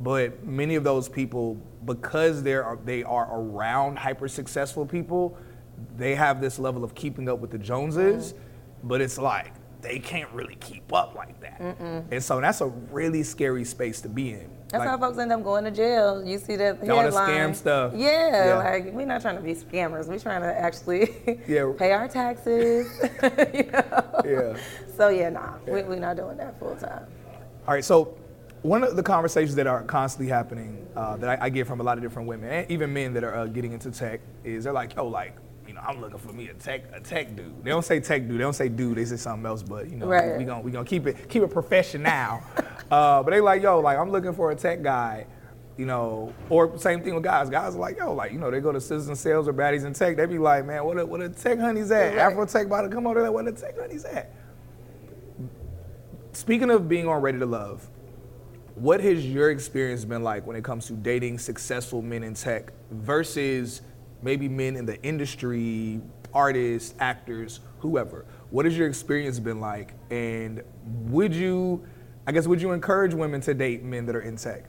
but 0.00 0.44
many 0.44 0.74
of 0.74 0.85
those 0.85 1.09
people 1.09 1.57
because 1.85 2.42
they're 2.42 2.78
they 2.85 3.02
are 3.02 3.28
around 3.30 3.98
hyper 3.98 4.28
successful 4.28 4.87
people, 4.87 5.37
they 5.96 6.14
have 6.14 6.40
this 6.40 6.59
level 6.59 6.85
of 6.85 6.94
keeping 6.94 7.28
up 7.28 7.38
with 7.38 7.50
the 7.50 7.59
Joneses, 7.59 8.33
mm. 8.33 8.38
but 8.85 9.00
it's 9.00 9.18
like 9.18 9.52
they 9.85 9.98
can't 9.98 10.30
really 10.33 10.57
keep 10.57 10.92
up 10.92 11.14
like 11.14 11.38
that. 11.40 11.61
Mm-mm. 11.61 12.04
And 12.11 12.22
so 12.22 12.40
that's 12.40 12.62
a 12.62 12.66
really 12.66 13.22
scary 13.22 13.64
space 13.64 14.00
to 14.00 14.09
be 14.09 14.30
in. 14.30 14.50
That's 14.68 14.80
like, 14.80 14.88
how 14.88 14.98
folks 14.98 15.18
end 15.18 15.30
up 15.30 15.44
going 15.44 15.64
to 15.64 15.70
jail. 15.70 16.24
You 16.24 16.38
see 16.38 16.57
that 16.57 16.80
all 16.88 17.02
the 17.02 17.11
scam 17.11 17.54
stuff. 17.54 17.92
Yeah, 17.94 18.46
yeah, 18.46 18.54
like 18.57 18.92
we're 18.92 19.07
not 19.07 19.20
trying 19.20 19.37
to 19.37 19.42
be 19.42 19.54
scammers. 19.54 20.09
We're 20.09 20.18
trying 20.18 20.40
to 20.40 20.59
actually 20.59 21.14
yeah. 21.46 21.70
pay 21.78 21.92
our 21.92 22.09
taxes. 22.09 22.88
you 23.54 23.70
know? 23.70 24.22
Yeah. 24.24 24.57
So 24.96 25.11
yeah, 25.11 25.28
nah, 25.28 25.59
yeah. 25.66 25.74
We, 25.74 25.83
we're 25.83 26.00
not 26.00 26.16
doing 26.16 26.38
that 26.38 26.59
full 26.59 26.76
time. 26.76 27.07
All 27.68 27.74
right, 27.74 27.85
so 27.85 28.16
one 28.64 28.83
of 28.83 28.96
the 28.96 29.03
conversations 29.03 29.55
that 29.57 29.66
are 29.66 29.83
constantly 29.83 30.27
happening 30.27 30.88
uh, 30.96 31.18
that 31.18 31.38
I, 31.38 31.46
I, 31.46 31.48
get 31.50 31.66
from 31.66 31.81
a 31.81 31.83
lot 31.83 31.98
of 31.98 32.03
different 32.03 32.27
women 32.27 32.48
and 32.48 32.70
even 32.70 32.94
men 32.94 33.12
that 33.12 33.22
are 33.22 33.35
uh, 33.35 33.46
getting 33.46 33.72
into 33.72 33.90
tech 33.90 34.22
is 34.42 34.64
they're 34.64 34.72
like, 34.72 34.96
yo, 34.96 35.07
like, 35.07 35.37
you 35.68 35.74
know, 35.74 35.83
I'm 35.87 36.00
looking 36.00 36.18
for 36.18 36.33
me 36.33 36.48
a 36.48 36.55
tech 36.55 36.85
a 36.94 37.00
tech 37.00 37.37
dude. 37.37 37.62
They 37.62 37.68
don't 37.68 37.85
say 37.85 38.00
tech 38.00 38.22
dude. 38.22 38.38
They 38.38 38.42
don't 38.42 38.55
say 38.55 38.70
dude. 38.70 38.96
They 38.96 39.05
say 39.05 39.16
something 39.16 39.44
else. 39.44 39.62
But 39.62 39.90
you 39.90 39.96
know, 39.96 40.07
right. 40.07 40.38
we 40.38 40.44
gonna 40.44 40.62
we 40.62 40.70
gonna 40.70 40.87
keep 40.87 41.07
it 41.07 41.29
keep 41.29 41.42
it 41.42 41.50
professional. 41.50 42.07
uh, 42.90 43.22
but 43.22 43.31
they 43.31 43.40
like, 43.40 43.62
yo, 43.62 43.81
like 43.81 43.98
I'm 43.98 44.11
looking 44.11 44.33
for 44.33 44.50
a 44.50 44.57
tech 44.57 44.83
guy. 44.83 45.27
You 45.77 45.85
know, 45.85 46.33
or 46.48 46.79
same 46.79 47.03
thing 47.03 47.14
with 47.14 47.24
guys. 47.24 47.50
Guys 47.50 47.74
are 47.74 47.79
like, 47.79 47.98
yo, 47.98 48.14
like, 48.14 48.33
you 48.33 48.38
know, 48.38 48.50
they 48.50 48.61
go 48.61 48.72
to 48.72 48.79
Sistas 48.79 49.09
in 49.09 49.16
Sales 49.16 49.46
or 49.46 49.53
baddies 49.53 49.85
in 49.85 49.92
tech. 49.92 50.16
They 50.16 50.24
be 50.24 50.38
like, 50.38 50.64
man, 50.64 50.85
what 50.85 50.98
a, 50.98 51.05
what 51.05 51.20
a 51.20 51.29
tech 51.29 51.59
honey's 51.59 51.90
at? 51.90 52.14
Right. 52.14 52.18
Afro 52.18 52.46
tech 52.46 52.66
about 52.66 52.83
to 52.83 52.88
come 52.88 53.07
over 53.07 53.20
there. 53.20 53.33
What 53.33 53.48
a 53.48 53.53
tech 53.53 53.79
honey's 53.79 54.05
at? 54.05 54.33
Speaking 56.33 56.70
of 56.70 56.88
being 56.88 57.09
on 57.09 57.20
Ready 57.20 57.40
to 57.40 57.46
Love, 57.46 57.88
what 58.74 59.00
has 59.00 59.24
your 59.24 59.50
experience 59.50 60.04
been 60.04 60.22
like 60.22 60.46
when 60.46 60.56
it 60.56 60.64
comes 60.64 60.87
to 60.87 60.94
dating 60.94 61.38
successful 61.38 62.02
men 62.02 62.24
in 62.24 62.34
tech 62.34 62.72
versus 62.90 63.82
maybe 64.22 64.48
men 64.48 64.74
in 64.76 64.84
the 64.84 65.00
industry, 65.02 66.00
artists, 66.32 66.94
actors, 66.98 67.60
whoever? 67.78 68.24
What 68.50 68.64
has 68.64 68.76
your 68.76 68.88
experience 68.88 69.38
been 69.38 69.60
like? 69.60 69.94
And 70.10 70.62
would 71.06 71.32
you, 71.32 71.84
I 72.26 72.32
guess, 72.32 72.48
would 72.48 72.60
you 72.60 72.72
encourage 72.72 73.14
women 73.14 73.40
to 73.42 73.54
date 73.54 73.84
men 73.84 74.06
that 74.06 74.16
are 74.16 74.22
in 74.22 74.37
tech? 74.37 74.64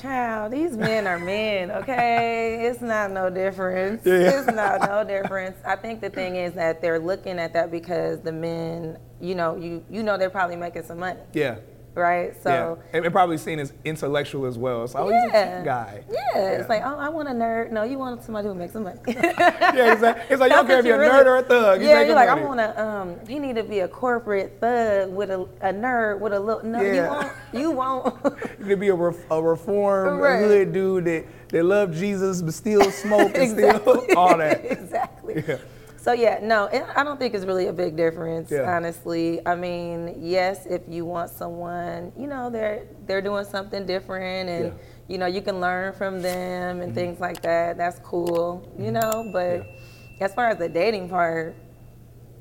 Child, 0.00 0.52
these 0.52 0.76
men 0.76 1.06
are 1.06 1.18
men, 1.18 1.70
okay? 1.70 2.66
It's 2.70 2.80
not 2.80 3.12
no 3.12 3.28
difference. 3.28 4.04
Yeah. 4.04 4.40
It's 4.40 4.46
not 4.46 4.80
no 4.88 5.04
difference. 5.04 5.56
I 5.64 5.76
think 5.76 6.00
the 6.00 6.10
thing 6.10 6.36
is 6.36 6.54
that 6.54 6.80
they're 6.80 6.98
looking 6.98 7.38
at 7.38 7.52
that 7.52 7.70
because 7.70 8.20
the 8.22 8.32
men, 8.32 8.98
you 9.20 9.34
know, 9.34 9.56
you 9.56 9.84
you 9.90 10.02
know 10.02 10.16
they're 10.16 10.30
probably 10.30 10.56
making 10.56 10.84
some 10.84 10.98
money. 10.98 11.20
Yeah 11.34 11.58
right? 11.94 12.40
So 12.42 12.78
yeah. 12.92 13.00
and, 13.02 13.12
probably 13.12 13.38
seen 13.38 13.58
as 13.58 13.72
intellectual 13.84 14.46
as 14.46 14.58
well. 14.58 14.86
So 14.88 14.98
oh, 15.00 15.08
yeah. 15.08 15.24
he's 15.24 15.62
a 15.62 15.62
guy. 15.64 16.04
Yeah. 16.10 16.16
yeah. 16.34 16.48
it's 16.50 16.68
like 16.68 16.82
oh, 16.84 16.96
I 16.96 17.08
want 17.08 17.28
a 17.28 17.32
nerd. 17.32 17.70
No, 17.70 17.82
you 17.82 17.98
want 17.98 18.22
somebody 18.22 18.48
who 18.48 18.54
makes 18.54 18.72
some 18.72 18.84
money. 18.84 18.98
yeah, 19.06 19.92
exactly. 19.92 20.24
It's 20.30 20.40
like 20.40 20.50
you 20.50 20.56
don't 20.56 20.66
care 20.66 20.80
if 20.80 20.86
you're 20.86 21.02
a 21.02 21.08
nerd 21.08 21.26
or 21.26 21.36
a 21.36 21.42
thug. 21.42 21.82
Yeah, 21.82 22.02
you're 22.02 22.14
like 22.14 22.28
money. 22.28 22.42
I 22.42 22.44
want 22.44 22.60
to. 22.60 22.84
Um, 22.84 23.26
he 23.26 23.38
need 23.38 23.56
to 23.56 23.64
be 23.64 23.80
a 23.80 23.88
corporate 23.88 24.58
thug 24.60 25.10
with 25.10 25.30
a, 25.30 25.40
a 25.60 25.72
nerd 25.72 26.20
with 26.20 26.32
a 26.32 26.40
little. 26.40 26.64
No, 26.64 26.80
yeah. 26.80 26.94
you 26.94 27.02
won't. 27.02 27.32
You 27.52 27.70
won't. 27.70 28.24
you 28.58 28.64
need 28.64 28.70
to 28.70 28.76
be 28.76 28.88
a, 28.88 28.94
ref, 28.94 29.16
a 29.30 29.42
reformed 29.42 30.20
right. 30.20 30.40
hood 30.40 30.72
dude 30.72 31.04
that 31.04 31.26
that 31.48 31.64
love 31.64 31.92
Jesus 31.92 32.42
but 32.42 32.54
still 32.54 32.90
smoke 32.90 33.32
and 33.34 33.42
exactly. 33.42 34.04
still 34.04 34.06
all 34.18 34.36
that. 34.36 34.64
exactly. 34.64 35.44
Yeah. 35.46 35.58
So 36.04 36.12
yeah, 36.12 36.38
no, 36.42 36.68
I 36.94 37.02
don't 37.02 37.18
think 37.18 37.32
it's 37.32 37.46
really 37.46 37.68
a 37.68 37.72
big 37.72 37.96
difference, 37.96 38.50
yeah. 38.50 38.76
honestly. 38.76 39.40
I 39.46 39.54
mean, 39.54 40.16
yes, 40.18 40.66
if 40.66 40.82
you 40.86 41.06
want 41.06 41.30
someone, 41.30 42.12
you 42.14 42.26
know, 42.26 42.50
they're 42.50 42.86
they're 43.06 43.22
doing 43.22 43.46
something 43.46 43.86
different, 43.86 44.50
and 44.50 44.64
yeah. 44.66 44.72
you 45.08 45.16
know, 45.16 45.24
you 45.24 45.40
can 45.40 45.62
learn 45.62 45.94
from 45.94 46.20
them 46.20 46.82
and 46.82 46.88
mm-hmm. 46.88 46.94
things 46.94 47.20
like 47.20 47.40
that. 47.40 47.78
That's 47.78 48.00
cool, 48.00 48.70
you 48.76 48.90
mm-hmm. 48.90 49.00
know. 49.00 49.30
But 49.32 49.64
yeah. 49.64 50.26
as 50.26 50.34
far 50.34 50.48
as 50.48 50.58
the 50.58 50.68
dating 50.68 51.08
part, 51.08 51.56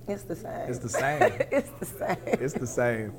it's 0.05 0.23
the 0.23 0.35
same. 0.35 0.69
It's 0.69 0.79
the 0.79 0.89
same. 0.89 1.21
it's 1.51 1.69
the 1.79 1.85
same. 1.85 2.17
It's 2.25 2.53
the 2.53 2.67
same. 2.67 3.13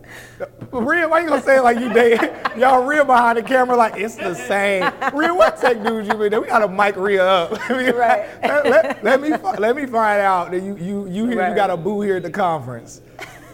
Real, 0.70 1.08
why 1.08 1.20
you 1.20 1.28
gonna 1.28 1.40
say 1.40 1.56
it 1.56 1.62
like 1.62 1.78
you 1.78 1.90
date? 1.92 2.20
Y'all 2.58 2.84
real 2.84 3.06
behind 3.06 3.38
the 3.38 3.42
camera 3.42 3.74
like 3.74 3.96
it's 3.96 4.16
the 4.16 4.34
same. 4.34 4.82
Rhea, 5.14 5.34
what 5.34 5.58
tech 5.58 5.82
dudes 5.82 6.08
you 6.08 6.14
been? 6.14 6.40
We 6.42 6.46
gotta 6.46 6.68
mic 6.68 6.96
Rhea 6.96 7.24
up. 7.24 7.52
right. 7.70 8.28
let, 8.42 8.66
let, 8.66 9.04
let, 9.04 9.20
me 9.22 9.30
let 9.58 9.76
me 9.76 9.86
find 9.86 10.20
out 10.20 10.50
that 10.50 10.62
you 10.62 10.76
you 10.76 11.08
you 11.08 11.26
here, 11.26 11.38
right. 11.38 11.48
you 11.50 11.54
got 11.54 11.70
a 11.70 11.76
boo 11.76 12.02
here 12.02 12.16
at 12.16 12.22
the 12.22 12.30
conference. 12.30 13.00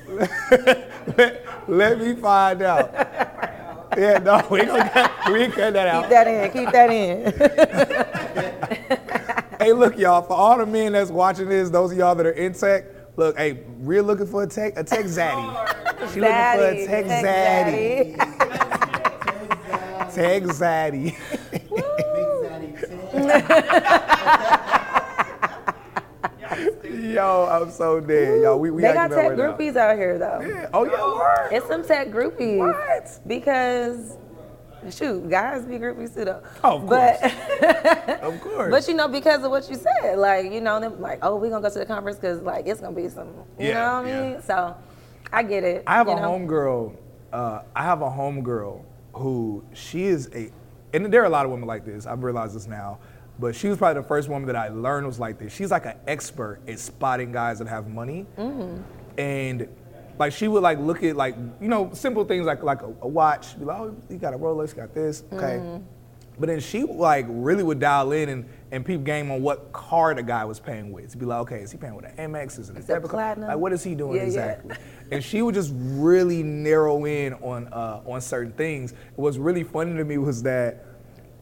let, 0.08 1.68
let 1.68 2.00
me 2.00 2.14
find 2.16 2.62
out. 2.62 2.92
Yeah, 3.96 4.18
no, 4.18 4.44
we 4.50 4.64
gonna 4.64 5.12
we 5.32 5.46
cut 5.48 5.72
that 5.74 5.86
out. 5.86 6.02
Keep 6.02 6.10
that 6.10 6.26
in. 6.26 6.50
Keep 6.50 6.72
that 6.72 6.90
in. 6.90 7.32
hey, 9.60 9.72
look, 9.72 9.96
y'all. 9.96 10.22
For 10.22 10.34
all 10.34 10.58
the 10.58 10.66
men 10.66 10.92
that's 10.92 11.12
watching 11.12 11.48
this, 11.48 11.70
those 11.70 11.92
of 11.92 11.98
y'all 11.98 12.16
that 12.16 12.26
are 12.26 12.32
in 12.32 12.54
tech 12.54 12.84
Look, 13.20 13.36
hey, 13.36 13.60
Rhea 13.80 14.02
looking 14.02 14.26
for 14.26 14.44
a 14.44 14.46
tech, 14.46 14.78
a 14.78 14.82
tech 14.82 15.04
zaddy. 15.04 15.44
She 16.14 16.22
looking 16.22 16.34
for 16.34 16.64
a 16.64 16.86
tech, 16.86 17.04
tech 17.04 17.26
zaddy. 17.26 18.16
Tech 20.14 20.42
zaddy. 20.44 21.14
Yo, 27.14 27.46
I'm 27.50 27.70
so 27.70 28.00
dead. 28.00 28.40
Yo, 28.40 28.56
we, 28.56 28.70
we 28.70 28.80
They 28.80 28.88
got 28.94 29.12
acting 29.12 29.18
tech 29.18 29.28
right 29.28 29.38
now. 29.38 29.52
groupies 29.54 29.76
out 29.76 29.98
here 29.98 30.18
though. 30.18 30.40
Yeah. 30.40 30.70
Oh 30.72 30.84
yeah, 30.84 31.04
word. 31.04 31.50
It's 31.52 31.66
some 31.68 31.84
tech 31.84 32.08
groupies. 32.08 32.56
What? 32.56 33.20
Because 33.26 34.16
shoot, 34.90 35.28
guys 35.28 35.64
be 35.64 35.78
groupies 35.78 36.14
too 36.14 36.24
though. 36.24 36.42
Oh, 36.64 36.76
of 36.76 36.86
but, 36.88 37.22
Of 38.22 38.40
course. 38.40 38.70
But 38.70 38.88
you 38.88 38.94
know, 38.94 39.08
because 39.08 39.42
of 39.44 39.50
what 39.50 39.68
you 39.68 39.76
said, 39.76 40.16
like 40.16 40.50
you 40.52 40.60
know, 40.60 40.80
them 40.80 41.00
like, 41.00 41.18
oh, 41.22 41.36
we're 41.36 41.50
gonna 41.50 41.62
go 41.66 41.72
to 41.72 41.78
the 41.80 41.86
conference 41.86 42.18
because 42.18 42.40
like 42.42 42.66
it's 42.66 42.80
gonna 42.80 42.96
be 42.96 43.08
some, 43.08 43.28
you 43.58 43.68
Yeah, 43.68 43.74
know 43.74 44.02
what 44.02 44.12
I 44.12 44.30
mean? 44.32 44.42
So, 44.42 44.76
I 45.32 45.42
get 45.42 45.64
it. 45.64 45.84
I 45.86 45.96
have 45.96 46.08
a 46.08 46.14
know? 46.16 46.22
homegirl. 46.22 46.96
Uh, 47.32 47.62
I 47.76 47.82
have 47.84 48.02
a 48.02 48.10
homegirl 48.10 48.82
who 49.12 49.64
she 49.72 50.04
is 50.06 50.28
a, 50.34 50.50
and 50.92 51.12
there 51.12 51.22
are 51.22 51.26
a 51.26 51.30
lot 51.30 51.44
of 51.44 51.50
women 51.52 51.66
like 51.68 51.84
this. 51.84 52.06
I've 52.06 52.22
realized 52.24 52.54
this 52.56 52.66
now, 52.66 52.98
but 53.38 53.54
she 53.54 53.68
was 53.68 53.78
probably 53.78 54.00
the 54.02 54.08
first 54.08 54.28
woman 54.28 54.46
that 54.46 54.56
I 54.56 54.68
learned 54.68 55.06
was 55.06 55.20
like 55.20 55.38
this. 55.38 55.52
She's 55.54 55.70
like 55.70 55.86
an 55.86 55.96
expert 56.06 56.60
at 56.66 56.78
spotting 56.78 57.30
guys 57.32 57.58
that 57.60 57.68
have 57.68 57.88
money, 57.88 58.26
Mm-hmm. 58.38 58.82
and 59.18 59.68
like 60.20 60.32
she 60.32 60.48
would 60.48 60.62
like 60.62 60.78
look 60.78 61.02
at 61.02 61.16
like 61.16 61.34
you 61.60 61.68
know 61.68 61.90
simple 61.94 62.24
things 62.24 62.44
like 62.46 62.62
like 62.62 62.82
a, 62.82 62.92
a 63.00 63.08
watch. 63.08 63.58
Be 63.58 63.64
like, 63.64 63.80
oh, 63.80 63.96
you 64.10 64.18
got 64.18 64.34
a 64.34 64.38
Rolex, 64.38 64.76
got 64.76 64.94
this, 64.94 65.24
okay. 65.32 65.56
Mm-hmm. 65.58 65.82
But 66.38 66.46
then 66.46 66.60
she 66.60 66.84
like 66.84 67.26
really 67.28 67.62
would 67.62 67.80
dial 67.80 68.12
in 68.12 68.28
and, 68.28 68.48
and 68.70 68.84
peep 68.84 69.02
game 69.02 69.30
on 69.30 69.42
what 69.42 69.72
card 69.72 70.18
a 70.18 70.22
guy 70.22 70.44
was 70.44 70.60
paying 70.60 70.92
with. 70.92 71.10
To 71.12 71.18
be 71.18 71.26
like, 71.26 71.40
okay, 71.40 71.60
is 71.60 71.72
he 71.72 71.78
paying 71.78 71.94
with 71.94 72.04
an 72.04 72.16
Amex? 72.16 72.58
Is 72.58 72.70
it 72.70 72.76
a 72.76 72.82
debit 72.82 73.10
card? 73.10 73.38
Like, 73.38 73.56
what 73.56 73.72
is 73.72 73.82
he 73.82 73.94
doing 73.94 74.16
Yeah, 74.16 74.22
yeah. 74.22 74.26
exactly? 74.26 74.76
and 75.10 75.24
she 75.24 75.42
would 75.42 75.54
just 75.54 75.72
really 75.74 76.42
narrow 76.42 77.04
in 77.06 77.32
on 77.34 77.68
uh, 77.72 78.02
on 78.06 78.20
certain 78.20 78.52
things. 78.52 78.92
What's 79.16 79.38
really 79.38 79.64
funny 79.64 79.96
to 79.96 80.04
me 80.04 80.18
was 80.18 80.42
that 80.42 80.84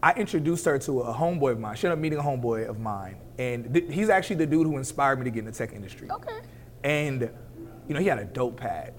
I 0.05 0.12
introduced 0.12 0.64
her 0.66 0.79
to 0.79 1.01
a 1.01 1.12
homeboy 1.12 1.53
of 1.53 1.59
mine. 1.59 1.74
She 1.74 1.89
ended 1.89 1.99
up 1.99 2.03
meeting 2.03 2.20
a 2.20 2.22
homeboy 2.22 2.68
of 2.68 2.79
mine, 2.79 3.16
and 3.39 3.74
th- 3.74 3.93
he's 3.93 4.09
actually 4.09 4.37
the 4.37 4.47
dude 4.47 4.68
who 4.68 4.76
inspired 4.76 5.18
me 5.18 5.24
to 5.24 5.31
get 5.31 5.41
in 5.41 5.47
the 5.47 5.53
tech 5.53 5.72
industry. 5.72 6.09
Okay. 6.11 6.39
And 6.85 7.29
you 7.89 7.95
know, 7.95 8.01
he 8.01 8.07
had 8.07 8.18
a 8.18 8.24
dope 8.24 8.57
pad, 8.59 8.93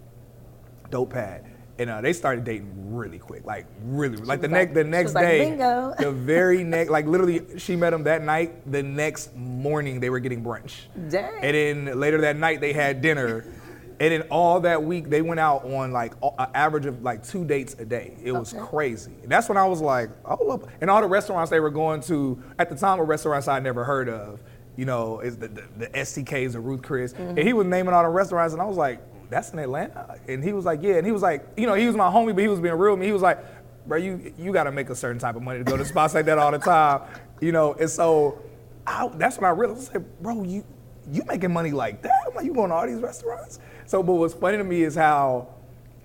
dope 0.89 1.11
pad. 1.11 1.45
And 1.77 1.89
uh, 1.89 2.01
they 2.01 2.11
started 2.11 2.43
dating 2.43 2.93
really 2.93 3.19
quick, 3.19 3.45
like 3.45 3.65
really, 3.85 4.17
like 4.17 4.41
the 4.41 4.49
next 4.49 4.71
like- 4.71 4.73
the 4.73 4.83
she 4.83 4.89
next 4.89 5.13
like, 5.13 5.25
day, 5.25 5.55
the 6.03 6.11
very 6.11 6.61
next, 6.65 6.91
like 6.91 7.05
literally, 7.05 7.57
she 7.57 7.77
met 7.77 7.93
him 7.93 8.03
that 8.03 8.21
night. 8.21 8.69
The 8.69 8.83
next 8.83 9.33
morning, 9.33 10.01
they 10.01 10.09
were 10.09 10.19
getting 10.19 10.43
brunch. 10.43 10.73
Dang. 11.09 11.41
And 11.41 11.87
then 11.87 11.99
later 11.99 12.19
that 12.21 12.35
night, 12.35 12.59
they 12.59 12.73
had 12.73 13.01
dinner. 13.01 13.45
And 14.01 14.13
then 14.13 14.21
all 14.29 14.61
that 14.61 14.81
week, 14.81 15.09
they 15.09 15.21
went 15.21 15.41
out 15.41 15.65
on 15.65 15.91
like 15.91 16.13
an 16.23 16.47
average 16.53 16.85
of 16.85 17.03
like 17.03 17.21
two 17.21 17.43
dates 17.43 17.73
a 17.79 17.83
day. 17.83 18.15
It 18.23 18.31
was 18.31 18.53
Okay. 18.53 18.65
crazy. 18.65 19.11
And 19.23 19.29
that's 19.29 19.49
when 19.49 19.57
I 19.57 19.65
was 19.65 19.81
like, 19.81 20.09
oh, 20.23 20.63
and 20.79 20.89
all 20.89 21.01
the 21.01 21.07
restaurants 21.09 21.51
they 21.51 21.59
were 21.59 21.69
going 21.69 21.99
to 22.03 22.41
at 22.57 22.69
the 22.69 22.77
time 22.77 22.97
were 22.97 23.03
restaurants 23.03 23.49
I 23.49 23.59
never 23.59 23.83
heard 23.83 24.07
of. 24.07 24.39
You 24.79 24.85
know, 24.85 25.19
is 25.19 25.35
the, 25.35 25.49
the, 25.49 25.63
the 25.77 25.87
STKs 25.87 26.55
or 26.55 26.61
Ruth 26.61 26.81
Chris. 26.81 27.11
Mm-hmm. 27.11 27.37
And 27.37 27.39
he 27.39 27.51
was 27.51 27.67
naming 27.67 27.93
all 27.93 28.01
the 28.01 28.07
restaurants, 28.07 28.53
and 28.53 28.61
I 28.61 28.65
was 28.65 28.77
like, 28.77 29.01
that's 29.29 29.51
in 29.51 29.59
Atlanta. 29.59 30.17
And 30.29 30.41
he 30.41 30.53
was 30.53 30.63
like, 30.63 30.81
yeah. 30.81 30.95
And 30.95 31.05
he 31.05 31.11
was 31.11 31.21
like, 31.21 31.45
you 31.57 31.67
know, 31.67 31.73
he 31.73 31.85
was 31.85 31.97
my 31.97 32.09
homie, 32.09 32.33
but 32.33 32.41
he 32.41 32.47
was 32.47 32.61
being 32.61 32.75
real 32.75 32.93
with 32.93 33.01
me. 33.01 33.05
He 33.05 33.11
was 33.11 33.21
like, 33.21 33.39
bro, 33.85 33.97
you 33.97 34.33
you 34.37 34.53
got 34.53 34.63
to 34.63 34.71
make 34.71 34.89
a 34.89 34.95
certain 34.95 35.19
type 35.19 35.35
of 35.35 35.41
money 35.41 35.59
to 35.59 35.65
go 35.65 35.75
to 35.75 35.83
spots 35.83 36.13
like 36.13 36.25
that 36.25 36.37
all 36.37 36.51
the 36.51 36.59
time. 36.59 37.01
You 37.41 37.53
know, 37.53 37.71
and 37.73 37.89
so 37.89 38.41
I, 38.85 39.07
that's 39.15 39.37
when 39.37 39.45
I 39.45 39.53
realized, 39.53 39.91
I 39.91 39.93
said, 39.93 40.21
bro, 40.21 40.43
you 40.43 40.65
you 41.09 41.23
making 41.25 41.53
money 41.53 41.71
like 41.71 42.01
that? 42.01 42.11
I'm 42.27 42.35
like, 42.35 42.45
you 42.45 42.53
going 42.53 42.67
to 42.67 42.75
all 42.75 42.85
these 42.85 42.99
restaurants? 42.99 43.59
So, 43.85 44.03
but 44.03 44.15
what's 44.15 44.33
funny 44.33 44.57
to 44.57 44.63
me 44.65 44.83
is 44.83 44.93
how 44.93 45.47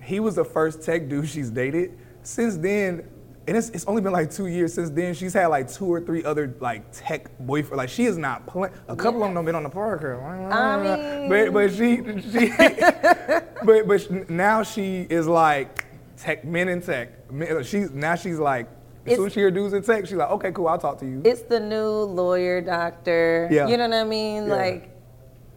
he 0.01 0.21
was 0.21 0.37
the 0.37 0.45
first 0.45 0.83
tech 0.83 1.09
dude 1.09 1.29
she's 1.35 1.51
dated. 1.51 1.99
Since 2.23 2.57
then, 2.57 3.09
and 3.47 3.57
it's, 3.57 3.69
it's 3.71 3.85
only 3.87 4.01
been 4.01 4.13
like 4.13 4.31
two 4.31 4.47
years 4.47 4.73
since 4.73 4.91
then, 4.91 5.13
she's 5.15 5.33
had 5.35 5.47
like 5.49 5.71
two 5.71 5.87
or 5.87 6.01
three 6.01 6.25
other 6.25 6.55
like 6.61 6.91
tech 6.93 7.27
boyfriends. 7.45 7.77
Like 7.77 7.89
she 7.89 8.05
is 8.07 8.17
not 8.17 8.47
playing. 8.47 8.75
A 8.89 8.97
couple 8.97 9.23
of 9.23 9.29
them 9.29 9.35
done 9.35 9.45
been 9.45 9.55
on 9.55 9.63
the 9.65 9.69
Parker. 9.71 10.21
I 10.23 10.83
mean- 10.83 11.29
but 11.29 11.53
but 11.53 11.71
she 11.73 11.97
she 12.33 12.53
but 13.65 13.87
but 13.87 14.31
now 14.31 14.63
she 14.63 15.03
is 15.11 15.27
like 15.27 15.85
tech 16.17 16.45
men 16.45 16.69
in 16.69 16.81
tech. 16.81 17.11
Uh, 17.33 17.63
she's 17.63 17.91
now 17.91 18.15
she's 18.15 18.39
like 18.39 18.67
as 19.07 19.13
It's- 19.13 19.17
soon 19.19 19.27
as 19.27 19.33
she 19.35 19.41
hear 19.41 19.51
dudes 19.51 19.75
in 19.75 19.83
tech, 19.83 20.07
she's 20.07 20.17
like, 20.17 20.31
okay, 20.31 20.51
cool, 20.53 20.67
I'll 20.69 20.79
talk 20.79 20.99
to 21.01 21.07
you. 21.07 21.21
It's 21.27 21.43
the 21.43 21.61
new 21.61 21.87
lawyer, 22.05 22.63
doctor. 22.63 23.49
Yeah. 23.51 23.69
You 23.69 23.77
know 23.77 23.87
what 23.89 23.97
I 23.99 24.05
mean? 24.05 24.47
Yeah. 24.47 24.55
Like, 24.55 24.91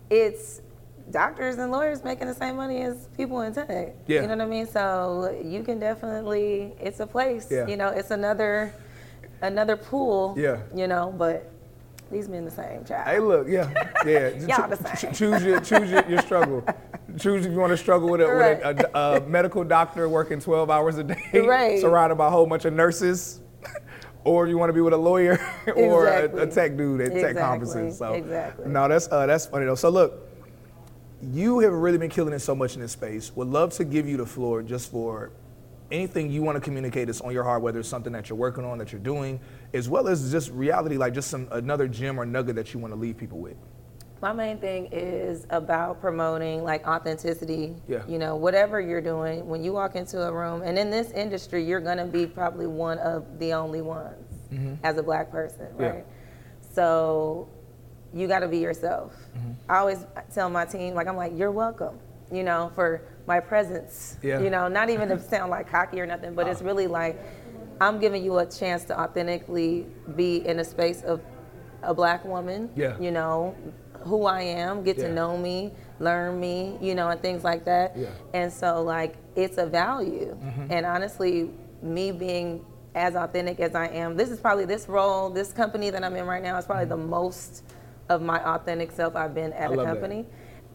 it's 0.10 0.60
doctors 1.12 1.58
and 1.58 1.72
lawyers 1.72 2.04
making 2.04 2.28
the 2.28 2.34
same 2.34 2.56
money 2.56 2.82
as 2.82 3.08
people 3.16 3.42
in 3.42 3.54
tech. 3.54 3.96
Yeah. 4.08 4.22
You 4.22 4.28
know 4.28 4.36
what 4.36 4.42
I 4.42 4.46
mean? 4.46 4.68
So 4.68 5.42
you 5.44 5.64
can 5.64 5.80
definitely, 5.80 6.74
it's 6.80 7.00
a 7.00 7.08
place. 7.08 7.48
Yeah. 7.50 7.68
You 7.68 7.78
know, 7.78 7.90
it's 7.90 8.12
another, 8.12 8.74
another 9.42 9.78
pool. 9.78 10.36
Yeah. 10.38 10.62
You 10.76 10.88
know, 10.88 11.14
but 11.18 11.52
these 12.12 12.30
men 12.30 12.46
the 12.46 12.52
same, 12.52 12.86
child. 12.86 13.08
Hey, 13.08 13.20
look, 13.20 13.48
yeah, 13.50 13.70
yeah. 14.06 14.30
Y'all 14.30 14.70
the 14.70 14.78
same. 14.96 15.14
choose 15.14 15.44
your 15.44 15.60
choose 15.60 15.90
your, 15.92 16.08
your 16.10 16.22
struggle. 16.22 16.64
choose 17.20 17.46
if 17.46 17.52
you 17.52 17.58
want 17.58 17.72
to 17.72 17.78
struggle 17.78 18.10
with 18.10 18.22
a, 18.22 18.26
with 18.28 18.80
a, 18.80 18.98
a, 18.98 19.18
a 19.18 19.28
medical 19.28 19.64
doctor 19.64 20.08
working 20.08 20.40
12 20.40 20.70
hours 20.70 20.98
a 20.98 21.04
day, 21.04 21.22
Right. 21.34 21.82
surrounded 21.82 22.16
by 22.16 22.28
a 22.28 22.30
whole 22.30 22.46
bunch 22.46 22.64
of 22.64 22.74
nurses, 22.74 23.42
or 24.24 24.48
you 24.48 24.58
want 24.58 24.70
to 24.70 24.74
be 24.74 24.82
with 24.82 24.94
a 24.94 24.98
lawyer 24.98 25.38
or 25.76 26.08
a, 26.08 26.44
a 26.44 26.48
tech 26.48 26.78
dude 26.78 27.02
at 27.02 27.12
tech 27.12 27.36
conferences. 27.36 27.98
So, 27.98 28.14
exactly. 28.14 28.70
no, 28.70 28.88
that's 28.88 29.10
uh, 29.12 29.26
that's 29.26 29.46
funny 29.46 29.66
though. 29.66 29.76
So 29.76 29.90
look, 29.90 30.27
you 31.22 31.60
have 31.60 31.74
really 31.74 31.98
been 31.98 32.10
killing 32.10 32.34
it 32.34 32.40
so 32.40 32.54
much 32.54 32.76
in 32.76 32.82
this 32.82 32.92
space. 32.92 33.36
Would 33.36 33.48
love 33.48 33.74
to 33.74 33.86
give 33.86 34.08
you 34.08 34.18
the 34.18 34.26
floor 34.26 34.62
just 34.62 34.92
for 34.92 35.32
anything 35.92 36.30
you 36.30 36.42
want 36.42 36.56
to 36.56 36.62
communicate 36.62 37.08
that's 37.08 37.22
on 37.22 37.32
your 37.32 37.44
heart, 37.44 37.62
whether 37.62 37.80
it's 37.80 37.90
something 37.90 38.14
that 38.14 38.30
you're 38.30 38.38
working 38.38 38.66
on, 38.66 38.78
that 38.78 38.92
you're 38.92 39.02
doing, 39.02 39.40
as 39.74 39.90
well 39.90 40.08
as 40.08 40.32
just 40.32 40.52
reality, 40.52 40.98
like 40.98 41.14
just 41.14 41.30
some 41.30 41.48
another 41.52 41.88
gem 41.88 42.20
or 42.20 42.26
nugget 42.26 42.56
that 42.56 42.74
you 42.74 42.80
want 42.80 42.94
to 42.94 43.00
leave 43.00 43.18
people 43.18 43.40
with. 43.40 43.58
My 44.22 44.34
main 44.34 44.58
thing 44.58 44.90
is 44.92 45.46
about 45.52 46.02
promoting 46.02 46.64
like 46.64 46.88
authenticity. 46.88 47.76
Yeah. 47.88 48.04
You 48.08 48.18
know, 48.18 48.36
whatever 48.36 48.82
you're 48.82 49.02
doing, 49.02 49.48
when 49.48 49.64
you 49.64 49.74
walk 49.74 49.96
into 49.96 50.22
a 50.24 50.32
room, 50.32 50.64
and 50.64 50.78
in 50.78 50.90
this 50.90 51.12
industry, 51.12 51.64
you're 51.64 51.80
gonna 51.80 52.06
be 52.06 52.26
probably 52.26 52.68
one 52.68 52.98
of 53.00 53.40
the 53.40 53.54
only 53.54 53.82
ones 53.82 54.26
mm-hmm. 54.52 54.74
as 54.84 54.98
a 54.98 55.04
black 55.04 55.32
person, 55.32 55.68
Yeah. 55.80 55.88
right? 55.88 56.06
So 56.74 57.48
you 58.14 58.28
got 58.28 58.40
to 58.40 58.48
be 58.48 58.58
yourself. 58.60 59.14
Mm-hmm. 59.38 59.52
I 59.70 59.78
always 59.78 60.06
tell 60.34 60.50
my 60.50 60.66
team, 60.66 60.94
like, 60.94 61.08
I'm 61.08 61.18
like, 61.18 61.34
you're 61.36 61.52
welcome, 61.52 62.00
you 62.32 62.44
know, 62.44 62.72
for 62.76 63.02
my 63.28 63.40
presence. 63.40 64.18
Yeah. 64.24 64.40
You 64.40 64.50
know, 64.50 64.68
not 64.68 64.90
even 64.90 65.10
to 65.10 65.20
sound 65.20 65.52
like 65.52 65.70
cocky 65.70 66.00
or 66.00 66.06
nothing, 66.06 66.34
but 66.34 66.48
it's 66.48 66.62
really 66.62 66.88
like, 66.88 67.20
I'm 67.80 68.00
giving 68.00 68.24
you 68.24 68.40
a 68.40 68.46
chance 68.46 68.86
to 68.86 69.00
authentically 69.00 69.86
be 70.16 70.46
in 70.48 70.60
a 70.60 70.64
space 70.64 71.04
of 71.04 71.22
a 71.84 71.94
black 71.94 72.26
woman. 72.26 72.70
Yeah. 72.76 73.00
You 73.00 73.12
know, 73.12 73.56
who 74.02 74.26
I 74.26 74.42
am, 74.42 74.84
get 74.84 74.98
Yeah. 74.98 75.08
to 75.08 75.14
know 75.14 75.38
me, 75.38 75.74
learn 76.00 76.40
me, 76.40 76.78
you 76.82 76.96
know, 76.96 77.10
and 77.10 77.22
things 77.22 77.44
like 77.44 77.66
that. 77.66 77.98
Yeah. 77.98 78.10
And 78.34 78.52
so, 78.52 78.82
like, 78.82 79.16
it's 79.36 79.58
a 79.58 79.66
value. 79.66 80.36
Mm-hmm. 80.42 80.72
And 80.72 80.86
honestly, 80.86 81.52
me 81.82 82.12
being 82.12 82.66
as 82.96 83.16
authentic 83.16 83.60
as 83.60 83.76
I 83.76 83.88
am, 83.88 84.16
this 84.16 84.30
is 84.30 84.40
probably 84.40 84.66
this 84.66 84.88
role, 84.88 85.30
this 85.30 85.52
company 85.52 85.90
that 85.90 86.04
I'm 86.04 86.16
in 86.16 86.26
right 86.26 86.42
now 86.42 86.58
is 86.58 86.66
probably 86.66 86.86
the 86.86 86.98
most 86.98 87.64
of 88.10 88.22
my 88.22 88.40
authentic 88.44 88.92
self 88.92 89.16
I've 89.16 89.34
been 89.36 89.54
at. 89.54 89.70
I 89.70 89.74
a 89.74 89.76
love 89.76 89.86
that. 89.88 89.94
company. 89.94 90.26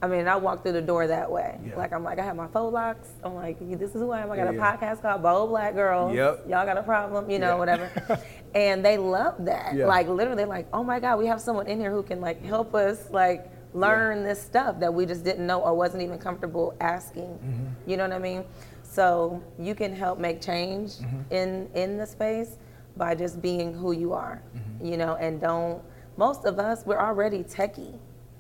I 0.03 0.09
mean, 0.09 0.27
I 0.27 0.35
walk 0.35 0.65
through 0.65 0.73
the 0.73 0.83
door 0.83 1.07
that 1.07 1.31
way. 1.31 1.57
Yeah. 1.65 1.77
Like, 1.77 1.93
I'm 1.93 2.03
like, 2.03 2.19
I 2.19 2.25
have 2.25 2.35
my 2.35 2.49
faux 2.49 2.73
locks. 2.73 3.09
I'm 3.23 3.35
like, 3.37 3.57
this 3.79 3.95
is 3.95 4.01
who 4.01 4.11
I 4.11 4.23
am. 4.23 4.33
I 4.33 4.37
got 4.37 4.45
Yeah, 4.47 4.51
a 4.51 4.55
yeah. 4.55 4.77
podcast 4.77 5.01
called 5.01 5.23
Bold 5.23 5.51
Black 5.51 5.75
Girls. 5.75 6.13
Yep. 6.13 6.47
Y'all 6.49 6.67
got 6.67 6.77
a 6.77 6.83
problem, 6.83 7.31
you 7.31 7.39
know, 7.39 7.57
whatever. 7.57 7.89
and 8.55 8.85
they 8.85 8.99
love 8.99 9.45
that. 9.45 9.77
Yeah. 9.77 9.87
Like, 9.87 10.09
literally, 10.09 10.45
like, 10.45 10.67
oh 10.73 10.83
my 10.83 10.99
God, 10.99 11.21
we 11.21 11.27
have 11.27 11.41
someone 11.41 11.69
in 11.69 11.79
here 11.79 11.93
who 11.93 12.03
can, 12.03 12.21
like, 12.21 12.45
help 12.45 12.75
us, 12.75 13.11
like, 13.11 13.49
learn 13.75 14.25
this 14.25 14.43
stuff 14.43 14.81
that 14.81 14.93
we 14.93 15.07
just 15.07 15.23
didn't 15.25 15.47
know 15.47 15.61
or 15.61 15.73
wasn't 15.75 16.03
even 16.03 16.19
comfortable 16.19 16.75
asking. 16.81 17.23
Mm-hmm. 17.39 17.91
You 17.91 17.97
know 17.97 18.03
what 18.03 18.13
I 18.13 18.19
mean? 18.19 18.45
So 18.83 19.41
you 19.57 19.75
can 19.77 19.95
help 19.95 20.19
make 20.19 20.41
change 20.43 20.97
Mm-hmm. 20.97 21.33
in 21.33 21.71
in 21.75 21.97
the 21.97 22.07
space 22.07 22.59
by 22.97 23.15
just 23.15 23.41
being 23.41 23.73
who 23.73 23.93
you 23.93 24.13
are. 24.13 24.43
Mm-hmm. 24.57 24.85
You 24.87 24.97
know, 24.97 25.15
and 25.15 25.41
don't. 25.41 25.81
Most 26.17 26.45
of 26.45 26.59
us, 26.59 26.85
we're 26.85 26.99
already 27.01 27.43
techie. 27.45 27.95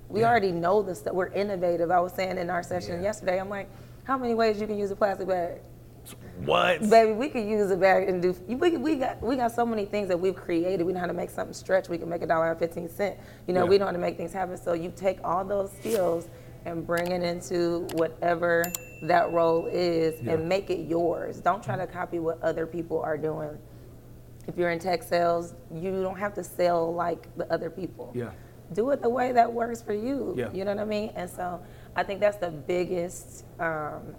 We 0.08 0.20
Yeah. 0.20 0.30
already 0.30 0.52
know 0.52 0.82
the 0.82 0.94
stuff. 0.94 1.14
We're 1.14 1.28
innovative. 1.28 1.90
I 1.90 2.00
was 2.00 2.12
saying 2.12 2.36
in 2.38 2.50
our 2.50 2.62
session 2.62 2.96
Yeah. 2.96 3.02
yesterday, 3.08 3.40
I'm 3.40 3.48
like, 3.48 3.68
how 4.04 4.18
many 4.18 4.34
ways 4.34 4.60
you 4.60 4.66
can 4.66 4.76
use 4.78 4.90
a 4.90 4.96
plastic 4.96 5.26
bag? 5.28 5.60
What? 6.44 6.88
Baby, 6.90 7.12
we 7.12 7.28
could 7.28 7.44
use 7.46 7.70
a 7.70 7.76
bag 7.76 8.08
and 8.08 8.20
do. 8.20 8.34
We, 8.48 8.76
we 8.76 8.96
got 8.96 9.22
we 9.22 9.36
got 9.36 9.52
so 9.52 9.64
many 9.64 9.84
things 9.84 10.08
that 10.08 10.18
we've 10.18 10.34
created. 10.34 10.84
We 10.84 10.92
know 10.92 10.98
how 11.00 11.06
to 11.06 11.12
make 11.12 11.30
something 11.30 11.54
stretch. 11.54 11.88
We 11.88 11.96
can 11.96 12.08
make 12.08 12.22
a 12.22 12.26
dollar 12.26 12.50
and 12.50 12.58
fifteen 12.58 12.88
cent. 12.88 13.16
You 13.46 13.54
know, 13.54 13.62
Yeah. 13.64 13.70
we 13.70 13.78
know 13.78 13.86
how 13.86 13.92
to 13.92 13.98
make 13.98 14.16
things 14.16 14.32
happen. 14.32 14.56
So 14.56 14.72
you 14.72 14.92
take 14.94 15.20
all 15.22 15.44
those 15.44 15.70
skills 15.72 16.28
and 16.64 16.84
bring 16.84 17.12
it 17.12 17.22
into 17.22 17.86
whatever 17.94 18.64
that 19.04 19.32
role 19.32 19.66
is 19.66 20.20
Yeah. 20.22 20.32
and 20.32 20.48
make 20.48 20.70
it 20.70 20.80
yours. 20.88 21.40
Don't 21.40 21.62
try 21.62 21.76
to 21.76 21.86
copy 21.86 22.18
what 22.18 22.42
other 22.42 22.66
people 22.66 23.00
are 23.00 23.16
doing. 23.16 23.56
If 24.46 24.56
you're 24.56 24.70
in 24.70 24.78
tech 24.78 25.02
sales, 25.02 25.54
you 25.72 26.02
don't 26.02 26.18
have 26.18 26.34
to 26.34 26.44
sell 26.44 26.92
like 26.92 27.34
the 27.36 27.50
other 27.52 27.70
people 27.70 28.10
Yeah. 28.14 28.30
do 28.72 28.90
it 28.90 29.02
the 29.02 29.08
way 29.08 29.32
that 29.32 29.52
works 29.52 29.82
for 29.82 29.94
you. 29.94 30.34
Yeah. 30.36 30.50
You 30.52 30.64
know 30.64 30.74
what 30.74 30.82
I 30.82 30.84
mean? 30.84 31.12
And 31.14 31.30
so 31.30 31.60
I 31.94 32.02
think 32.02 32.20
that's 32.20 32.38
the 32.38 32.50
biggest. 32.50 33.44
Um, 33.60 34.14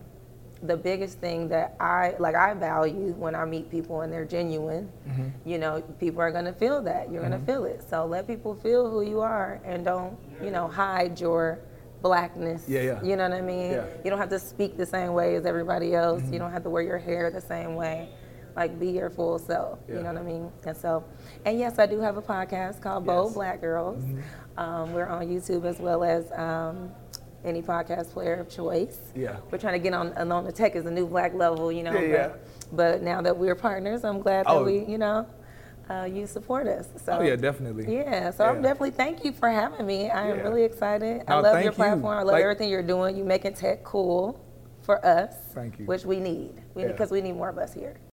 the 0.64 0.78
biggest 0.78 1.20
thing 1.20 1.50
that 1.50 1.76
I 1.80 2.16
like 2.20 2.36
I 2.36 2.54
value 2.54 3.14
when 3.18 3.36
I 3.36 3.44
meet 3.46 3.70
people 3.70 4.02
and 4.02 4.12
they're 4.12 4.26
genuine, 4.26 4.90
mm-hmm. 5.08 5.28
you 5.46 5.58
know, 5.58 5.82
people 6.00 6.22
are 6.22 6.32
gonna 6.32 6.54
feel 6.54 6.82
that. 6.84 7.12
You're 7.12 7.22
mm-hmm. 7.22 7.32
gonna 7.32 7.46
feel 7.46 7.66
it. 7.66 7.84
So 7.90 8.06
let 8.06 8.28
people 8.28 8.56
feel 8.56 8.90
who 8.90 9.02
you 9.02 9.20
are 9.20 9.60
and 9.66 9.84
don't, 9.84 10.18
you 10.42 10.52
know, 10.52 10.68
hide 10.68 11.20
your 11.20 11.60
blackness. 12.02 12.64
Yeah, 12.68 12.82
yeah. 12.82 13.04
You 13.04 13.16
know 13.16 13.28
what 13.28 13.38
I 13.38 13.42
mean? 13.42 13.72
Yeah. 13.72 13.86
You 14.04 14.10
don't 14.10 14.20
have 14.20 14.30
to 14.30 14.40
speak 14.40 14.78
the 14.78 14.86
same 14.86 15.14
way 15.14 15.36
as 15.36 15.46
everybody 15.46 15.94
else. 15.96 16.22
Mm-hmm. 16.22 16.34
You 16.34 16.40
don't 16.40 16.52
have 16.52 16.64
to 16.64 16.70
wear 16.70 16.84
your 16.84 16.98
hair 16.98 17.30
the 17.30 17.42
same 17.42 17.76
way. 17.76 18.10
Like 18.56 18.80
be 18.80 18.90
your 18.90 19.10
full 19.10 19.40
self. 19.40 19.80
Yeah. 19.88 19.96
You 19.96 20.02
know 20.04 20.14
what 20.14 20.22
I 20.22 20.24
mean? 20.24 20.52
And 20.66 20.78
so, 20.78 21.04
and 21.46 21.58
yes, 21.58 21.80
I 21.80 21.86
do 21.86 22.00
have 22.00 22.18
a 22.18 22.22
podcast 22.22 22.82
called 22.82 23.06
yes. 23.06 23.14
Bold 23.14 23.34
Black 23.34 23.62
Girls. 23.62 24.04
Mm-hmm. 24.04 24.60
Um, 24.60 24.94
we're 24.94 25.08
on 25.08 25.28
YouTube 25.28 25.66
as 25.66 25.80
well 25.80 26.04
as 26.04 26.32
um, 26.34 26.92
any 27.44 27.62
podcast 27.62 28.12
player 28.12 28.36
of 28.36 28.50
choice. 28.50 29.00
Yeah. 29.16 29.38
We're 29.50 29.58
trying 29.58 29.74
to 29.74 29.80
get 29.80 29.94
on 29.94 30.14
on 30.32 30.44
the 30.44 30.52
tech 30.52 30.76
is 30.76 30.86
a 30.86 30.92
new 30.92 31.08
black 31.08 31.34
level, 31.34 31.72
you 31.72 31.84
know. 31.84 31.94
Yeah, 31.94 32.08
yeah. 32.08 32.28
But, 32.72 32.76
but 32.76 33.02
now 33.02 33.22
that 33.22 33.36
we're 33.36 33.56
partners, 33.56 34.04
I'm 34.04 34.22
glad 34.22 34.46
that 34.46 34.52
oh. 34.52 34.64
we, 34.64 34.86
you 34.86 34.98
know, 34.98 35.28
uh, 35.90 36.08
you 36.12 36.28
support 36.28 36.68
us. 36.68 36.88
So 37.04 37.18
oh 37.20 37.22
yeah, 37.22 37.36
definitely. 37.36 37.94
Yeah, 37.94 38.32
so 38.32 38.44
yeah. 38.44 38.52
I'm 38.52 38.62
definitely 38.62 38.92
thank 38.92 39.26
you 39.26 39.32
for 39.32 39.50
having 39.50 39.86
me. 39.86 40.10
I 40.10 40.28
am 40.28 40.38
yeah. 40.38 40.44
really 40.44 40.64
excited. 40.64 41.28
No, 41.28 41.38
I 41.38 41.40
love 41.40 41.64
your 41.64 41.74
platform. 41.74 42.14
You. 42.14 42.20
I 42.20 42.24
love 42.24 42.34
like, 42.34 42.44
everything 42.44 42.70
you're 42.70 42.84
doing. 42.84 43.18
You 43.18 43.24
making 43.24 43.54
tech 43.54 43.84
cool 43.84 44.40
for 44.82 45.04
us. 45.06 45.36
Thank 45.54 45.80
you. 45.80 45.86
Which 45.86 46.06
we 46.06 46.20
need. 46.20 46.62
We 46.74 46.86
because 46.86 47.10
yeah. 47.10 47.16
we 47.16 47.22
need 47.22 47.36
more 47.36 47.50
of 47.50 47.58
us 47.58 47.74
here. 47.74 47.96